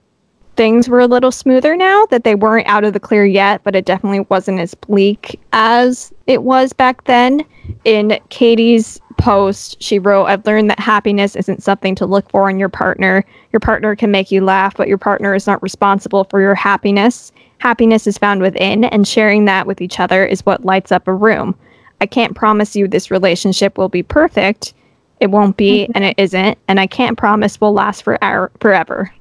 things 0.56 0.88
were 0.88 1.00
a 1.00 1.08
little 1.08 1.32
smoother 1.32 1.76
now, 1.76 2.06
that 2.12 2.24
they 2.24 2.36
weren't 2.36 2.68
out 2.68 2.84
of 2.84 2.94
the 2.94 3.00
clear 3.00 3.26
yet, 3.26 3.64
but 3.64 3.76
it 3.76 3.86
definitely 3.86 4.20
wasn't 4.30 4.60
as 4.60 4.76
bleak 4.76 5.40
as 5.52 6.14
it 6.28 6.44
was 6.44 6.74
back 6.74 7.06
then. 7.06 7.44
In 7.86 8.20
Katie's 8.30 9.02
post, 9.18 9.82
she 9.82 10.00
wrote, 10.00 10.26
I've 10.26 10.46
learned 10.46 10.70
that 10.70 10.80
happiness 10.80 11.36
isn't 11.36 11.64
something 11.64 11.96
to 11.96 12.06
look 12.06 12.30
for 12.30 12.50
in 12.50 12.60
your 12.60 12.70
partner. 12.70 13.26
Your 13.52 13.60
partner 13.60 13.96
can 13.96 14.12
make 14.12 14.32
you 14.32 14.44
laugh, 14.44 14.76
but 14.76 14.88
your 14.88 14.98
partner 14.98 15.36
is 15.36 15.48
not 15.48 15.62
responsible 15.62 16.24
for 16.26 16.42
your 16.42 16.56
happiness. 16.56 17.32
Happiness 17.60 18.08
is 18.08 18.18
found 18.18 18.42
within, 18.42 18.84
and 18.86 19.08
sharing 19.08 19.46
that 19.46 19.68
with 19.68 19.82
each 19.82 20.00
other 20.00 20.26
is 20.26 20.46
what 20.46 20.66
lights 20.66 20.92
up 20.92 21.08
a 21.08 21.14
room. 21.14 21.56
I 22.00 22.06
can't 22.06 22.36
promise 22.36 22.76
you 22.76 22.88
this 22.88 23.10
relationship 23.10 23.78
will 23.78 23.90
be 23.90 24.04
perfect. 24.04 24.74
It 25.20 25.32
won't 25.32 25.58
be, 25.58 25.84
mm-hmm. 25.84 25.92
and 25.96 26.04
it 26.04 26.16
isn't. 26.18 26.58
And 26.68 26.80
I 26.80 26.88
can't 26.88 27.18
promise 27.18 27.60
will 27.60 27.74
last 27.74 28.04
for 28.04 28.24
our, 28.24 28.52
forever. 28.62 29.12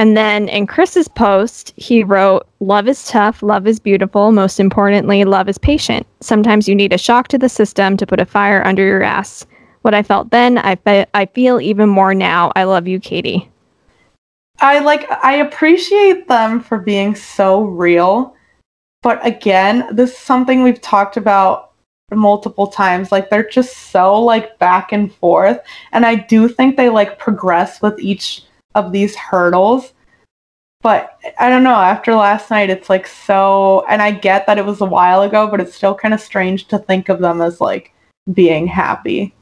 And 0.00 0.16
then 0.16 0.48
in 0.48 0.66
Chris's 0.66 1.08
post, 1.08 1.74
he 1.76 2.02
wrote, 2.02 2.48
Love 2.60 2.88
is 2.88 3.06
tough, 3.06 3.42
love 3.42 3.66
is 3.66 3.78
beautiful. 3.78 4.32
Most 4.32 4.58
importantly, 4.58 5.24
love 5.24 5.46
is 5.46 5.58
patient. 5.58 6.06
Sometimes 6.20 6.66
you 6.66 6.74
need 6.74 6.94
a 6.94 6.98
shock 6.98 7.28
to 7.28 7.36
the 7.36 7.50
system 7.50 7.98
to 7.98 8.06
put 8.06 8.18
a 8.18 8.24
fire 8.24 8.66
under 8.66 8.82
your 8.82 9.02
ass. 9.02 9.44
What 9.82 9.92
I 9.92 10.02
felt 10.02 10.30
then, 10.30 10.56
I, 10.56 10.76
fe- 10.76 11.04
I 11.12 11.26
feel 11.26 11.60
even 11.60 11.90
more 11.90 12.14
now. 12.14 12.50
I 12.56 12.64
love 12.64 12.88
you, 12.88 12.98
Katie. 12.98 13.46
I 14.60 14.78
like 14.78 15.06
I 15.22 15.34
appreciate 15.34 16.28
them 16.28 16.60
for 16.60 16.78
being 16.78 17.14
so 17.14 17.60
real. 17.64 18.34
But 19.02 19.24
again, 19.26 19.86
this 19.92 20.12
is 20.12 20.18
something 20.18 20.62
we've 20.62 20.80
talked 20.80 21.18
about 21.18 21.72
multiple 22.10 22.68
times. 22.68 23.12
Like 23.12 23.28
they're 23.28 23.46
just 23.46 23.90
so 23.90 24.18
like 24.18 24.58
back 24.58 24.92
and 24.92 25.12
forth. 25.16 25.60
And 25.92 26.06
I 26.06 26.14
do 26.14 26.48
think 26.48 26.78
they 26.78 26.88
like 26.88 27.18
progress 27.18 27.82
with 27.82 28.00
each 28.00 28.44
of 28.74 28.92
these 28.92 29.16
hurdles. 29.16 29.92
But 30.82 31.18
I 31.38 31.50
don't 31.50 31.64
know, 31.64 31.74
after 31.74 32.14
last 32.14 32.50
night 32.50 32.70
it's 32.70 32.88
like 32.88 33.06
so 33.06 33.84
and 33.88 34.00
I 34.00 34.12
get 34.12 34.46
that 34.46 34.58
it 34.58 34.64
was 34.64 34.80
a 34.80 34.86
while 34.86 35.22
ago, 35.22 35.46
but 35.46 35.60
it's 35.60 35.74
still 35.74 35.94
kind 35.94 36.14
of 36.14 36.20
strange 36.20 36.68
to 36.68 36.78
think 36.78 37.08
of 37.08 37.20
them 37.20 37.42
as 37.42 37.60
like 37.60 37.92
being 38.32 38.66
happy 38.66 39.34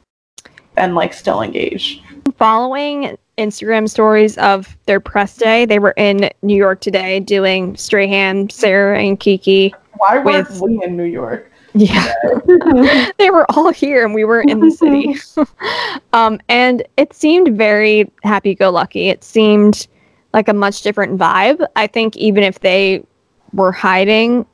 and 0.77 0.95
like 0.95 1.13
still 1.13 1.43
engaged. 1.43 2.03
Following 2.37 3.17
Instagram 3.39 3.89
stories 3.89 4.37
of 4.39 4.77
their 4.87 4.99
press 4.99 5.37
day. 5.37 5.65
They 5.65 5.79
were 5.79 5.95
in 5.97 6.29
New 6.43 6.57
York 6.57 6.81
today 6.81 7.21
doing 7.21 7.77
Strahan, 7.77 8.51
Sara, 8.51 8.99
and 8.99 9.19
Keke. 9.19 9.73
Why 9.97 10.19
weren't 10.19 10.51
With- 10.51 10.61
we 10.61 10.83
in 10.85 10.97
New 10.97 11.05
York? 11.05 11.51
Yeah. 11.79 12.13
they 13.19 13.31
were 13.31 13.47
all 13.51 13.73
here 13.73 14.05
and 14.05 14.13
we 14.13 14.25
were 14.25 14.41
in 14.41 14.61
the 14.61 14.71
city. 14.71 15.17
um, 16.13 16.41
and 16.49 16.83
it 16.97 17.15
seemed 17.15 17.57
very 17.57 18.11
happy 18.25 18.55
go 18.55 18.71
lucky. 18.71 19.09
It 19.09 19.23
seemed 19.23 19.87
like 20.35 20.49
a 20.49 20.53
much 20.53 20.83
different 20.83 21.19
vibe. 21.19 21.65
I 21.77 21.87
think 21.87 22.17
even 22.17 22.43
if 22.43 22.61
they 22.61 23.05
were 23.53 23.71
hiding 23.71 24.45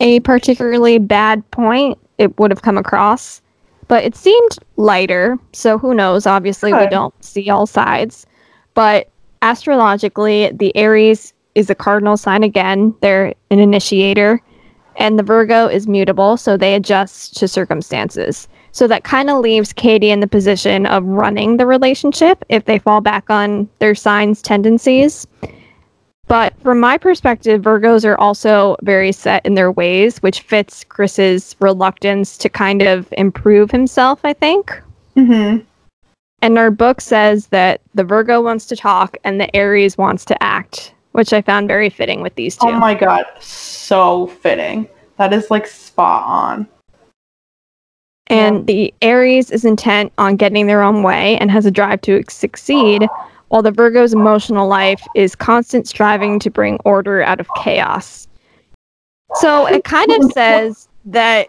a 0.00 0.20
particularly 0.20 0.98
bad 0.98 1.48
point, 1.52 1.98
it 2.18 2.36
would 2.38 2.50
have 2.50 2.62
come 2.62 2.76
across. 2.76 3.40
But 3.86 4.04
it 4.04 4.16
seemed 4.16 4.58
lighter. 4.76 5.38
So 5.52 5.78
who 5.78 5.94
knows? 5.94 6.26
Obviously, 6.26 6.72
we 6.72 6.88
don't 6.88 7.14
see 7.24 7.48
all 7.48 7.66
sides. 7.66 8.26
But 8.74 9.08
astrologically, 9.42 10.50
the 10.52 10.76
Aries 10.76 11.32
is 11.54 11.70
a 11.70 11.74
cardinal 11.74 12.16
sign 12.16 12.42
again. 12.42 12.94
They're 13.02 13.34
an 13.50 13.58
initiator 13.58 14.40
and 14.96 15.18
the 15.18 15.22
Virgo 15.22 15.66
is 15.66 15.86
mutable, 15.86 16.36
so 16.36 16.56
they 16.56 16.74
adjust 16.74 17.36
to 17.38 17.48
circumstances. 17.48 18.48
So 18.72 18.86
that 18.86 19.04
kind 19.04 19.30
of 19.30 19.40
leaves 19.40 19.72
Katie 19.72 20.10
in 20.10 20.20
the 20.20 20.26
position 20.26 20.86
of 20.86 21.04
running 21.04 21.56
the 21.56 21.66
relationship 21.66 22.44
if 22.48 22.64
they 22.64 22.78
fall 22.78 23.00
back 23.00 23.28
on 23.28 23.68
their 23.80 23.94
signs' 23.94 24.42
tendencies. 24.42 25.26
But 26.28 26.54
from 26.60 26.78
my 26.78 26.96
perspective, 26.96 27.62
Virgos 27.62 28.04
are 28.04 28.16
also 28.16 28.76
very 28.82 29.10
set 29.10 29.44
in 29.44 29.54
their 29.54 29.72
ways, 29.72 30.18
which 30.18 30.42
fits 30.42 30.84
Chris's 30.84 31.56
reluctance 31.58 32.38
to 32.38 32.48
kind 32.48 32.82
of 32.82 33.12
improve 33.18 33.72
himself, 33.72 34.20
I 34.22 34.32
think. 34.34 34.80
hmm 35.16 35.56
And 36.40 36.56
our 36.56 36.70
book 36.70 37.00
says 37.00 37.48
that 37.48 37.80
the 37.94 38.04
Virgo 38.04 38.40
wants 38.40 38.66
to 38.66 38.76
talk 38.76 39.16
and 39.24 39.40
the 39.40 39.54
Aries 39.56 39.98
wants 39.98 40.24
to 40.26 40.40
act, 40.40 40.94
which 41.12 41.32
I 41.32 41.42
found 41.42 41.68
very 41.68 41.90
fitting 41.90 42.22
with 42.22 42.34
these 42.34 42.56
oh 42.60 42.66
two. 42.68 42.72
Oh 42.74 42.78
my 42.78 42.94
god, 42.94 43.24
so 43.40 44.26
fitting. 44.26 44.88
That 45.16 45.32
is 45.32 45.50
like 45.50 45.66
spot 45.66 46.24
on. 46.24 46.68
And 48.28 48.58
Yeah. 48.58 48.64
the 48.64 48.94
Aries 49.02 49.50
is 49.50 49.64
intent 49.64 50.12
on 50.18 50.36
getting 50.36 50.66
their 50.66 50.82
own 50.82 51.02
way 51.02 51.36
and 51.38 51.50
has 51.50 51.66
a 51.66 51.70
drive 51.70 52.00
to 52.02 52.22
succeed, 52.28 53.08
while 53.48 53.62
the 53.62 53.72
Virgo's 53.72 54.12
emotional 54.12 54.68
life 54.68 55.04
is 55.16 55.34
constant 55.34 55.88
striving 55.88 56.38
to 56.38 56.50
bring 56.50 56.78
order 56.84 57.22
out 57.22 57.40
of 57.40 57.48
chaos. 57.56 58.28
So 59.34 59.66
it 59.66 59.82
kind 59.84 60.10
of 60.12 60.32
says 60.32 60.88
that 61.06 61.48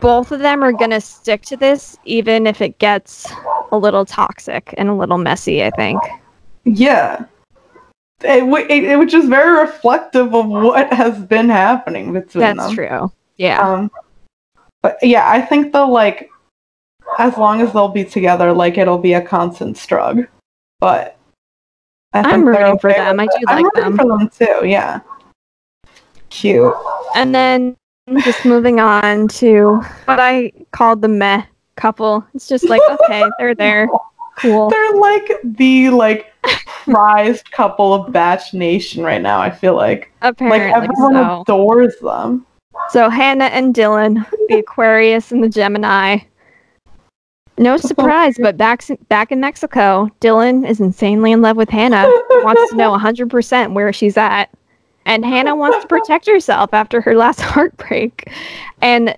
both 0.00 0.32
of 0.32 0.40
them 0.40 0.64
are 0.64 0.72
going 0.72 0.90
to 0.90 1.00
stick 1.00 1.42
to 1.42 1.56
this, 1.56 1.98
even 2.04 2.46
if 2.46 2.62
it 2.62 2.78
gets 2.78 3.30
a 3.70 3.76
little 3.76 4.06
toxic 4.06 4.74
and 4.78 4.88
a 4.88 4.94
little 4.94 5.18
messy, 5.18 5.62
I 5.62 5.70
think. 5.70 6.00
Yeah. 6.64 7.26
It, 8.22 8.40
w- 8.40 8.66
it, 8.68 8.84
it 8.84 8.98
which 8.98 9.14
is 9.14 9.26
very 9.26 9.60
reflective 9.60 10.34
of 10.34 10.46
what 10.46 10.92
has 10.92 11.18
been 11.18 11.48
happening 11.48 12.12
between 12.12 12.40
That's 12.40 12.66
them. 12.66 12.74
true. 12.74 13.12
Yeah. 13.36 13.60
Um, 13.66 13.90
but 14.82 14.98
yeah, 15.02 15.28
I 15.28 15.40
think 15.40 15.72
they'll 15.72 15.90
like, 15.90 16.30
as 17.18 17.36
long 17.36 17.60
as 17.60 17.72
they'll 17.72 17.88
be 17.88 18.04
together, 18.04 18.52
like 18.52 18.78
it'll 18.78 18.98
be 18.98 19.14
a 19.14 19.22
constant 19.22 19.76
struggle. 19.78 20.26
But 20.80 21.16
I 22.12 22.20
I'm 22.20 22.44
they're 22.44 22.54
rooting 22.54 22.78
for 22.78 22.92
them. 22.92 23.20
I 23.20 23.26
do 23.26 23.32
I'm 23.48 23.62
like 23.62 23.72
them. 23.74 23.96
for 23.96 24.06
them 24.06 24.28
too. 24.28 24.66
Yeah. 24.66 25.00
Cute. 26.30 26.74
And 27.14 27.34
then 27.34 27.76
just 28.22 28.44
moving 28.44 28.80
on 28.80 29.28
to 29.28 29.76
what 30.04 30.20
I 30.20 30.52
called 30.72 31.02
the 31.02 31.08
meh 31.08 31.44
couple. 31.76 32.24
It's 32.34 32.48
just 32.48 32.68
like, 32.68 32.82
okay, 32.90 33.24
they're 33.38 33.54
there. 33.54 33.88
Cool. 34.40 34.70
They're 34.70 34.94
like 34.96 35.30
the 35.44 35.90
like 35.90 36.32
prized 36.42 37.50
couple 37.52 37.92
of 37.92 38.12
Bach 38.12 38.40
Nation 38.52 39.04
right 39.04 39.20
now. 39.20 39.40
I 39.40 39.50
feel 39.50 39.74
like 39.74 40.10
like 40.22 40.40
everyone 40.40 41.14
so. 41.14 41.42
adores 41.42 41.98
them. 42.00 42.46
So 42.88 43.10
Hannah 43.10 43.46
and 43.46 43.74
Dylan, 43.74 44.26
the 44.48 44.58
Aquarius 44.58 45.30
and 45.30 45.44
the 45.44 45.48
Gemini. 45.48 46.20
No 47.58 47.76
surprise, 47.76 48.36
but 48.40 48.56
back 48.56 48.82
back 49.10 49.30
in 49.30 49.40
Mexico, 49.40 50.08
Dylan 50.22 50.66
is 50.66 50.80
insanely 50.80 51.32
in 51.32 51.42
love 51.42 51.58
with 51.58 51.68
Hannah. 51.68 52.06
Wants 52.42 52.70
to 52.70 52.76
know 52.76 52.90
100% 52.96 53.74
where 53.74 53.92
she's 53.92 54.16
at. 54.16 54.48
And 55.04 55.24
Hannah 55.24 55.56
wants 55.56 55.82
to 55.82 55.86
protect 55.86 56.26
herself 56.26 56.72
after 56.72 57.02
her 57.02 57.14
last 57.14 57.40
heartbreak. 57.40 58.32
And 58.80 59.14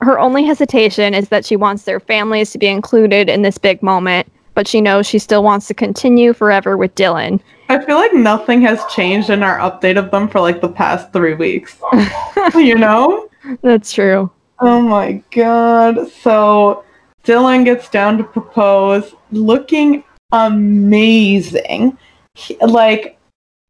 her 0.00 0.18
only 0.18 0.44
hesitation 0.44 1.14
is 1.14 1.30
that 1.30 1.46
she 1.46 1.56
wants 1.56 1.84
their 1.84 2.00
families 2.00 2.50
to 2.52 2.58
be 2.58 2.66
included 2.66 3.30
in 3.30 3.42
this 3.42 3.56
big 3.56 3.82
moment, 3.82 4.30
but 4.58 4.66
she 4.66 4.80
knows 4.80 5.06
she 5.06 5.20
still 5.20 5.44
wants 5.44 5.68
to 5.68 5.72
continue 5.72 6.32
forever 6.32 6.76
with 6.76 6.92
Dylan. 6.96 7.38
I 7.68 7.78
feel 7.84 7.94
like 7.94 8.12
nothing 8.12 8.60
has 8.62 8.84
changed 8.86 9.30
in 9.30 9.44
our 9.44 9.56
update 9.58 9.96
of 9.96 10.10
them 10.10 10.26
for 10.26 10.40
like 10.40 10.60
the 10.60 10.68
past 10.68 11.12
three 11.12 11.34
weeks. 11.34 11.78
you 12.56 12.74
know? 12.74 13.28
That's 13.62 13.92
true. 13.92 14.32
Oh 14.58 14.82
my 14.82 15.22
god. 15.30 16.10
So 16.10 16.84
Dylan 17.22 17.64
gets 17.64 17.88
down 17.88 18.18
to 18.18 18.24
propose 18.24 19.14
looking 19.30 20.02
amazing. 20.32 21.96
He- 22.34 22.56
like, 22.56 23.16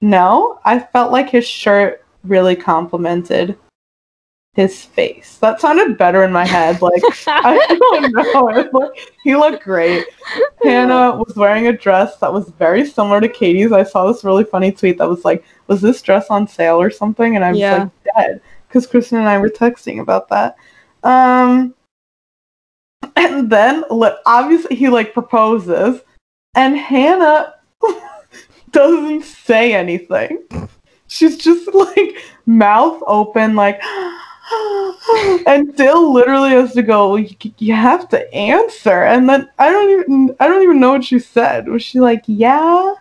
no, 0.01 0.59
I 0.65 0.79
felt 0.79 1.13
like 1.13 1.29
his 1.29 1.47
shirt 1.47 2.03
really 2.25 2.57
complimented 2.57 3.59
his 4.59 4.85
face. 4.85 5.39
That 5.39 5.61
sounded 5.61 5.97
better 5.97 6.25
in 6.25 6.33
my 6.33 6.45
head. 6.45 6.83
Like, 6.83 7.01
I 7.29 7.77
don't 7.79 8.13
know. 8.13 8.69
Looked, 8.77 8.99
he 9.23 9.37
looked 9.37 9.63
great. 9.63 10.05
Hannah 10.65 11.15
was 11.17 11.37
wearing 11.37 11.69
a 11.69 11.73
dress 11.73 12.17
that 12.17 12.33
was 12.33 12.49
very 12.59 12.85
similar 12.85 13.21
to 13.21 13.29
Katie's. 13.29 13.71
I 13.71 13.85
saw 13.85 14.11
this 14.11 14.25
really 14.25 14.43
funny 14.43 14.73
tweet 14.73 14.99
that 14.99 15.09
was 15.09 15.25
like, 15.25 15.45
was 15.69 15.81
this 15.81 16.03
dress 16.03 16.27
on 16.29 16.49
sale 16.49 16.81
or 16.81 16.91
something? 16.91 17.37
And 17.37 17.45
I 17.45 17.51
was 17.51 17.61
Yeah. 17.61 17.85
like, 17.85 18.17
dead. 18.17 18.41
Because 18.67 18.89
Kristen 18.89 19.19
and 19.19 19.29
I 19.29 19.39
were 19.39 19.49
texting 19.49 20.01
about 20.01 20.29
that. 20.31 20.57
Um, 21.05 21.73
and 23.15 23.49
then, 23.49 23.85
obviously, 24.27 24.75
he 24.75 24.89
like 24.89 25.15
proposes, 25.15 26.01
and 26.57 26.77
Hannah 26.77 27.55
doesn't 28.73 29.23
say 29.23 29.73
anything. 29.73 30.43
She's 31.07 31.37
just 31.39 31.73
like 31.73 32.17
mouth 32.45 33.01
open, 33.07 33.55
like, 33.55 33.81
and 35.47 35.75
Dill 35.77 36.13
literally 36.13 36.51
has 36.51 36.73
to 36.75 36.83
go. 36.83 37.11
"Well, 37.11 37.19
You, 37.19 37.37
you 37.59 37.75
have 37.75 38.09
to 38.11 38.35
answer, 38.35 39.05
and 39.05 39.29
then 39.29 39.49
I 39.59 39.71
don't 39.71 39.91
even 39.91 40.37
I 40.41 40.49
don't 40.49 40.63
even 40.63 40.81
know 40.81 40.93
what 40.93 41.05
she 41.05 41.19
said. 41.19 41.69
Was 41.69 41.83
she 41.83 42.01
like, 42.01 42.23
yeah, 42.27 42.95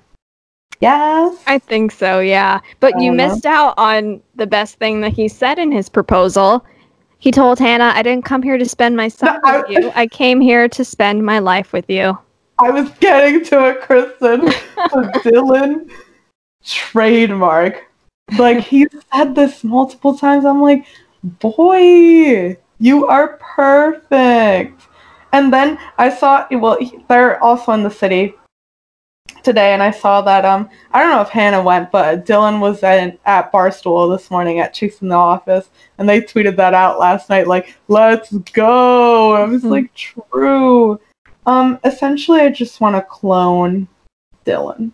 yes? 0.79 1.41
I 1.47 1.59
think 1.59 1.91
so, 1.91 2.19
yeah. 2.19 2.59
But 2.79 2.99
you 3.01 3.11
know. 3.11 3.27
missed 3.27 3.45
out 3.45 3.73
on 3.77 4.21
the 4.35 4.47
best 4.47 4.75
thing 4.75 5.01
that 5.01 5.13
he 5.13 5.27
said 5.27 5.59
in 5.59 5.71
his 5.71 5.89
proposal. 5.89 6.65
He 7.19 7.31
told 7.31 7.57
Hannah, 7.57 7.93
I 7.95 8.03
didn't 8.03 8.25
come 8.25 8.43
here 8.43 8.59
to 8.59 8.65
spend 8.65 8.95
my 8.95 9.07
summer 9.07 9.41
I- 9.43 9.57
with 9.61 9.69
you. 9.69 9.91
I 9.95 10.07
came 10.07 10.39
here 10.39 10.67
to 10.69 10.85
spend 10.85 11.25
my 11.25 11.39
life 11.39 11.73
with 11.73 11.89
you. 11.89 12.17
I 12.59 12.71
was 12.71 12.89
getting 12.99 13.43
to 13.45 13.69
it, 13.69 13.81
Kristen. 13.81 14.41
Dylan 15.21 15.91
trademark. 16.65 17.83
Like 18.37 18.59
he 18.59 18.87
said 19.13 19.35
this 19.35 19.63
multiple 19.63 20.17
times. 20.17 20.43
I'm 20.43 20.61
like, 20.61 20.85
boy, 21.39 22.57
you 22.79 23.07
are 23.07 23.37
perfect. 23.39 24.81
And 25.31 25.51
then 25.51 25.77
I 25.97 26.09
saw 26.09 26.45
well, 26.51 26.77
he- 26.79 27.03
they're 27.09 27.41
also 27.43 27.71
in 27.73 27.83
the 27.83 27.91
city 27.91 28.33
today, 29.43 29.73
and 29.73 29.83
I 29.83 29.91
saw 29.91 30.21
that 30.21 30.45
um 30.45 30.69
I 30.91 31.01
don't 31.01 31.11
know 31.11 31.21
if 31.21 31.29
Hannah 31.29 31.61
went, 31.61 31.91
but 31.91 32.25
Dylan 32.25 32.59
was 32.59 32.81
at, 32.83 33.17
at 33.25 33.51
Barstool 33.51 34.15
this 34.15 34.31
morning 34.31 34.59
at 34.59 34.73
Chicks 34.73 35.01
in 35.01 35.09
the 35.09 35.15
Office, 35.15 35.69
and 35.97 36.07
they 36.07 36.21
tweeted 36.21 36.55
that 36.57 36.73
out 36.73 36.99
last 36.99 37.29
night, 37.29 37.47
like, 37.47 37.75
"Let's 37.87 38.31
go." 38.31 39.35
And 39.35 39.43
I 39.43 39.47
was 39.47 39.63
Mhm. 39.63 39.69
like, 39.71 39.93
"True." 39.93 40.99
Um, 41.45 41.79
essentially, 41.83 42.41
I 42.41 42.49
just 42.49 42.81
want 42.81 42.95
to 42.95 43.01
clone 43.01 43.87
Dylan. 44.45 44.91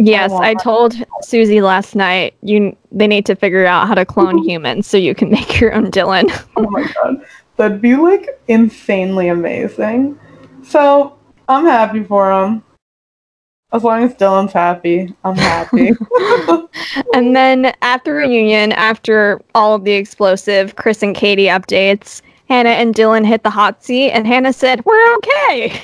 Yes, 0.00 0.30
want 0.30 0.44
I 0.44 0.54
told 0.54 0.94
Susie 1.22 1.60
last 1.60 1.94
night 1.94 2.34
you 2.42 2.74
they 2.90 3.06
need 3.06 3.26
to 3.26 3.36
figure 3.36 3.66
out 3.66 3.86
how 3.86 3.94
to 3.94 4.06
clone 4.06 4.38
humans 4.48 4.86
so 4.86 4.96
you 4.96 5.14
can 5.14 5.30
make 5.30 5.60
your 5.60 5.74
own 5.74 5.90
Dylan. 5.90 6.30
Oh 6.56 6.68
my 6.70 6.90
god, 7.02 7.24
that'd 7.56 7.80
be 7.80 7.96
like 7.96 8.40
insanely 8.48 9.28
amazing. 9.28 10.18
So 10.62 11.18
I'm 11.48 11.64
happy 11.64 12.04
for 12.04 12.32
him. 12.32 12.62
As 13.72 13.84
long 13.84 14.02
as 14.02 14.14
Dylan's 14.14 14.52
happy, 14.52 15.14
I'm 15.22 15.36
happy. 15.36 15.92
and 17.14 17.36
then 17.36 17.72
at 17.82 18.04
the 18.04 18.12
reunion, 18.12 18.72
after 18.72 19.40
all 19.54 19.74
of 19.74 19.84
the 19.84 19.92
explosive 19.92 20.76
Chris 20.76 21.02
and 21.02 21.14
Katie 21.14 21.46
updates, 21.46 22.20
Hannah 22.48 22.70
and 22.70 22.94
Dylan 22.94 23.24
hit 23.24 23.44
the 23.44 23.50
hot 23.50 23.84
seat, 23.84 24.10
and 24.10 24.26
Hannah 24.26 24.52
said, 24.52 24.84
We're 24.84 25.16
okay. 25.16 25.82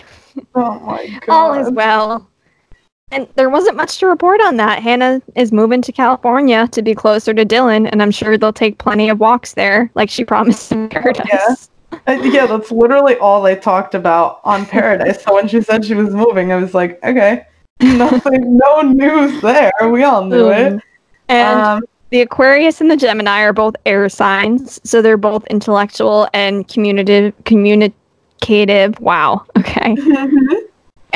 oh 0.56 0.80
my 0.80 1.06
god. 1.06 1.28
All 1.28 1.54
is 1.54 1.70
well. 1.70 2.28
And 3.12 3.28
there 3.36 3.48
wasn't 3.48 3.76
much 3.76 3.98
to 3.98 4.06
report 4.08 4.40
on 4.40 4.56
that. 4.56 4.82
Hannah 4.82 5.22
is 5.36 5.52
moving 5.52 5.80
to 5.82 5.92
California 5.92 6.66
to 6.72 6.82
be 6.82 6.92
closer 6.92 7.32
to 7.32 7.46
Dylan, 7.46 7.88
and 7.92 8.02
I'm 8.02 8.10
sure 8.10 8.36
they'll 8.36 8.52
take 8.52 8.78
plenty 8.78 9.08
of 9.08 9.20
walks 9.20 9.54
there, 9.54 9.92
like 9.94 10.10
she 10.10 10.24
promised 10.24 10.72
in 10.72 10.88
Paradise. 10.88 11.70
Uh, 11.92 12.12
yeah, 12.24 12.46
that's 12.46 12.72
literally 12.72 13.14
all 13.18 13.40
they 13.40 13.54
talked 13.54 13.94
about 13.94 14.40
on 14.42 14.66
Paradise. 14.66 15.22
So 15.22 15.34
when 15.34 15.46
she 15.46 15.60
said 15.60 15.84
she 15.84 15.94
was 15.94 16.12
moving, 16.12 16.50
I 16.50 16.56
was 16.56 16.74
like, 16.74 17.02
okay, 17.04 17.46
nothing, 17.80 18.56
no 18.56 18.82
news 18.82 19.40
there. 19.40 19.72
We 19.88 20.02
all 20.02 20.24
knew 20.24 20.50
it. 20.50 20.82
And 21.28 21.60
Um, 21.60 21.82
the 22.10 22.22
Aquarius 22.22 22.80
and 22.80 22.90
the 22.90 22.96
Gemini 22.96 23.42
are 23.42 23.52
both 23.52 23.76
air 23.86 24.08
signs, 24.08 24.80
so 24.82 25.00
they're 25.00 25.16
both 25.16 25.46
intellectual 25.46 26.28
and 26.34 26.66
communicative. 26.66 27.34
Communicative. 27.44 28.98
Wow. 28.98 29.46
Okay. 29.56 29.96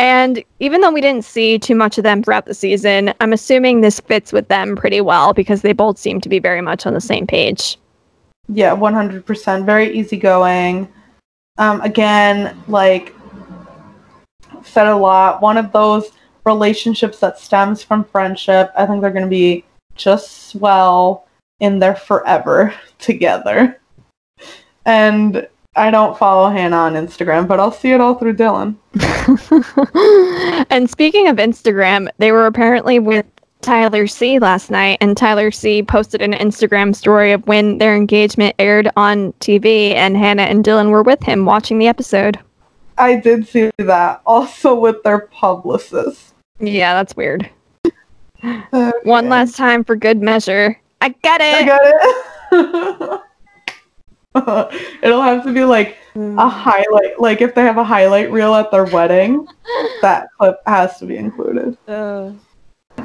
And 0.01 0.43
even 0.61 0.81
though 0.81 0.91
we 0.91 1.03
didn't 1.03 1.27
see 1.27 1.59
too 1.59 1.75
much 1.75 1.99
of 1.99 2.05
them 2.05 2.23
throughout 2.23 2.47
the 2.47 2.55
season, 2.55 3.13
I'm 3.21 3.35
assuming 3.35 3.83
this 3.83 4.01
fits 4.01 4.33
with 4.33 4.49
them 4.49 4.75
pretty 4.75 5.03
well 5.03 5.35
because 5.35 5.61
they 5.61 5.75
both 5.75 5.99
seem 5.99 6.23
to 6.23 6.29
be 6.31 6.39
very 6.39 6.63
much 6.63 6.87
on 6.87 6.95
the 6.95 7.03
same 7.03 7.27
page. 7.27 7.77
Yeah, 8.49 8.75
100%. 8.75 9.67
Very 9.67 9.95
easygoing. 9.95 10.89
Um, 11.59 11.83
again, 11.83 12.59
like, 12.67 13.15
said 14.63 14.87
a 14.87 14.97
lot. 14.97 15.43
One 15.43 15.59
of 15.59 15.71
those 15.71 16.13
relationships 16.47 17.19
that 17.21 17.39
stems 17.39 17.83
from 17.83 18.05
friendship. 18.05 18.73
I 18.79 18.87
think 18.87 19.03
they're 19.03 19.11
going 19.11 19.27
to 19.27 19.29
be 19.29 19.67
just 19.97 20.49
swell 20.49 21.27
in 21.61 21.79
there 21.79 21.95
forever 21.95 22.75
together. 22.99 23.79
And 24.87 25.47
I 25.77 25.91
don't 25.91 26.19
follow 26.19 26.51
Hannah 26.51 26.77
on 26.77 26.95
Instagram, 26.95 27.47
but 27.47 27.61
I'll 27.61 27.71
see 27.73 27.93
it 27.93 28.01
all 28.01 28.15
through 28.17 28.35
Dylan. 28.37 28.77
and 30.71 30.91
speaking 30.91 31.29
of 31.29 31.37
Instagram, 31.37 32.09
they 32.19 32.33
were 32.33 32.47
apparently 32.47 32.99
with 32.99 33.25
Tyler 33.61 34.07
C 34.07 34.39
last 34.39 34.71
night, 34.71 34.99
and 35.01 35.17
Tyler 35.17 35.51
C 35.51 35.83
posted 35.83 36.23
an 36.23 36.33
Instagram 36.33 36.95
story 36.95 37.33
of 37.33 37.47
when 37.47 37.79
their 37.79 37.95
engagement 37.95 38.57
aired 38.59 38.91
on 38.97 39.33
TV, 39.35 39.95
and 39.95 40.17
Hannah 40.17 40.43
and 40.45 40.65
Dylan 40.65 40.91
were 40.91 41.03
with 41.03 41.23
him 41.23 41.45
watching 41.45 41.79
the 41.79 41.87
episode. 41.89 42.39
I 42.99 43.17
did 43.17 43.47
see 43.47 43.71
that. 43.79 44.23
Also 44.27 44.75
with 44.75 45.03
their 45.05 45.21
publicist. 45.21 46.35
Yeah, 46.59 46.95
that's 46.95 47.17
weird. 47.17 47.49
Okay. 48.43 48.91
One 49.03 49.29
last 49.29 49.55
time 49.55 49.85
for 49.85 49.95
good 49.97 50.23
measure. 50.23 50.81
I 51.03 51.11
get 51.11 51.43
I 51.43 51.61
it. 51.61 51.67
got 51.67 53.13
it. 53.13 53.21
It'll 55.03 55.23
have 55.23 55.45
to 55.45 55.53
be 55.53 55.65
like 55.65 55.97
a 56.15 56.19
mm. 56.19 56.51
highlight. 56.51 57.21
Like 57.21 57.41
if 57.41 57.55
they 57.55 57.63
have 57.63 57.79
a 57.79 57.85
highlight 57.85 58.31
reel 58.31 58.55
at 58.55 58.71
their 58.71 58.85
wedding, 58.85 59.47
that 60.03 60.29
clip 60.39 60.61
has 60.67 60.99
to 60.99 61.07
be 61.07 61.17
included. 61.17 61.77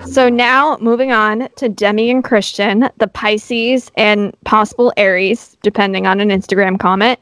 So 0.05 0.29
now 0.29 0.77
moving 0.81 1.11
on 1.11 1.47
to 1.55 1.69
Demi 1.69 2.09
and 2.11 2.23
Kristian, 2.23 2.89
the 2.97 3.07
Pisces 3.07 3.91
and 3.95 4.35
possible 4.43 4.91
Aries, 4.97 5.57
depending 5.63 6.05
on 6.05 6.19
an 6.19 6.29
Instagram 6.29 6.79
comment. 6.79 7.19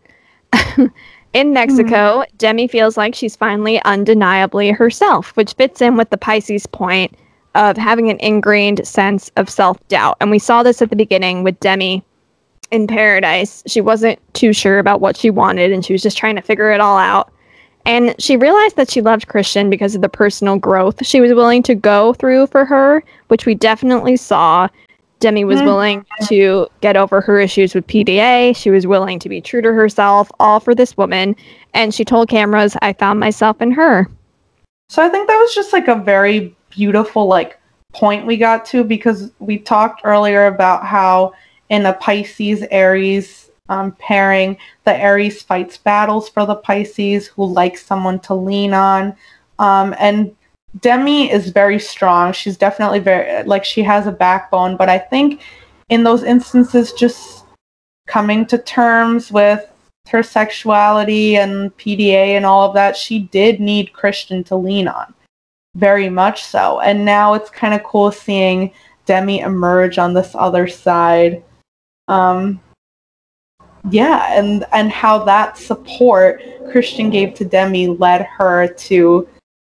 in 1.33 1.53
Mexico, 1.53 2.19
hmm. 2.19 2.37
Demi 2.37 2.67
feels 2.67 2.97
like 2.97 3.15
she's 3.15 3.35
finally 3.35 3.81
undeniably 3.83 4.71
herself, 4.71 5.35
which 5.37 5.53
fits 5.53 5.81
in 5.81 5.97
with 5.97 6.09
the 6.09 6.17
Pisces 6.17 6.65
point 6.65 7.15
of 7.55 7.77
having 7.77 8.09
an 8.09 8.19
ingrained 8.19 8.85
sense 8.87 9.29
of 9.35 9.49
self 9.49 9.85
doubt. 9.87 10.17
And 10.19 10.31
we 10.31 10.39
saw 10.39 10.63
this 10.63 10.81
at 10.81 10.89
the 10.89 10.95
beginning 10.95 11.43
with 11.43 11.59
Demi 11.59 12.03
in 12.73 12.87
Paradise. 12.87 13.61
She 13.67 13.81
wasn't 13.81 14.19
too 14.33 14.51
sure 14.51 14.79
about 14.79 14.99
what 14.99 15.15
she 15.15 15.29
wanted 15.29 15.71
and 15.71 15.85
she 15.85 15.93
was 15.93 16.01
just 16.01 16.17
trying 16.17 16.35
to 16.35 16.41
figure 16.41 16.71
it 16.71 16.81
all 16.81 16.97
out. 16.97 17.31
And 17.85 18.15
she 18.17 18.35
realized 18.35 18.77
that 18.77 18.89
she 18.89 18.99
loved 19.01 19.27
Kristian 19.27 19.69
because 19.69 19.93
of 19.93 20.01
the 20.01 20.09
personal 20.09 20.57
growth 20.57 21.05
she 21.05 21.21
was 21.21 21.33
willing 21.33 21.61
to 21.63 21.75
go 21.75 22.13
through 22.13 22.47
for 22.47 22.65
her, 22.65 23.03
which 23.27 23.45
we 23.45 23.53
definitely 23.53 24.17
saw. 24.17 24.67
Demi 25.19 25.45
was 25.45 25.61
Mhm. 25.61 25.65
willing 25.65 26.05
to 26.27 26.67
get 26.81 26.97
over 26.97 27.21
her 27.21 27.39
issues 27.39 27.75
with 27.75 27.85
PDA. 27.85 28.53
She 28.53 28.71
was 28.71 28.87
willing 28.87 29.19
to 29.19 29.29
be 29.29 29.39
true 29.39 29.61
to 29.61 29.71
herself, 29.71 30.31
all 30.39 30.59
for 30.59 30.73
this 30.73 30.97
woman. 30.97 31.35
And 31.73 31.93
she 31.93 32.03
told 32.03 32.27
cameras, 32.27 32.75
I 32.81 32.93
found 32.93 33.19
myself 33.19 33.61
in 33.61 33.71
her. 33.71 34.09
So 34.89 35.03
I 35.03 35.09
think 35.09 35.27
that 35.27 35.37
was 35.37 35.53
just 35.53 35.71
like 35.73 35.87
a 35.87 35.95
very 35.95 36.55
beautiful 36.71 37.27
like 37.27 37.59
point 37.93 38.25
we 38.25 38.37
got 38.37 38.65
to 38.65 38.83
because 38.83 39.31
we 39.39 39.59
talked 39.59 40.01
earlier 40.03 40.47
about 40.47 40.83
how 40.85 41.33
in 41.73 41.87
a 41.87 41.93
Pisces 41.93 42.63
Aries 42.69 43.49
um, 43.67 43.93
pairing, 43.93 44.57
the 44.83 44.95
Aries 44.95 45.41
fights 45.41 45.75
battles 45.75 46.29
for 46.29 46.45
the 46.45 46.55
Pisces 46.55 47.25
who 47.25 47.45
likes 47.45 47.83
someone 47.83 48.19
to 48.19 48.35
lean 48.35 48.75
on. 48.75 49.15
Um, 49.57 49.95
and 49.97 50.35
Demi 50.81 51.31
is 51.31 51.49
very 51.49 51.79
strong. 51.79 52.31
She's 52.31 52.57
definitely 52.57 52.99
very 52.99 53.43
like 53.45 53.65
she 53.65 53.81
has 53.81 54.05
a 54.05 54.11
backbone, 54.11 54.77
but 54.77 54.87
I 54.87 54.99
think 54.99 55.41
in 55.89 56.03
those 56.03 56.21
instances 56.21 56.93
just 56.93 57.45
coming 58.05 58.45
to 58.47 58.59
terms 58.59 59.31
with 59.31 59.67
her 60.09 60.21
sexuality 60.21 61.37
and 61.37 61.75
PDA 61.77 62.35
and 62.37 62.45
all 62.45 62.67
of 62.67 62.75
that, 62.75 62.95
she 62.95 63.19
did 63.19 63.59
need 63.59 63.93
Kristian 63.93 64.45
to 64.45 64.55
lean 64.55 64.87
on. 64.87 65.11
Very 65.75 66.09
much 66.09 66.43
so. 66.43 66.81
And 66.81 67.03
now 67.03 67.33
it's 67.33 67.49
kind 67.49 67.73
of 67.73 67.81
cool 67.83 68.11
seeing 68.11 68.71
Demi 69.07 69.39
emerge 69.39 69.97
on 69.97 70.13
this 70.13 70.35
other 70.35 70.67
side. 70.67 71.43
Um, 72.07 72.59
yeah, 73.89 74.37
and 74.37 74.65
and 74.71 74.91
how 74.91 75.23
that 75.25 75.57
support 75.57 76.41
Kristian 76.67 77.11
gave 77.11 77.33
to 77.35 77.45
Demi 77.45 77.87
led 77.87 78.21
her 78.21 78.67
to 78.67 79.27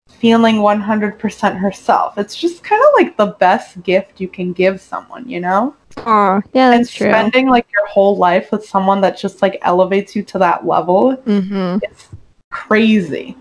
feeling 0.09 0.57
100% 0.57 1.59
herself. 1.59 2.19
It's 2.19 2.37
just 2.37 2.63
kind 2.63 2.81
of 2.81 2.89
like 2.95 3.17
the 3.17 3.37
best 3.39 3.83
gift 3.83 4.21
you 4.21 4.29
can 4.29 4.53
give 4.53 4.81
someone, 4.81 5.29
you 5.29 5.41
know? 5.41 5.75
Oh, 5.99 6.43
yeah, 6.53 6.73
and 6.73 6.81
that's 6.81 6.93
true. 6.93 7.09
spending 7.09 7.49
like 7.49 7.67
your 7.73 7.87
whole 7.87 8.17
life 8.17 8.51
with 8.51 8.65
someone 8.65 9.01
that 9.03 9.19
just 9.19 9.43
like 9.43 9.59
elevates 9.63 10.17
you 10.17 10.23
to 10.25 10.39
that 10.39 10.67
level 10.67 11.13
hmm 11.13 11.79
it's 11.83 12.09
crazy 12.51 13.37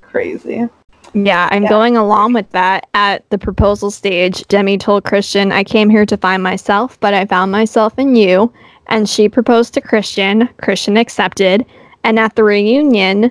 crazy 0.00 0.68
Yeah, 1.24 1.48
I'm 1.50 1.62
Yeah. 1.62 1.68
going 1.70 1.96
along 1.96 2.34
with 2.34 2.50
that. 2.50 2.88
At 2.92 3.28
the 3.30 3.38
proposal 3.38 3.90
stage, 3.90 4.46
Demi 4.48 4.76
told 4.76 5.04
Kristian, 5.04 5.50
I 5.50 5.64
came 5.64 5.88
here 5.88 6.04
to 6.04 6.16
find 6.16 6.42
myself, 6.42 7.00
but 7.00 7.14
I 7.14 7.24
found 7.24 7.50
myself 7.50 7.98
in 7.98 8.16
you. 8.16 8.52
And 8.88 9.08
she 9.08 9.28
proposed 9.28 9.72
to 9.74 9.80
Kristian. 9.80 10.48
Kristian 10.62 10.98
accepted. 11.00 11.64
And 12.04 12.18
at 12.18 12.36
the 12.36 12.44
reunion, 12.44 13.30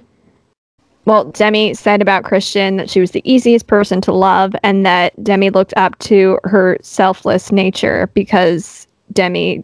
well, 1.06 1.26
Demi 1.26 1.76
said 1.76 2.02
about 2.02 2.24
Kristian 2.24 2.78
that 2.78 2.90
she 2.90 3.00
was 3.00 3.12
the 3.12 3.22
easiest 3.24 3.68
person 3.68 4.02
to 4.02 4.12
love 4.12 4.56
and 4.64 4.84
that 4.86 5.14
Demi 5.24 5.52
looked 5.52 5.74
up 5.78 5.98
to 6.00 6.40
her 6.44 6.78
selfless 6.82 7.52
nature 7.52 8.10
because 8.16 8.88
Demi, 9.14 9.64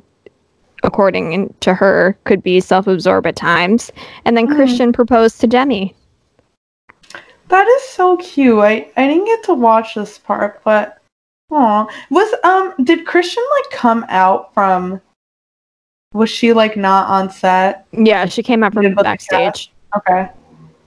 according 0.83 1.53
to 1.61 1.73
her, 1.73 2.15
could 2.25 2.43
be 2.43 2.59
self 2.59 2.85
absorbed 2.85 3.25
at 3.25 3.35
times. 3.35 3.91
And 4.25 4.37
then 4.37 4.47
Mhm. 4.47 4.55
Kristian 4.57 4.93
proposed 4.93 5.41
to 5.41 5.47
Demi. 5.47 5.95
That 7.51 7.67
is 7.67 7.83
so 7.83 8.15
cute. 8.15 8.59
I 8.59 8.89
i 8.95 9.05
didn't 9.07 9.25
get 9.25 9.43
to 9.43 9.53
watch 9.53 9.95
this 9.95 10.17
part 10.17 10.63
but 10.63 10.99
oh 11.51 11.89
was 12.09 12.33
um 12.45 12.73
did 12.85 13.05
Kristian 13.05 13.43
like 13.57 13.71
come 13.71 14.05
out 14.07 14.53
from 14.53 15.01
was 16.13 16.29
she 16.29 16.53
like 16.53 16.77
not 16.77 17.09
on 17.09 17.29
set? 17.29 17.87
Yeah, 17.91 18.25
she 18.25 18.41
came 18.41 18.63
up 18.63 18.73
from 18.73 18.83
Did 18.83 18.91
with 18.91 18.99
the 18.99 19.03
backstage. 19.03 19.73
okay. 19.97 20.29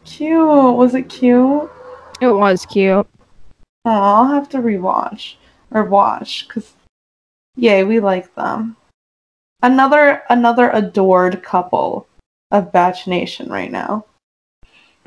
Cute. 0.06 0.74
Was 0.74 0.94
it 0.94 1.10
cute? 1.10 1.70
It 2.22 2.28
was 2.28 2.64
cute. 2.64 3.06
oh 3.84 3.90
i'll 3.90 4.28
have 4.28 4.48
to 4.48 4.58
rewatch 4.58 5.34
or 5.70 5.84
watch 5.84 6.48
because 6.48 6.72
yay 7.56 7.84
we 7.84 8.00
like 8.00 8.34
them. 8.36 8.74
Another 9.62 10.22
another 10.30 10.70
adored 10.70 11.42
couple 11.42 12.06
of 12.50 12.72
Bach 12.72 13.06
Nation 13.06 13.50
right 13.50 13.70
now 13.70 14.06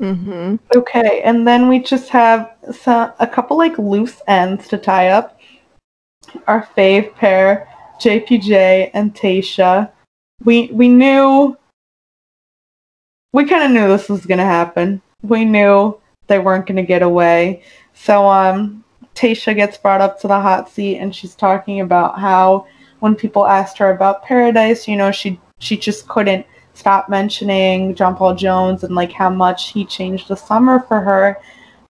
Mm-hmm. 0.00 0.56
Okay, 0.76 1.22
and 1.22 1.46
then 1.46 1.68
we 1.68 1.80
just 1.80 2.08
have 2.10 2.54
some, 2.72 3.12
a 3.18 3.26
couple 3.26 3.58
like 3.58 3.78
loose 3.78 4.20
ends 4.28 4.68
to 4.68 4.78
tie 4.78 5.08
up. 5.08 5.40
Our 6.46 6.68
fave 6.76 7.14
pair, 7.14 7.68
JPJ 8.00 8.90
and 8.94 9.14
Tayshia. 9.14 9.90
We 10.44 10.68
we 10.72 10.88
knew 10.88 11.56
we 13.32 13.44
kind 13.44 13.64
of 13.64 13.70
knew 13.70 13.88
this 13.88 14.08
was 14.08 14.24
gonna 14.26 14.44
happen. 14.44 15.02
We 15.22 15.44
knew 15.44 15.98
they 16.28 16.38
weren't 16.38 16.66
gonna 16.66 16.82
get 16.84 17.02
away. 17.02 17.62
So 17.94 18.28
um, 18.28 18.84
Tayshia 19.14 19.56
gets 19.56 19.78
brought 19.78 20.00
up 20.00 20.20
to 20.20 20.28
the 20.28 20.40
hot 20.40 20.68
seat, 20.70 20.98
and 20.98 21.14
she's 21.14 21.34
talking 21.34 21.80
about 21.80 22.20
how 22.20 22.66
when 23.00 23.16
people 23.16 23.46
asked 23.46 23.78
her 23.78 23.90
about 23.90 24.22
Paradise, 24.22 24.86
you 24.86 24.96
know, 24.96 25.10
she 25.10 25.40
she 25.58 25.76
just 25.76 26.06
couldn't 26.06 26.46
stop 26.78 27.08
mentioning 27.08 27.94
John 27.94 28.14
Paul 28.16 28.34
Jones 28.36 28.84
and 28.84 28.94
like 28.94 29.12
how 29.12 29.28
much 29.30 29.70
he 29.72 29.84
changed 29.84 30.28
the 30.28 30.36
summer 30.36 30.80
for 30.80 31.00
her. 31.00 31.38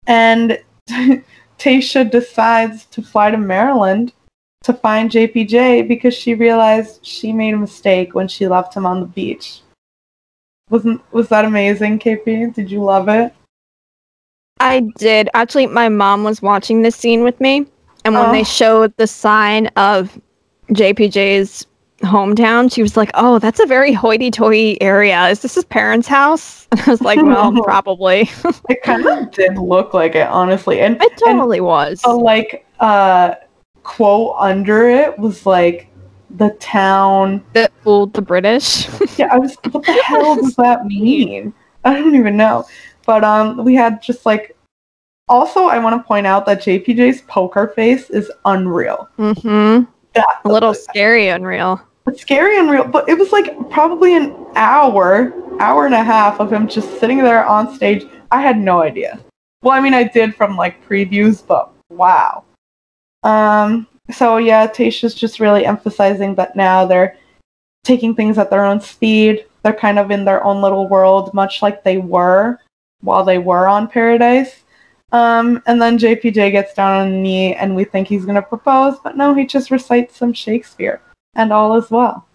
And 0.08 0.60
Tayshia 1.60 2.10
decides 2.10 2.86
to 2.86 3.02
fly 3.02 3.32
to 3.32 3.38
Maryland 3.38 4.14
to 4.64 4.74
find 4.74 5.12
JPJ 5.12 5.88
because 5.88 6.14
she 6.14 6.34
realized 6.34 7.06
she 7.06 7.34
made 7.34 7.54
a 7.54 7.58
mistake 7.58 8.16
when 8.16 8.28
she 8.28 8.48
left 8.48 8.74
him 8.76 8.86
on 8.86 9.02
the 9.02 9.06
beach. 9.06 9.62
Wasn't 10.70 11.02
was 11.14 11.30
that 11.30 11.46
amazing, 11.46 12.00
KP? 12.00 12.54
Did 12.54 12.72
you 12.72 12.82
love 12.84 13.10
it? 13.10 13.34
I 14.60 14.82
did. 14.98 15.30
Actually, 15.34 15.68
my 15.68 15.88
mom 15.90 16.24
was 16.24 16.42
watching 16.42 16.82
this 16.82 16.96
scene 16.96 17.24
with 17.24 17.40
me, 17.40 17.66
and 18.04 18.14
when 18.16 18.30
Oh. 18.30 18.32
they 18.32 18.44
showed 18.44 18.94
the 18.98 19.08
sign 19.08 19.68
of 19.76 20.20
JPJ's 20.72 21.68
hometown, 22.02 22.72
she 22.72 22.82
was 22.82 22.96
like, 22.96 23.12
"Oh, 23.14 23.40
that's 23.40 23.60
a 23.60 23.66
very 23.66 23.92
hoity-toity 23.94 24.82
area. 24.82 25.28
Is 25.28 25.42
this 25.42 25.56
his 25.56 25.66
parents' 25.66 26.08
house?" 26.08 26.68
And 26.72 26.82
I 26.82 26.92
was 26.92 27.02
like, 27.02 27.22
"Well, 27.22 27.52
probably." 27.64 28.30
It 28.70 28.84
kind 28.84 29.06
of 29.06 29.32
did 29.32 29.58
look 29.58 29.94
like 29.94 30.16
it, 30.16 30.28
honestly. 30.28 30.82
And 30.82 31.02
it 31.02 31.18
totally 31.18 31.62
was. 31.62 32.02
the 32.02 32.10
like 32.10 32.66
uh 32.80 33.36
quote 33.84 34.36
under 34.38 34.90
it 34.90 35.18
was 35.18 35.46
like 35.46 35.88
the 36.30 36.50
town. 36.60 37.44
That 37.54 37.72
fooled 37.84 38.14
the 38.14 38.22
British. 38.22 38.88
Yeah, 39.18 39.30
I 39.32 39.40
was. 39.40 39.56
What 39.72 39.86
the 39.86 40.02
hell 40.06 40.36
does 40.36 40.56
that 40.56 40.86
mean? 40.86 41.54
I 41.84 41.94
don't 41.94 42.16
even 42.16 42.38
know. 42.38 42.66
But 43.06 43.24
um, 43.24 43.64
we 43.64 43.74
had 43.76 44.02
just 44.02 44.26
like. 44.26 44.56
Also, 45.30 45.66
I 45.66 45.78
want 45.80 45.94
to 46.02 46.08
point 46.08 46.26
out 46.26 46.46
that 46.46 46.62
JPJ's 46.62 47.22
poker 47.24 47.68
face 47.76 48.10
is 48.10 48.32
unreal. 48.46 49.10
mm-hmm. 49.18 49.84
That 50.18 50.42
A 50.46 50.50
little 50.50 50.74
scary, 50.74 51.28
unreal. 51.30 51.82
It's 52.08 52.22
scary 52.22 52.58
and 52.58 52.70
real, 52.70 52.88
but 52.88 53.08
it 53.10 53.18
was 53.18 53.32
like 53.32 53.70
probably 53.70 54.16
an 54.16 54.36
hour, 54.56 55.34
hour 55.60 55.86
and 55.86 55.96
a 55.96 56.04
half 56.04 56.40
of 56.40 56.52
him 56.52 56.68
just 56.68 57.00
sitting 57.00 57.18
there 57.18 57.46
on 57.46 57.76
stage. 57.76 58.06
I 58.32 58.42
had 58.42 58.58
no 58.58 58.82
idea. 58.82 59.20
Well, 59.62 59.74
I 59.74 59.82
mean, 59.82 59.94
I 59.94 60.04
did 60.04 60.36
from 60.36 60.56
like 60.56 60.88
previews, 60.88 61.46
but 61.46 61.72
wow. 61.90 62.44
Um. 63.24 63.88
So 64.12 64.38
yeah, 64.38 64.68
Tayshia's 64.68 65.14
just 65.14 65.42
really 65.42 65.66
emphasizing 65.66 66.36
that 66.36 66.56
now 66.56 66.86
they're 66.86 67.18
taking 67.84 68.16
things 68.16 68.38
at 68.38 68.50
their 68.50 68.66
own 68.66 68.80
speed. 68.80 69.46
They're 69.64 69.74
kind 69.74 70.00
of 70.00 70.12
in 70.12 70.24
their 70.24 70.44
own 70.44 70.62
little 70.62 70.88
world, 70.88 71.34
much 71.34 71.62
like 71.62 71.84
they 71.84 71.98
were 71.98 72.60
while 73.02 73.24
they 73.24 73.38
were 73.38 73.68
on 73.68 73.88
Paradise. 73.88 74.64
Um, 75.12 75.64
and 75.66 75.82
then 75.82 75.98
JPJ 75.98 76.52
gets 76.52 76.74
down 76.74 77.02
on 77.02 77.12
the 77.12 77.18
knee, 77.18 77.56
and 77.56 77.76
we 77.76 77.86
think 77.86 78.08
he's 78.08 78.26
gonna 78.26 78.42
propose, 78.42 79.00
but 79.04 79.16
no, 79.16 79.34
he 79.34 79.46
just 79.46 79.72
recites 79.72 80.18
some 80.18 80.34
Shakespeare 80.34 81.02
and 81.36 81.54
all 81.54 81.78
is 81.78 81.90
well. 81.90 82.28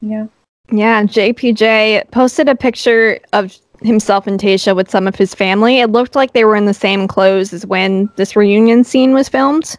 Yeah. 0.00 0.26
Yeah, 0.72 1.04
JPJ 1.04 2.10
posted 2.10 2.48
a 2.48 2.54
picture 2.54 3.20
of 3.32 3.56
himself 3.82 4.26
and 4.26 4.38
Tayshia 4.38 4.74
with 4.74 4.90
some 4.90 5.06
of 5.06 5.14
his 5.14 5.34
family. 5.34 5.80
It 5.80 5.90
looked 5.90 6.14
like 6.14 6.32
they 6.32 6.44
were 6.44 6.56
in 6.56 6.66
the 6.66 6.74
same 6.74 7.08
clothes 7.08 7.52
as 7.52 7.66
when 7.66 8.10
this 8.16 8.36
reunion 8.36 8.84
scene 8.84 9.12
was 9.12 9.28
filmed. 9.28 9.76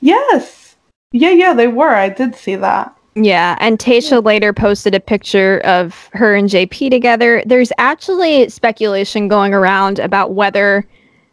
Yes. 0.00 0.76
Yeah, 1.12 1.30
yeah, 1.30 1.54
they 1.54 1.68
were. 1.68 1.94
I 1.94 2.08
did 2.08 2.34
see 2.34 2.56
that. 2.56 2.95
Yeah, 3.18 3.56
and 3.60 3.78
Tayshia 3.78 4.22
later 4.22 4.52
posted 4.52 4.94
a 4.94 5.00
picture 5.00 5.60
of 5.64 6.10
her 6.12 6.34
and 6.34 6.50
JP 6.50 6.90
together. 6.90 7.42
There's 7.46 7.72
actually 7.78 8.50
speculation 8.50 9.26
going 9.26 9.54
around 9.54 9.98
about 9.98 10.34
whether 10.34 10.86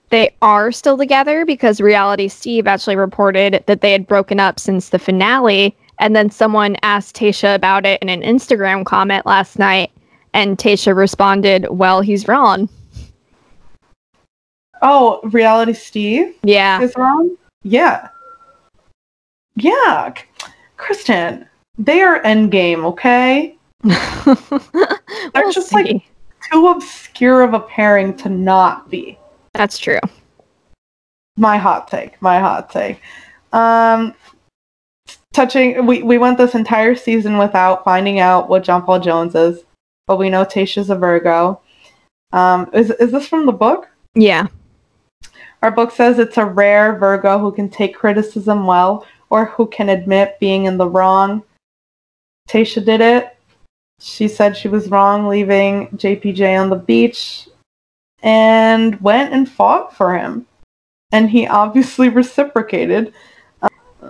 they 0.09 0.33
are 0.41 0.71
still 0.71 0.97
together 0.97 1.45
because 1.45 1.81
Reality 1.81 2.29
Steve 2.29 2.67
actually 2.67 2.95
reported 2.95 3.63
that 3.67 3.81
they 3.81 3.91
had 3.91 4.07
broken 4.07 4.39
up 4.39 4.61
since 4.61 4.89
the 4.89 4.99
finale. 4.99 5.75
And 5.99 6.15
then 6.15 6.31
someone 6.31 6.77
asked 6.83 7.17
Tayshia 7.17 7.53
about 7.53 7.85
it 7.85 8.01
in 8.01 8.07
an 8.07 8.21
Instagram 8.21 8.85
comment 8.85 9.25
last 9.25 9.59
night, 9.59 9.91
and 10.33 10.57
Tayshia 10.57 10.95
responded, 10.95 11.67
Well, 11.69 11.99
he's 11.99 12.29
wrong. 12.29 12.69
Oh, 14.81 15.19
Reality 15.25 15.73
Steve 15.73 16.33
Yeah. 16.43 16.81
is 16.81 16.93
wrong? 16.95 17.35
Yeah. 17.63 18.07
Yeah. 19.55 20.13
Kristen, 20.77 21.45
they 21.77 22.01
are 22.01 22.21
endgame, 22.23 22.83
okay? 22.85 23.57
we'll 23.83 25.51
just 25.51 25.73
like- 25.73 26.03
Too 26.51 26.67
obscure 26.67 27.41
of 27.41 27.53
a 27.53 27.59
pairing 27.59 28.15
to 28.17 28.29
not 28.29 28.89
be. 28.89 29.17
That's 29.53 29.77
true. 29.77 29.99
My 31.37 31.57
hot 31.57 31.87
take. 31.87 32.21
My 32.21 32.39
hot 32.39 32.69
take. 32.69 33.01
Um, 33.53 34.13
touching, 35.33 35.85
we, 35.85 36.03
we 36.03 36.17
went 36.17 36.37
this 36.37 36.55
entire 36.55 36.95
season 36.95 37.37
without 37.37 37.83
finding 37.83 38.19
out 38.19 38.49
what 38.49 38.63
John 38.63 38.83
Paul 38.83 38.99
Jones 38.99 39.35
is, 39.35 39.63
but 40.07 40.17
we 40.17 40.29
know 40.29 40.43
Tayshia's 40.43 40.89
a 40.89 40.95
Virgo. 40.95 41.61
Um, 42.33 42.69
is, 42.73 42.91
is 42.91 43.11
this 43.11 43.27
from 43.27 43.45
the 43.45 43.51
book? 43.51 43.87
Yeah. 44.15 44.47
Our 45.61 45.71
book 45.71 45.91
says 45.91 46.19
it's 46.19 46.37
a 46.37 46.45
rare 46.45 46.97
Virgo 46.97 47.39
who 47.39 47.51
can 47.51 47.69
take 47.69 47.95
criticism 47.95 48.65
well 48.65 49.05
or 49.29 49.45
who 49.45 49.67
can 49.67 49.89
admit 49.89 50.39
being 50.39 50.65
in 50.65 50.77
the 50.77 50.89
wrong. 50.89 51.43
Tayshia 52.49 52.85
did 52.85 53.01
it. 53.01 53.37
She 53.99 54.27
said 54.27 54.57
she 54.57 54.67
was 54.67 54.89
wrong 54.89 55.27
leaving 55.27 55.87
JPJ 55.89 56.59
on 56.59 56.69
the 56.69 56.75
beach 56.75 57.47
and 58.21 58.99
went 59.01 59.33
and 59.33 59.49
fought 59.49 59.95
for 59.95 60.17
him. 60.17 60.45
And 61.11 61.29
he 61.29 61.47
obviously 61.47 62.09
reciprocated. 62.21 63.13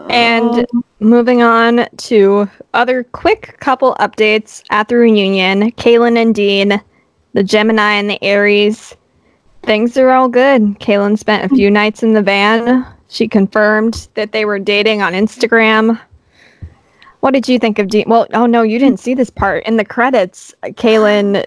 And 0.10 0.66
Um, 0.74 0.84
moving 1.00 1.44
on 1.44 1.88
to 1.98 2.50
other 2.74 3.04
quick 3.04 3.58
couple 3.60 3.96
updates 4.00 4.64
at 4.72 4.88
the 4.88 4.96
reunion. 4.96 5.72
Caelynn 5.74 6.18
and 6.18 6.34
Dean, 6.34 6.82
the 7.34 7.44
Gemini 7.44 7.94
and 7.94 8.10
the 8.10 8.24
Aries. 8.24 8.96
Things 9.64 9.98
are 9.98 10.10
all 10.10 10.28
good. 10.28 10.80
Caelynn 10.80 11.18
spent 11.18 11.50
a 11.50 11.56
few 11.56 11.70
nights 11.70 12.04
in 12.04 12.14
the 12.14 12.22
van. 12.22 12.86
She 13.08 13.28
confirmed 13.28 14.08
that 14.16 14.32
they 14.32 14.46
were 14.46 14.60
dating 14.60 15.02
on 15.02 15.14
Instagram. 15.14 16.00
What 17.24 17.32
did 17.34 17.48
you 17.48 17.58
think 17.58 17.80
of 17.80 17.88
Dean? 17.88 18.04
Well, 18.08 18.28
oh 18.34 18.46
no, 18.46 18.64
you 18.64 18.78
didn't 18.78 19.00
see 19.00 19.14
this 19.14 19.30
part. 19.30 19.66
In 19.66 19.78
the 19.78 19.86
credits, 19.86 20.54
Caelynn 20.62 21.46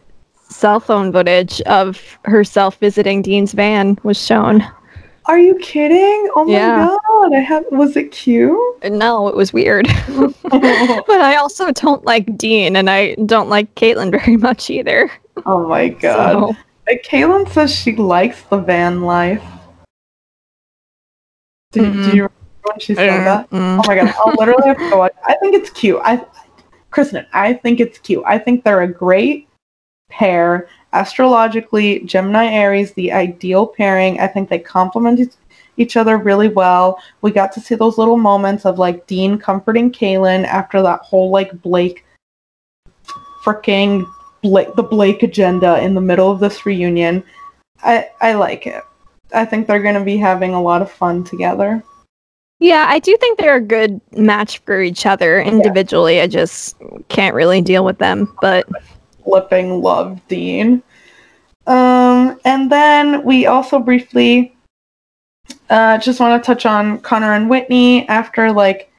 cell 0.48 0.80
phone 0.80 1.12
footage 1.12 1.60
of 1.62 2.00
herself 2.24 2.78
visiting 2.78 3.20
Dean's 3.20 3.52
van 3.52 3.98
was 4.02 4.16
shown. 4.16 4.64
are 5.26 5.38
you 5.38 5.54
kidding? 5.56 6.30
Oh 6.34 6.46
my 6.46 6.52
Yeah. 6.52 6.86
god! 7.10 7.34
I 7.34 7.40
have. 7.40 7.66
Was 7.72 7.94
it 7.94 8.10
cute? 8.10 8.58
No, 8.90 9.28
it 9.28 9.36
was 9.36 9.52
weird. 9.52 9.86
but 10.48 11.20
I 11.20 11.36
also 11.36 11.70
don't 11.72 12.06
like 12.06 12.38
Dean, 12.38 12.74
and 12.74 12.88
I 12.88 13.14
don't 13.26 13.50
like 13.50 13.74
Caitlyn 13.74 14.10
very 14.10 14.38
much 14.38 14.70
either. 14.70 15.10
oh 15.44 15.68
my 15.68 15.88
god! 15.90 16.56
So, 16.88 16.96
Caelynn 17.04 17.50
says 17.52 17.70
she 17.74 17.94
likes 17.96 18.40
the 18.44 18.56
van 18.60 19.02
life. 19.02 19.42
Do, 21.72 21.82
do 21.82 21.90
Mm-mm. 21.92 22.14
you 22.14 22.30
when 22.68 22.78
she 22.80 22.94
said 22.94 23.24
that? 23.24 23.50
mm, 23.50 23.80
Oh 23.80 23.84
my 23.86 23.94
god, 23.94 24.14
I'll 24.18 24.34
literally 24.38 24.66
have 24.68 24.78
to 24.78 24.90
go 24.90 24.98
watch. 24.98 25.14
I 25.24 25.34
think 25.36 25.54
it's 25.54 25.70
cute. 25.70 26.00
I, 26.04 26.24
Kristen, 26.90 27.26
I 27.32 27.52
think 27.54 27.80
it's 27.80 27.98
cute. 27.98 28.24
I 28.26 28.38
think 28.38 28.64
they're 28.64 28.82
a 28.82 28.88
great 28.92 29.48
pair. 30.10 30.68
Astrologically, 30.92 32.00
Gemini 32.00 32.46
Aries, 32.46 32.92
the 32.92 33.12
ideal 33.12 33.66
pairing. 33.66 34.18
I 34.20 34.26
think 34.28 34.48
they 34.48 34.58
complement 34.58 35.20
each- 35.76 35.96
other 35.96 36.16
really 36.16 36.48
well. 36.48 36.98
We 37.20 37.32
got 37.32 37.52
to 37.52 37.60
see 37.60 37.74
those 37.74 37.98
little 37.98 38.16
moments 38.16 38.64
of 38.64 38.78
like 38.78 39.06
Dean 39.06 39.36
comforting 39.38 39.92
Caelynn 39.92 40.46
after 40.46 40.80
that 40.82 41.00
whole 41.00 41.30
like 41.30 41.60
Blake 41.60 42.04
freaking 43.44 44.06
Blake 44.42 44.74
the 44.74 44.82
Blake 44.82 45.22
agenda 45.22 45.78
in 45.82 45.94
the 45.94 46.00
middle 46.00 46.30
of 46.30 46.40
this 46.40 46.64
reunion. 46.64 47.22
I 47.82 48.08
I 48.20 48.32
like 48.34 48.66
it. 48.66 48.82
I 49.34 49.44
think 49.44 49.66
they're 49.66 49.82
gonna 49.82 50.04
be 50.04 50.16
having 50.16 50.54
a 50.54 50.62
lot 50.62 50.80
of 50.82 50.90
fun 50.90 51.24
together. 51.24 51.82
Yeah, 52.59 52.86
I 52.88 52.98
do 53.00 53.16
think 53.18 53.38
they're 53.38 53.57
a 53.57 53.61
good 53.61 54.00
match 54.12 54.59
for 54.61 54.80
each 54.80 55.04
other 55.04 55.40
individually. 55.40 56.20
I 56.20 56.26
just 56.26 56.76
can't 57.09 57.34
really 57.34 57.61
deal 57.61 57.84
with 57.84 57.98
them. 57.98 58.34
But 58.40 58.66
flipping 59.24 59.82
love 59.82 60.20
Dean. 60.28 60.82
Um, 61.66 62.40
and 62.44 62.70
then 62.70 63.24
we 63.24 63.46
also 63.46 63.78
briefly 63.78 64.57
uh, 65.68 65.98
just 65.98 66.20
want 66.20 66.42
to 66.42 66.46
touch 66.46 66.64
on 66.64 66.98
Connor 67.00 67.34
and 67.34 67.50
Whitney 67.50 68.09
after 68.09 68.52
like 68.52 68.90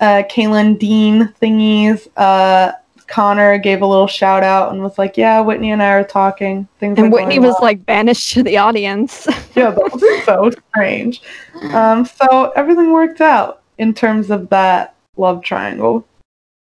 uh, 0.00 0.22
Caelynn 0.30 0.78
Dean 0.78 1.34
thingies. 1.40 2.06
Uh, 2.16 2.72
Connor 3.08 3.58
gave 3.58 3.82
a 3.82 3.86
little 3.86 4.06
shout 4.06 4.42
out 4.42 4.72
and 4.72 4.82
was 4.82 4.98
like, 4.98 5.16
"Yeah, 5.16 5.40
Whitney 5.40 5.70
and 5.70 5.82
I 5.82 5.90
are 5.90 6.04
talking." 6.04 6.68
Things. 6.80 6.98
and 6.98 7.12
Whitney 7.12 7.38
was 7.38 7.52
well." 7.52 7.58
like 7.62 7.86
banished 7.86 8.32
to 8.34 8.42
the 8.42 8.56
audience. 8.58 9.26
"Yeah, 9.54 9.70
that 9.70 9.92
was 9.92 10.24
so 10.24 10.50
strange." 10.70 11.22
Um, 11.72 12.04
so 12.04 12.52
everything 12.56 12.92
worked 12.92 13.20
out 13.20 13.62
in 13.78 13.94
terms 13.94 14.30
of 14.30 14.48
that 14.50 14.94
love 15.16 15.42
triangle. 15.42 16.06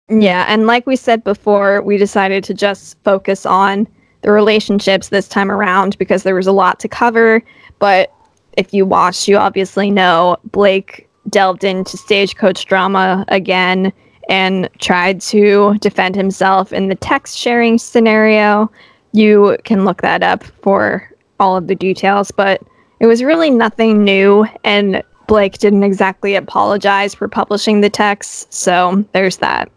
Yeah, 0.08 0.44
and 0.48 0.66
like 0.66 0.86
we 0.86 0.96
said 0.96 1.24
before, 1.24 1.82
we 1.82 1.96
decided 1.96 2.44
to 2.44 2.54
just 2.54 2.96
focus 3.02 3.44
on 3.44 3.88
the 4.22 4.30
relationships 4.30 5.08
this 5.08 5.28
time 5.28 5.50
around 5.50 5.98
because 5.98 6.22
there 6.22 6.34
was 6.34 6.46
a 6.46 6.52
lot 6.52 6.78
to 6.80 6.88
cover. 6.88 7.42
But 7.78 8.12
if 8.56 8.72
you 8.72 8.86
watched, 8.86 9.28
you 9.28 9.36
obviously 9.36 9.90
know 9.90 10.36
Blake 10.44 11.08
delved 11.28 11.64
into 11.64 11.96
stagecoach 11.96 12.66
drama 12.66 13.24
again 13.28 13.92
and 14.28 14.68
tried 14.78 15.20
to 15.20 15.76
defend 15.78 16.14
himself 16.16 16.72
in 16.72 16.88
the 16.88 16.94
text 16.94 17.38
sharing 17.38 17.78
scenario. 17.78 18.70
You 19.12 19.56
can 19.64 19.84
look 19.84 20.02
that 20.02 20.22
up 20.22 20.44
for 20.62 21.10
all 21.38 21.56
of 21.56 21.66
the 21.66 21.74
details, 21.74 22.30
but 22.30 22.62
it 23.00 23.06
was 23.06 23.22
really 23.22 23.50
nothing 23.50 24.04
new, 24.04 24.46
and 24.64 25.02
Blake 25.26 25.58
didn't 25.58 25.82
exactly 25.82 26.34
apologize 26.34 27.14
for 27.14 27.28
publishing 27.28 27.80
the 27.80 27.90
text, 27.90 28.52
so 28.52 29.04
there's 29.12 29.38
that. 29.38 29.70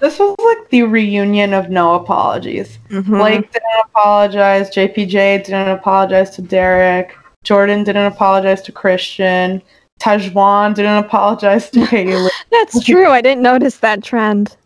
This 0.00 0.18
was 0.18 0.34
like 0.38 0.70
the 0.70 0.82
reunion 0.82 1.54
of 1.54 1.70
no 1.70 1.94
apologies. 1.94 2.78
Mhm. 2.90 3.06
Blake 3.06 3.52
didn't 3.52 3.84
apologize. 3.84 4.70
JPJ 4.70 5.38
didn't 5.38 5.68
apologize 5.68 6.30
to 6.30 6.42
Derek. 6.42 7.16
Jordan 7.42 7.84
didn't 7.84 8.06
apologize 8.06 8.60
to 8.62 8.72
Christian. 8.72 9.62
Tahzjuan 10.00 10.74
didn't 10.74 11.04
apologize 11.04 11.70
to 11.70 11.84
Haley. 11.86 12.30
That's 12.50 12.84
true. 12.84 13.08
I 13.08 13.20
didn't 13.20 13.42
notice 13.42 13.78
that 13.78 14.02
trend. 14.02 14.56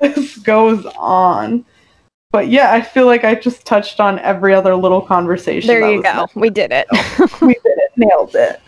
this 0.00 0.36
goes 0.38 0.86
on. 0.98 1.64
But 2.30 2.48
yeah, 2.48 2.72
I 2.72 2.80
feel 2.82 3.06
like 3.06 3.24
I 3.24 3.34
just 3.34 3.64
touched 3.64 4.00
on 4.00 4.18
every 4.18 4.52
other 4.52 4.74
little 4.74 5.00
conversation. 5.00 5.68
There 5.68 5.90
you 5.90 6.02
go. 6.02 6.26
We 6.34 6.50
did 6.50 6.72
it. 6.72 6.86
we 7.40 7.54
did 7.54 7.60
it. 7.64 7.92
Nailed 7.96 8.34
it. 8.34 8.60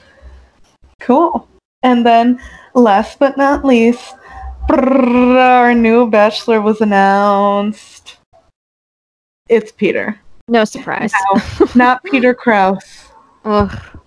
Cool. 1.01 1.49
And 1.83 2.05
then, 2.05 2.41
last 2.75 3.19
but 3.19 3.37
not 3.37 3.65
least, 3.65 4.15
brrr, 4.69 5.37
our 5.37 5.75
new 5.75 6.09
bachelor 6.09 6.61
was 6.61 6.81
announced. 6.81 8.17
It's 9.49 9.73
Peter. 9.73 10.19
No 10.49 10.65
surprise. 10.65 11.13
Not 11.75 12.03
Peter 12.11 12.35
Kraus. 12.35 13.09
Ugh. 13.45 13.98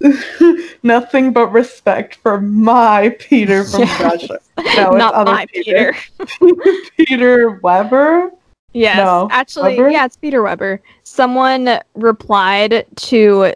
Nothing 0.82 1.32
but 1.32 1.48
respect 1.48 2.16
for 2.16 2.40
my 2.40 3.10
Peter 3.18 3.64
from 3.64 3.80
Yes. 3.80 3.98
Bachelor. 4.02 4.38
No, 4.76 4.90
Not 4.92 5.14
other 5.14 5.32
my 5.32 5.46
Peter. 5.46 5.94
Peter. 6.16 6.82
Peter 6.96 7.50
Weber? 7.62 8.30
Yes, 8.72 8.96
No, 8.96 9.28
actually, 9.30 9.76
Weber? 9.76 9.90
yeah, 9.90 10.04
it's 10.04 10.16
Peter 10.16 10.42
Weber. 10.42 10.80
Someone 11.04 11.80
replied 11.94 12.84
to 12.96 13.52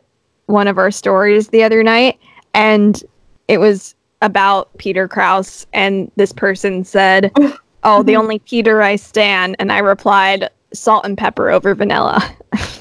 one 0.46 0.68
of 0.68 0.78
our 0.78 0.90
stories 0.90 1.48
the 1.48 1.62
other 1.62 1.82
night, 1.82 2.18
and 2.54 3.02
it 3.48 3.58
was 3.58 3.94
about 4.22 4.76
Peter 4.78 5.06
Kraus, 5.08 5.66
and 5.72 6.10
this 6.16 6.32
person 6.32 6.84
said, 6.84 7.30
"Oh, 7.84 8.02
the 8.02 8.16
only 8.16 8.38
Peter 8.40 8.80
I 8.82 8.96
stan," 8.96 9.54
and 9.58 9.70
I 9.72 9.78
replied, 9.78 10.48
"Salt 10.72 11.04
and 11.04 11.18
pepper 11.18 11.50
over 11.50 11.74
vanilla." 11.74 12.22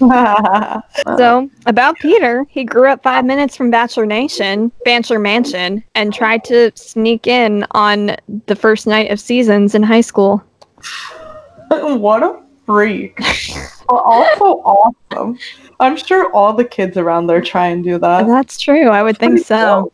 So 1.18 1.50
about 1.66 1.98
Peter, 2.00 2.46
he 2.50 2.64
grew 2.64 2.88
up 2.88 3.04
five 3.04 3.26
minutes 3.26 3.56
from 3.56 3.72
Bachelor 3.72 4.06
Nation, 4.06 4.72
Bachelor 4.86 5.20
Mansion, 5.20 5.84
and 5.96 6.14
tried 6.14 6.44
to 6.46 6.72
sneak 6.76 7.28
in 7.28 7.66
on 7.72 8.16
the 8.48 8.56
first 8.56 8.88
night 8.88 9.12
of 9.12 9.20
seasons 9.20 9.76
in 9.76 9.84
high 9.84 10.02
school. 10.02 10.44
what 11.70 12.24
a 12.24 12.40
freak. 12.66 13.18
But 13.88 14.04
also 14.06 14.46
awesome. 14.64 15.38
I'm 15.82 15.98
sure 15.98 16.32
all 16.32 16.54
the 16.54 16.64
kids 16.64 16.96
around 16.96 17.28
there 17.28 17.42
try 17.42 17.68
and 17.68 17.84
do 17.84 17.98
that. 17.98 18.26
That's 18.26 18.58
true. 18.58 18.88
I 18.88 19.04
would 19.04 19.18
think 19.18 19.40
so. 19.40 19.92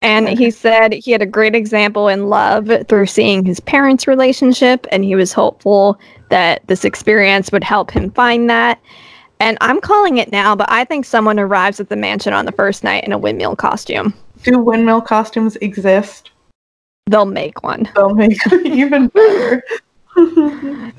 And 0.00 0.26
he 0.26 0.50
said 0.50 0.94
he 0.94 1.10
had 1.12 1.20
a 1.20 1.26
great 1.26 1.54
example 1.54 2.08
in 2.08 2.30
love 2.30 2.70
through 2.88 3.06
seeing 3.06 3.44
his 3.44 3.60
parents' 3.60 4.06
relationship, 4.06 4.86
and 4.90 5.04
he 5.04 5.14
was 5.14 5.34
hopeful 5.34 6.00
that 6.30 6.66
this 6.66 6.86
experience 6.86 7.52
would 7.52 7.64
help 7.64 7.90
him 7.90 8.10
find 8.12 8.48
that. 8.48 8.80
And 9.40 9.56
I'm 9.60 9.80
calling 9.80 10.18
it 10.18 10.30
now, 10.30 10.54
but 10.54 10.70
I 10.70 10.84
think 10.84 11.04
someone 11.04 11.40
arrives 11.40 11.80
at 11.80 11.88
the 11.88 11.96
mansion 11.96 12.32
on 12.32 12.44
the 12.44 12.52
first 12.52 12.84
night 12.84 13.04
in 13.04 13.12
a 13.12 13.18
windmill 13.18 13.56
costume. 13.56 14.14
Do 14.42 14.58
windmill 14.58 15.00
costumes 15.00 15.56
exist? 15.56 16.30
They'll 17.06 17.24
make 17.24 17.62
one. 17.62 17.88
They'll 17.96 18.14
make 18.14 18.38
even 18.64 19.08
better. 19.08 19.64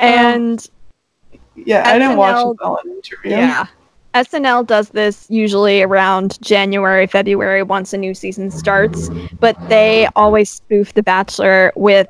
And 0.00 0.60
um, 0.60 1.34
yeah, 1.56 1.82
I 1.88 1.98
didn't 1.98 2.16
watch 2.16 2.36
SNL 2.36 2.56
the 2.56 2.64
Ellen 2.64 2.90
interview. 2.90 3.30
Yeah. 3.30 3.66
SNL 4.14 4.66
does 4.66 4.90
this 4.90 5.26
usually 5.28 5.82
around 5.82 6.40
January, 6.40 7.06
February, 7.06 7.62
once 7.62 7.92
a 7.92 7.98
new 7.98 8.14
season 8.14 8.50
starts, 8.50 9.10
but 9.38 9.56
they 9.68 10.08
always 10.16 10.50
spoof 10.50 10.94
The 10.94 11.02
Bachelor 11.02 11.72
with 11.76 12.08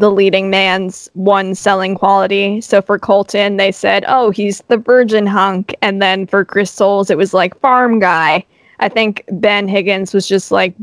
the 0.00 0.10
leading 0.10 0.48
man's 0.48 1.10
one 1.12 1.54
selling 1.54 1.94
quality. 1.94 2.60
So 2.62 2.80
for 2.80 2.98
Colton, 2.98 3.58
they 3.58 3.70
said, 3.70 4.02
oh, 4.08 4.30
he's 4.30 4.62
the 4.68 4.78
virgin 4.78 5.26
hunk. 5.26 5.74
And 5.82 6.00
then 6.00 6.26
for 6.26 6.42
Chris 6.44 6.70
Soules, 6.70 7.10
it 7.10 7.18
was 7.18 7.34
like 7.34 7.58
farm 7.60 7.98
guy. 8.00 8.44
I 8.78 8.88
think 8.88 9.24
Ben 9.30 9.68
Higgins 9.68 10.14
was 10.14 10.26
just 10.26 10.50
like 10.50 10.74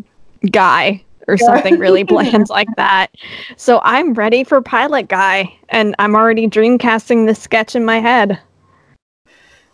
guy 0.52 1.04
or 1.28 1.36
something 1.36 1.80
really 1.80 2.04
bland 2.14 2.48
like 2.50 2.68
that. 2.78 3.08
So 3.58 3.82
I'm 3.84 4.14
ready 4.14 4.44
for 4.44 4.62
pilot 4.62 5.08
guy, 5.08 5.52
and 5.70 5.96
I'm 5.98 6.16
already 6.16 6.48
dreamcasting 6.48 7.26
this 7.26 7.42
sketch 7.42 7.76
in 7.76 7.84
my 7.84 8.00
head. 8.00 8.40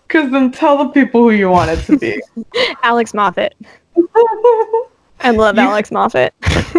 Because 0.08 0.32
then 0.32 0.52
tell 0.52 0.78
the 0.78 0.88
people 0.90 1.22
who 1.22 1.32
you 1.32 1.50
want 1.50 1.70
it 1.70 1.84
to 1.88 1.98
be. 1.98 2.22
Alex 2.84 3.14
Moffat. 3.14 3.56
I 5.20 5.32
love 5.32 5.56
You- 5.58 5.64
Alex 5.64 5.92
Moffat. 5.92 6.34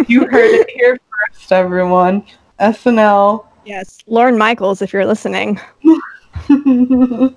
you 0.07 0.21
heard 0.27 0.49
it 0.55 0.69
here 0.71 0.97
first, 1.31 1.51
everyone. 1.51 2.23
SNL. 2.59 3.45
Yes, 3.65 3.99
Lorne 4.07 4.37
Michaels, 4.37 4.81
if 4.81 4.93
you're 4.93 5.05
listening. 5.05 5.59
Although, 6.49 7.35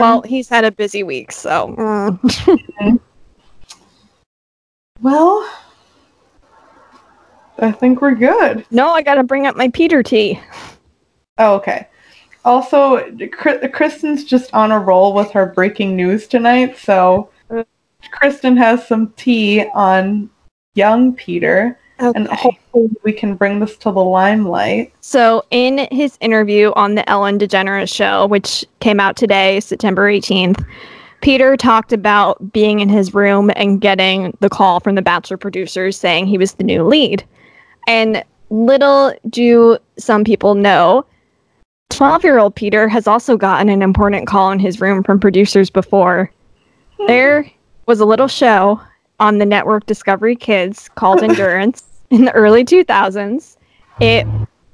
well, 0.00 0.22
he's 0.22 0.48
had 0.48 0.64
a 0.64 0.70
busy 0.70 1.02
week, 1.02 1.32
so. 1.32 1.74
mm. 1.76 3.00
well, 5.00 5.50
I 7.58 7.72
think 7.72 8.00
we're 8.00 8.14
good. 8.14 8.64
no, 8.70 8.90
I 8.90 9.02
gotta 9.02 9.24
bring 9.24 9.46
up 9.46 9.56
my 9.56 9.68
Peter 9.70 10.02
tea. 10.02 10.40
Oh, 11.38 11.54
okay. 11.56 11.88
Also, 12.44 13.10
Kristen's 13.72 14.24
just 14.24 14.54
on 14.54 14.70
a 14.70 14.78
roll 14.78 15.12
with 15.12 15.32
her 15.32 15.46
breaking 15.46 15.96
news 15.96 16.28
tonight, 16.28 16.78
so 16.78 17.30
Kristen 18.12 18.56
has 18.56 18.86
some 18.86 19.12
tea 19.16 19.66
on 19.74 20.30
young 20.74 21.12
Peter, 21.14 21.78
and 21.98 22.28
hopefully 22.76 23.00
we 23.04 23.12
can 23.12 23.34
bring 23.34 23.60
this 23.60 23.76
to 23.78 23.90
the 23.90 24.02
limelight. 24.04 24.92
So, 25.00 25.42
in 25.50 25.88
his 25.90 26.18
interview 26.20 26.72
on 26.76 26.94
the 26.94 27.08
Ellen 27.08 27.38
DeGeneres 27.38 27.92
show, 27.92 28.26
which 28.26 28.64
came 28.80 29.00
out 29.00 29.16
today, 29.16 29.60
September 29.60 30.10
18th, 30.10 30.64
Peter 31.22 31.56
talked 31.56 31.92
about 31.92 32.52
being 32.52 32.80
in 32.80 32.88
his 32.88 33.14
room 33.14 33.50
and 33.56 33.80
getting 33.80 34.36
the 34.40 34.50
call 34.50 34.80
from 34.80 34.94
the 34.94 35.02
Bachelor 35.02 35.36
producers 35.36 35.96
saying 35.96 36.26
he 36.26 36.38
was 36.38 36.54
the 36.54 36.64
new 36.64 36.84
lead. 36.84 37.24
And 37.88 38.22
little 38.50 39.14
do 39.30 39.78
some 39.98 40.24
people 40.24 40.54
know, 40.54 41.04
12 41.90 42.24
year 42.24 42.38
old 42.38 42.54
Peter 42.54 42.88
has 42.88 43.06
also 43.06 43.36
gotten 43.36 43.68
an 43.68 43.80
important 43.80 44.26
call 44.26 44.50
in 44.52 44.58
his 44.58 44.80
room 44.80 45.02
from 45.02 45.18
producers 45.18 45.70
before. 45.70 46.30
Hmm. 46.98 47.06
There 47.06 47.50
was 47.86 48.00
a 48.00 48.04
little 48.04 48.28
show 48.28 48.80
on 49.18 49.38
the 49.38 49.46
network 49.46 49.86
Discovery 49.86 50.36
Kids 50.36 50.90
called 50.94 51.22
Endurance 51.22 51.95
in 52.10 52.24
the 52.24 52.32
early 52.32 52.64
2000s. 52.64 53.56
It 54.00 54.26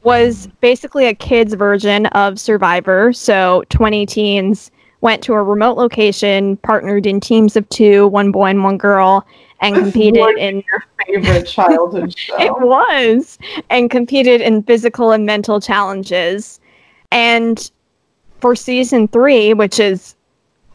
was 0.02 0.48
basically 0.60 1.06
a 1.06 1.14
kids 1.14 1.54
version 1.54 2.06
of 2.06 2.40
Survivor. 2.40 3.12
So 3.12 3.64
20 3.68 4.06
teens 4.06 4.70
went 5.00 5.22
to 5.24 5.34
a 5.34 5.42
remote 5.42 5.76
location, 5.76 6.56
partnered 6.58 7.06
in 7.06 7.20
teams 7.20 7.56
of 7.56 7.68
two, 7.68 8.08
one 8.08 8.32
boy 8.32 8.46
and 8.46 8.64
one 8.64 8.78
girl, 8.78 9.26
and 9.60 9.76
This 9.84 9.92
competed 9.92 10.38
in 10.38 10.64
your 10.70 10.84
favorite 11.06 11.46
childhood 11.46 12.16
show. 12.16 12.36
it 12.40 12.52
was 12.60 13.38
and 13.70 13.90
competed 13.90 14.40
in 14.40 14.62
physical 14.62 15.12
and 15.12 15.26
mental 15.26 15.60
challenges. 15.60 16.60
And 17.10 17.70
for 18.40 18.56
season 18.56 19.08
three, 19.08 19.54
which 19.54 19.78
is 19.78 20.16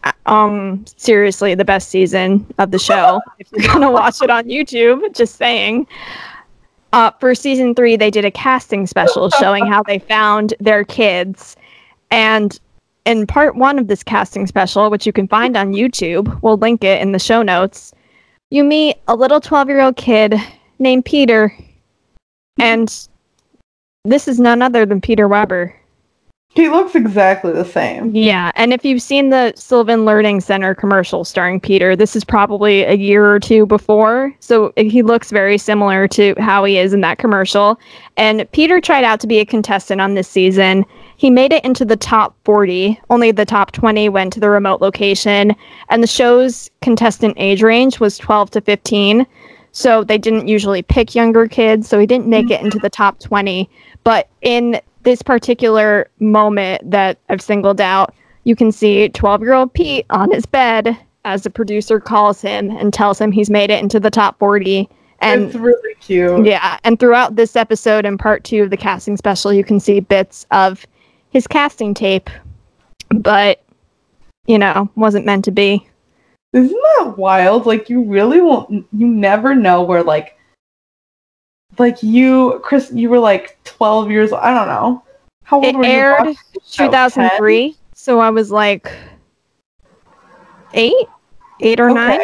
uh, 0.04 0.12
um 0.26 0.86
seriously 0.96 1.56
the 1.56 1.66
best 1.66 1.90
season 1.90 2.46
of 2.60 2.72
the 2.72 2.80
show, 2.80 3.22
if 3.40 3.48
you're 3.52 3.74
gonna 3.74 3.92
watch 3.92 4.22
it 4.22 4.30
on 4.30 4.46
YouTube, 4.46 5.16
just 5.16 5.36
saying. 5.36 5.88
Uh, 6.98 7.12
for 7.20 7.36
season 7.36 7.76
three, 7.76 7.96
they 7.96 8.10
did 8.10 8.26
a 8.26 8.32
casting 8.32 8.88
special 8.88 9.30
showing 9.40 9.68
how 9.68 9.84
they 9.84 10.00
found 10.00 10.56
their 10.60 10.84
kids. 10.84 11.56
And 12.10 12.60
in 13.06 13.28
part 13.28 13.56
one 13.56 13.78
of 13.78 13.86
this 13.86 14.02
casting 14.02 14.48
special, 14.48 14.90
which 14.90 15.06
you 15.06 15.14
can 15.14 15.28
find 15.28 15.56
on 15.56 15.74
YouTube, 15.74 16.42
we'll 16.42 16.58
link 16.58 16.84
it 16.84 17.00
in 17.00 17.12
the 17.12 17.20
show 17.20 17.44
notes, 17.44 17.94
you 18.50 18.64
meet 18.64 18.98
a 19.08 19.16
little 19.16 19.40
12 19.40 19.70
year 19.70 19.82
old 19.82 19.96
kid 19.96 20.42
named 20.80 21.06
Peter. 21.06 21.56
And 22.60 22.92
this 24.04 24.28
is 24.28 24.40
none 24.40 24.64
other 24.64 24.84
than 24.84 25.00
Peter 25.00 25.28
Weber. 25.28 25.76
He 26.58 26.70
looks 26.70 26.96
exactly 26.96 27.54
the 27.54 27.64
same. 27.64 28.16
Yeah, 28.16 28.52
and 28.56 28.74
if 28.74 28.84
you've 28.84 29.04
seen 29.04 29.30
the 29.30 29.54
Sylvan 29.56 30.06
Learning 30.06 30.42
Center 30.42 30.74
commercial 30.74 31.24
starring 31.24 31.60
Peter, 31.60 31.96
this 31.96 32.16
is 32.16 32.24
probably 32.24 32.82
a 32.82 32.96
year 32.96 33.32
or 33.32 33.40
two 33.40 33.68
before. 33.68 34.34
So 34.40 34.74
he 34.76 35.04
looks 35.04 35.30
very 35.30 35.60
similar 35.60 36.08
to 36.08 36.34
how 36.40 36.64
he 36.64 36.80
is 36.80 36.94
in 36.94 37.02
that 37.02 37.20
commercial. 37.20 37.80
And 38.18 38.52
Peter 38.54 38.82
tried 38.82 39.04
out 39.04 39.20
to 39.20 39.28
be 39.28 39.38
a 39.38 39.46
contestant 39.46 40.02
on 40.02 40.16
this 40.16 40.28
season. 40.28 40.84
He 41.18 41.30
made 41.30 41.54
it 41.54 41.64
into 41.64 41.86
the 41.86 41.96
top 41.96 42.36
40. 42.44 43.00
Only 43.12 43.32
the 43.32 43.46
top 43.46 43.72
20 43.74 44.10
went 44.10 44.34
to 44.34 44.40
the 44.40 44.50
remote 44.50 44.82
location. 44.82 45.56
And 45.90 46.02
the 46.02 46.08
show's 46.08 46.72
contestant 46.82 47.36
age 47.38 47.62
range 47.62 48.00
was 48.00 48.18
12 48.18 48.50
to 48.50 48.62
15. 48.62 49.28
So 49.74 50.04
they 50.04 50.18
didn't 50.18 50.48
usually 50.48 50.82
pick 50.82 51.14
younger 51.14 51.48
kids. 51.48 51.88
So 51.88 52.00
he 52.00 52.08
didn't 52.08 52.26
make 52.26 52.50
it 52.50 52.62
into 52.62 52.80
the 52.80 52.90
top 52.90 53.20
20. 53.20 53.70
But 54.04 54.28
in 54.42 54.82
this 55.08 55.22
particular 55.22 56.10
moment 56.20 56.92
that 56.92 57.18
I've 57.30 57.42
singled 57.42 57.80
out, 57.80 58.14
you 58.44 58.58
can 58.58 58.74
see 58.74 59.08
12 59.08 59.42
year 59.42 59.54
old 59.54 59.74
Pete 59.74 60.06
on 60.10 60.30
his 60.30 60.46
bed 60.46 60.98
as 61.24 61.44
the 61.44 61.50
producer 61.50 62.02
calls 62.02 62.42
him 62.42 62.72
and 62.72 62.94
tells 62.94 63.22
him 63.22 63.32
he's 63.32 63.50
made 63.50 63.70
it 63.70 63.82
into 63.82 64.02
the 64.02 64.12
top 64.12 64.38
40. 64.38 64.90
And 65.20 65.44
it's 65.44 65.56
really 65.56 65.96
cute. 66.02 66.46
yeah, 66.46 66.78
and 66.84 67.00
throughout 67.00 67.38
this 67.38 67.56
episode 67.56 68.06
and 68.06 68.20
part 68.20 68.44
two 68.44 68.64
of 68.64 68.70
the 68.70 68.76
casting 68.76 69.16
special, 69.16 69.54
you 69.54 69.64
can 69.64 69.80
see 69.80 70.02
bits 70.02 70.46
of 70.52 70.86
his 71.30 71.48
casting 71.48 71.94
tape, 71.94 72.30
but 73.10 73.64
you 74.46 74.60
know, 74.60 74.92
wasn't 74.96 75.26
meant 75.26 75.46
to 75.46 75.52
be. 75.52 75.88
Isn't 76.52 76.84
that 76.98 77.18
wild? 77.18 77.66
Like 77.66 77.90
you 77.90 78.04
really 78.04 78.42
won't 78.42 78.86
you 78.92 79.08
never 79.08 79.56
know 79.56 79.84
where 79.84 80.04
like 80.04 80.37
like 81.80 82.02
you 82.04 82.60
Chris 82.64 82.92
you 82.94 83.10
were 83.10 83.20
like 83.20 83.58
12 83.64 84.10
years 84.12 84.34
I 84.34 84.54
don't 84.54 84.68
know. 84.68 85.04
How 85.44 85.58
old 85.58 85.66
It 85.66 85.76
were 85.76 85.84
you? 85.86 85.90
aired 85.92 86.20
watching 86.20 86.34
the 86.54 86.60
show? 86.66 86.86
2003, 86.88 87.76
so 87.94 88.20
I 88.20 88.30
was 88.30 88.52
like 88.52 88.92
eight, 90.74 91.08
eight 91.62 91.80
or 91.80 91.88
10? 91.88 91.96
nine. 91.96 92.20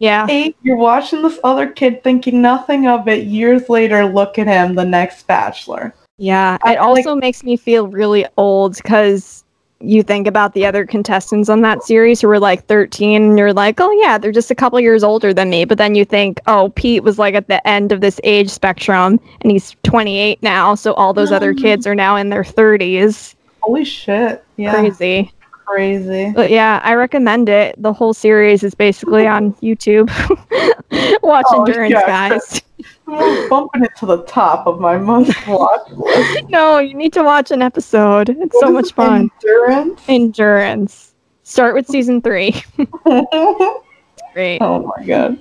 Yeah. 0.00 0.26
Eight, 0.28 0.56
you're 0.62 0.76
watching 0.76 1.22
this 1.22 1.38
other 1.44 1.68
kid 1.68 2.02
thinking 2.02 2.42
nothing 2.42 2.88
of 2.88 3.06
it. 3.08 3.24
Years 3.26 3.68
later, 3.68 4.04
look 4.04 4.38
at 4.38 4.46
him, 4.48 4.74
the 4.74 4.84
next 4.84 5.26
bachelor. 5.26 5.94
Yeah. 6.18 6.58
I 6.64 6.72
It 6.72 6.76
feel 6.78 6.88
like- 6.92 6.98
also 7.06 7.14
makes 7.14 7.44
me 7.44 7.56
feel 7.56 7.86
really 7.86 8.26
old 8.36 8.76
because 8.76 9.43
you 9.84 10.02
think 10.02 10.26
about 10.26 10.54
the 10.54 10.64
other 10.66 10.86
contestants 10.86 11.48
on 11.48 11.60
that 11.62 11.82
series 11.82 12.20
who 12.20 12.28
were 12.28 12.38
like 12.38 12.64
13 12.66 13.22
and 13.22 13.38
you're 13.38 13.52
like, 13.52 13.80
oh 13.80 13.90
yeah, 14.02 14.18
they're 14.18 14.32
just 14.32 14.50
a 14.50 14.54
couple 14.54 14.78
years 14.80 15.04
older 15.04 15.32
than 15.34 15.50
me. 15.50 15.64
But 15.64 15.78
then 15.78 15.94
you 15.94 16.04
think, 16.04 16.40
oh, 16.46 16.70
Pete 16.74 17.02
was 17.02 17.18
like 17.18 17.34
at 17.34 17.48
the 17.48 17.66
end 17.66 17.92
of 17.92 18.00
this 18.00 18.20
age 18.24 18.50
spectrum 18.50 19.20
and 19.40 19.50
he's 19.52 19.76
28 19.84 20.42
now. 20.42 20.74
So 20.74 20.94
all 20.94 21.12
those 21.12 21.30
other 21.32 21.54
kids 21.54 21.86
are 21.86 21.94
now 21.94 22.16
in 22.16 22.30
their 22.30 22.42
30s. 22.44 23.34
Holy 23.60 23.84
shit. 23.84 24.44
Yeah. 24.56 24.74
Crazy. 24.74 25.32
Crazy. 25.66 26.30
But 26.34 26.50
yeah, 26.50 26.80
I 26.84 26.94
recommend 26.94 27.48
it. 27.48 27.80
The 27.80 27.92
whole 27.92 28.12
series 28.12 28.62
is 28.62 28.74
basically 28.74 29.26
on 29.26 29.52
YouTube. 29.54 30.08
Watch 31.22 31.46
Oh, 31.48 31.64
Endurance, 31.64 31.92
yeah. 31.92 32.06
guys. 32.06 32.62
I'm 33.06 33.48
bumping 33.48 33.84
it 33.84 33.94
to 33.98 34.06
the 34.06 34.22
top 34.24 34.66
of 34.66 34.80
my 34.80 34.96
must 34.96 35.46
watch 35.46 35.90
list. 35.90 36.44
No, 36.48 36.78
you 36.78 36.94
need 36.94 37.12
to 37.14 37.22
watch 37.22 37.50
an 37.50 37.62
episode. 37.62 38.30
It's 38.30 38.58
so 38.60 38.70
much 38.70 38.92
fun. 38.92 39.30
Endurance. 39.42 40.02
Endurance. 40.08 41.14
Start 41.42 41.74
with 41.74 41.86
season 41.86 42.22
three. 42.22 42.54
great. 44.32 44.58
oh 44.60 44.92
my 44.96 45.04
god. 45.04 45.38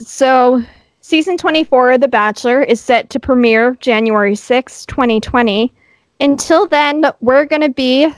So, 0.00 0.62
season 1.00 1.36
24 1.36 1.92
of 1.92 2.00
The 2.00 2.08
Bachelor 2.08 2.62
is 2.62 2.80
set 2.80 3.10
to 3.10 3.20
premiere 3.20 3.76
January 3.80 4.34
6, 4.34 4.86
2020. 4.86 5.72
Until 6.20 6.66
then, 6.66 7.06
we're 7.20 7.44
going 7.44 7.62
to 7.62 7.70
be 7.70 8.12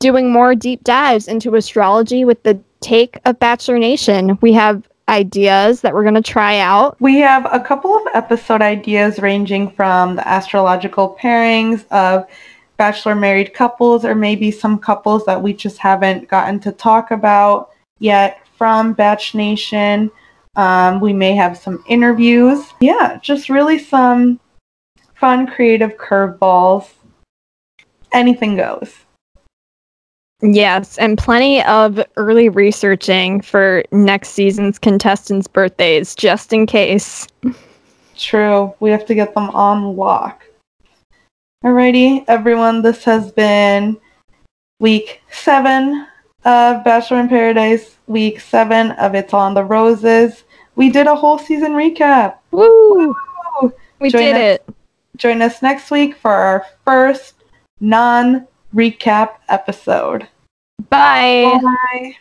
doing 0.00 0.32
more 0.32 0.54
deep 0.54 0.82
dives 0.84 1.28
into 1.28 1.54
astrology 1.54 2.24
with 2.24 2.42
the 2.42 2.60
take 2.80 3.18
of 3.24 3.38
Bachelor 3.38 3.78
Nation. 3.78 4.38
We 4.40 4.52
have 4.54 4.88
ideas 5.10 5.80
that 5.80 5.92
we're 5.92 6.04
going 6.04 6.14
to 6.14 6.22
try 6.22 6.58
out. 6.58 6.96
We 7.00 7.18
have 7.18 7.46
a 7.52 7.60
couple 7.60 7.94
of 7.96 8.02
episode 8.14 8.62
ideas 8.62 9.18
ranging 9.18 9.70
from 9.72 10.16
the 10.16 10.26
astrological 10.26 11.18
pairings 11.20 11.86
of 11.90 12.26
bachelor 12.76 13.14
married 13.14 13.52
couples 13.52 14.04
or 14.04 14.14
maybe 14.14 14.50
some 14.50 14.78
couples 14.78 15.26
that 15.26 15.42
we 15.42 15.52
just 15.52 15.76
haven't 15.78 16.28
gotten 16.28 16.58
to 16.60 16.72
talk 16.72 17.10
about 17.10 17.70
yet 17.98 18.46
from 18.56 18.94
Bach 18.94 19.34
Nation. 19.34 20.10
Um, 20.56 21.00
we 21.00 21.12
may 21.12 21.34
have 21.34 21.58
some 21.58 21.84
interviews. 21.88 22.72
Yeah, 22.80 23.18
just 23.20 23.50
really 23.50 23.78
some 23.78 24.40
fun, 25.14 25.46
creative 25.46 25.96
curveballs. 25.96 26.88
Anything 28.12 28.56
goes. 28.56 28.94
Yes, 30.42 30.96
and 30.98 31.18
plenty 31.18 31.62
of 31.64 32.00
early 32.16 32.48
researching 32.48 33.40
for 33.42 33.82
next 33.92 34.30
season's 34.30 34.78
contestants' 34.78 35.46
birthdays, 35.46 36.14
just 36.14 36.52
in 36.52 36.66
case. 36.66 37.26
True. 38.16 38.72
We 38.80 38.90
have 38.90 39.04
to 39.06 39.14
get 39.14 39.34
them 39.34 39.50
on 39.50 39.96
lock. 39.96 40.44
Alrighty, 41.64 42.24
everyone. 42.26 42.80
This 42.82 43.04
has 43.04 43.30
been 43.32 43.98
week 44.78 45.20
seven 45.30 46.06
of 46.44 46.84
Bachelor 46.84 47.20
in 47.20 47.28
Paradise. 47.28 47.96
Week 48.06 48.40
seven 48.40 48.92
of 48.92 49.14
It's 49.14 49.34
on 49.34 49.52
the 49.54 49.64
Roses. 49.64 50.44
We 50.74 50.88
did 50.88 51.06
a 51.06 51.14
whole 51.14 51.38
season 51.38 51.72
recap. 51.72 52.36
Woo! 52.50 53.14
We 53.98 54.08
Join 54.10 54.22
did 54.22 54.36
us- 54.36 54.40
it. 54.68 54.74
Join 55.18 55.42
us 55.42 55.60
next 55.60 55.90
week 55.90 56.16
for 56.16 56.30
our 56.30 56.64
first 56.86 57.34
non 57.80 58.46
recap 58.74 59.36
episode. 59.48 60.28
Bye. 60.88 61.60
Bye. 61.62 62.16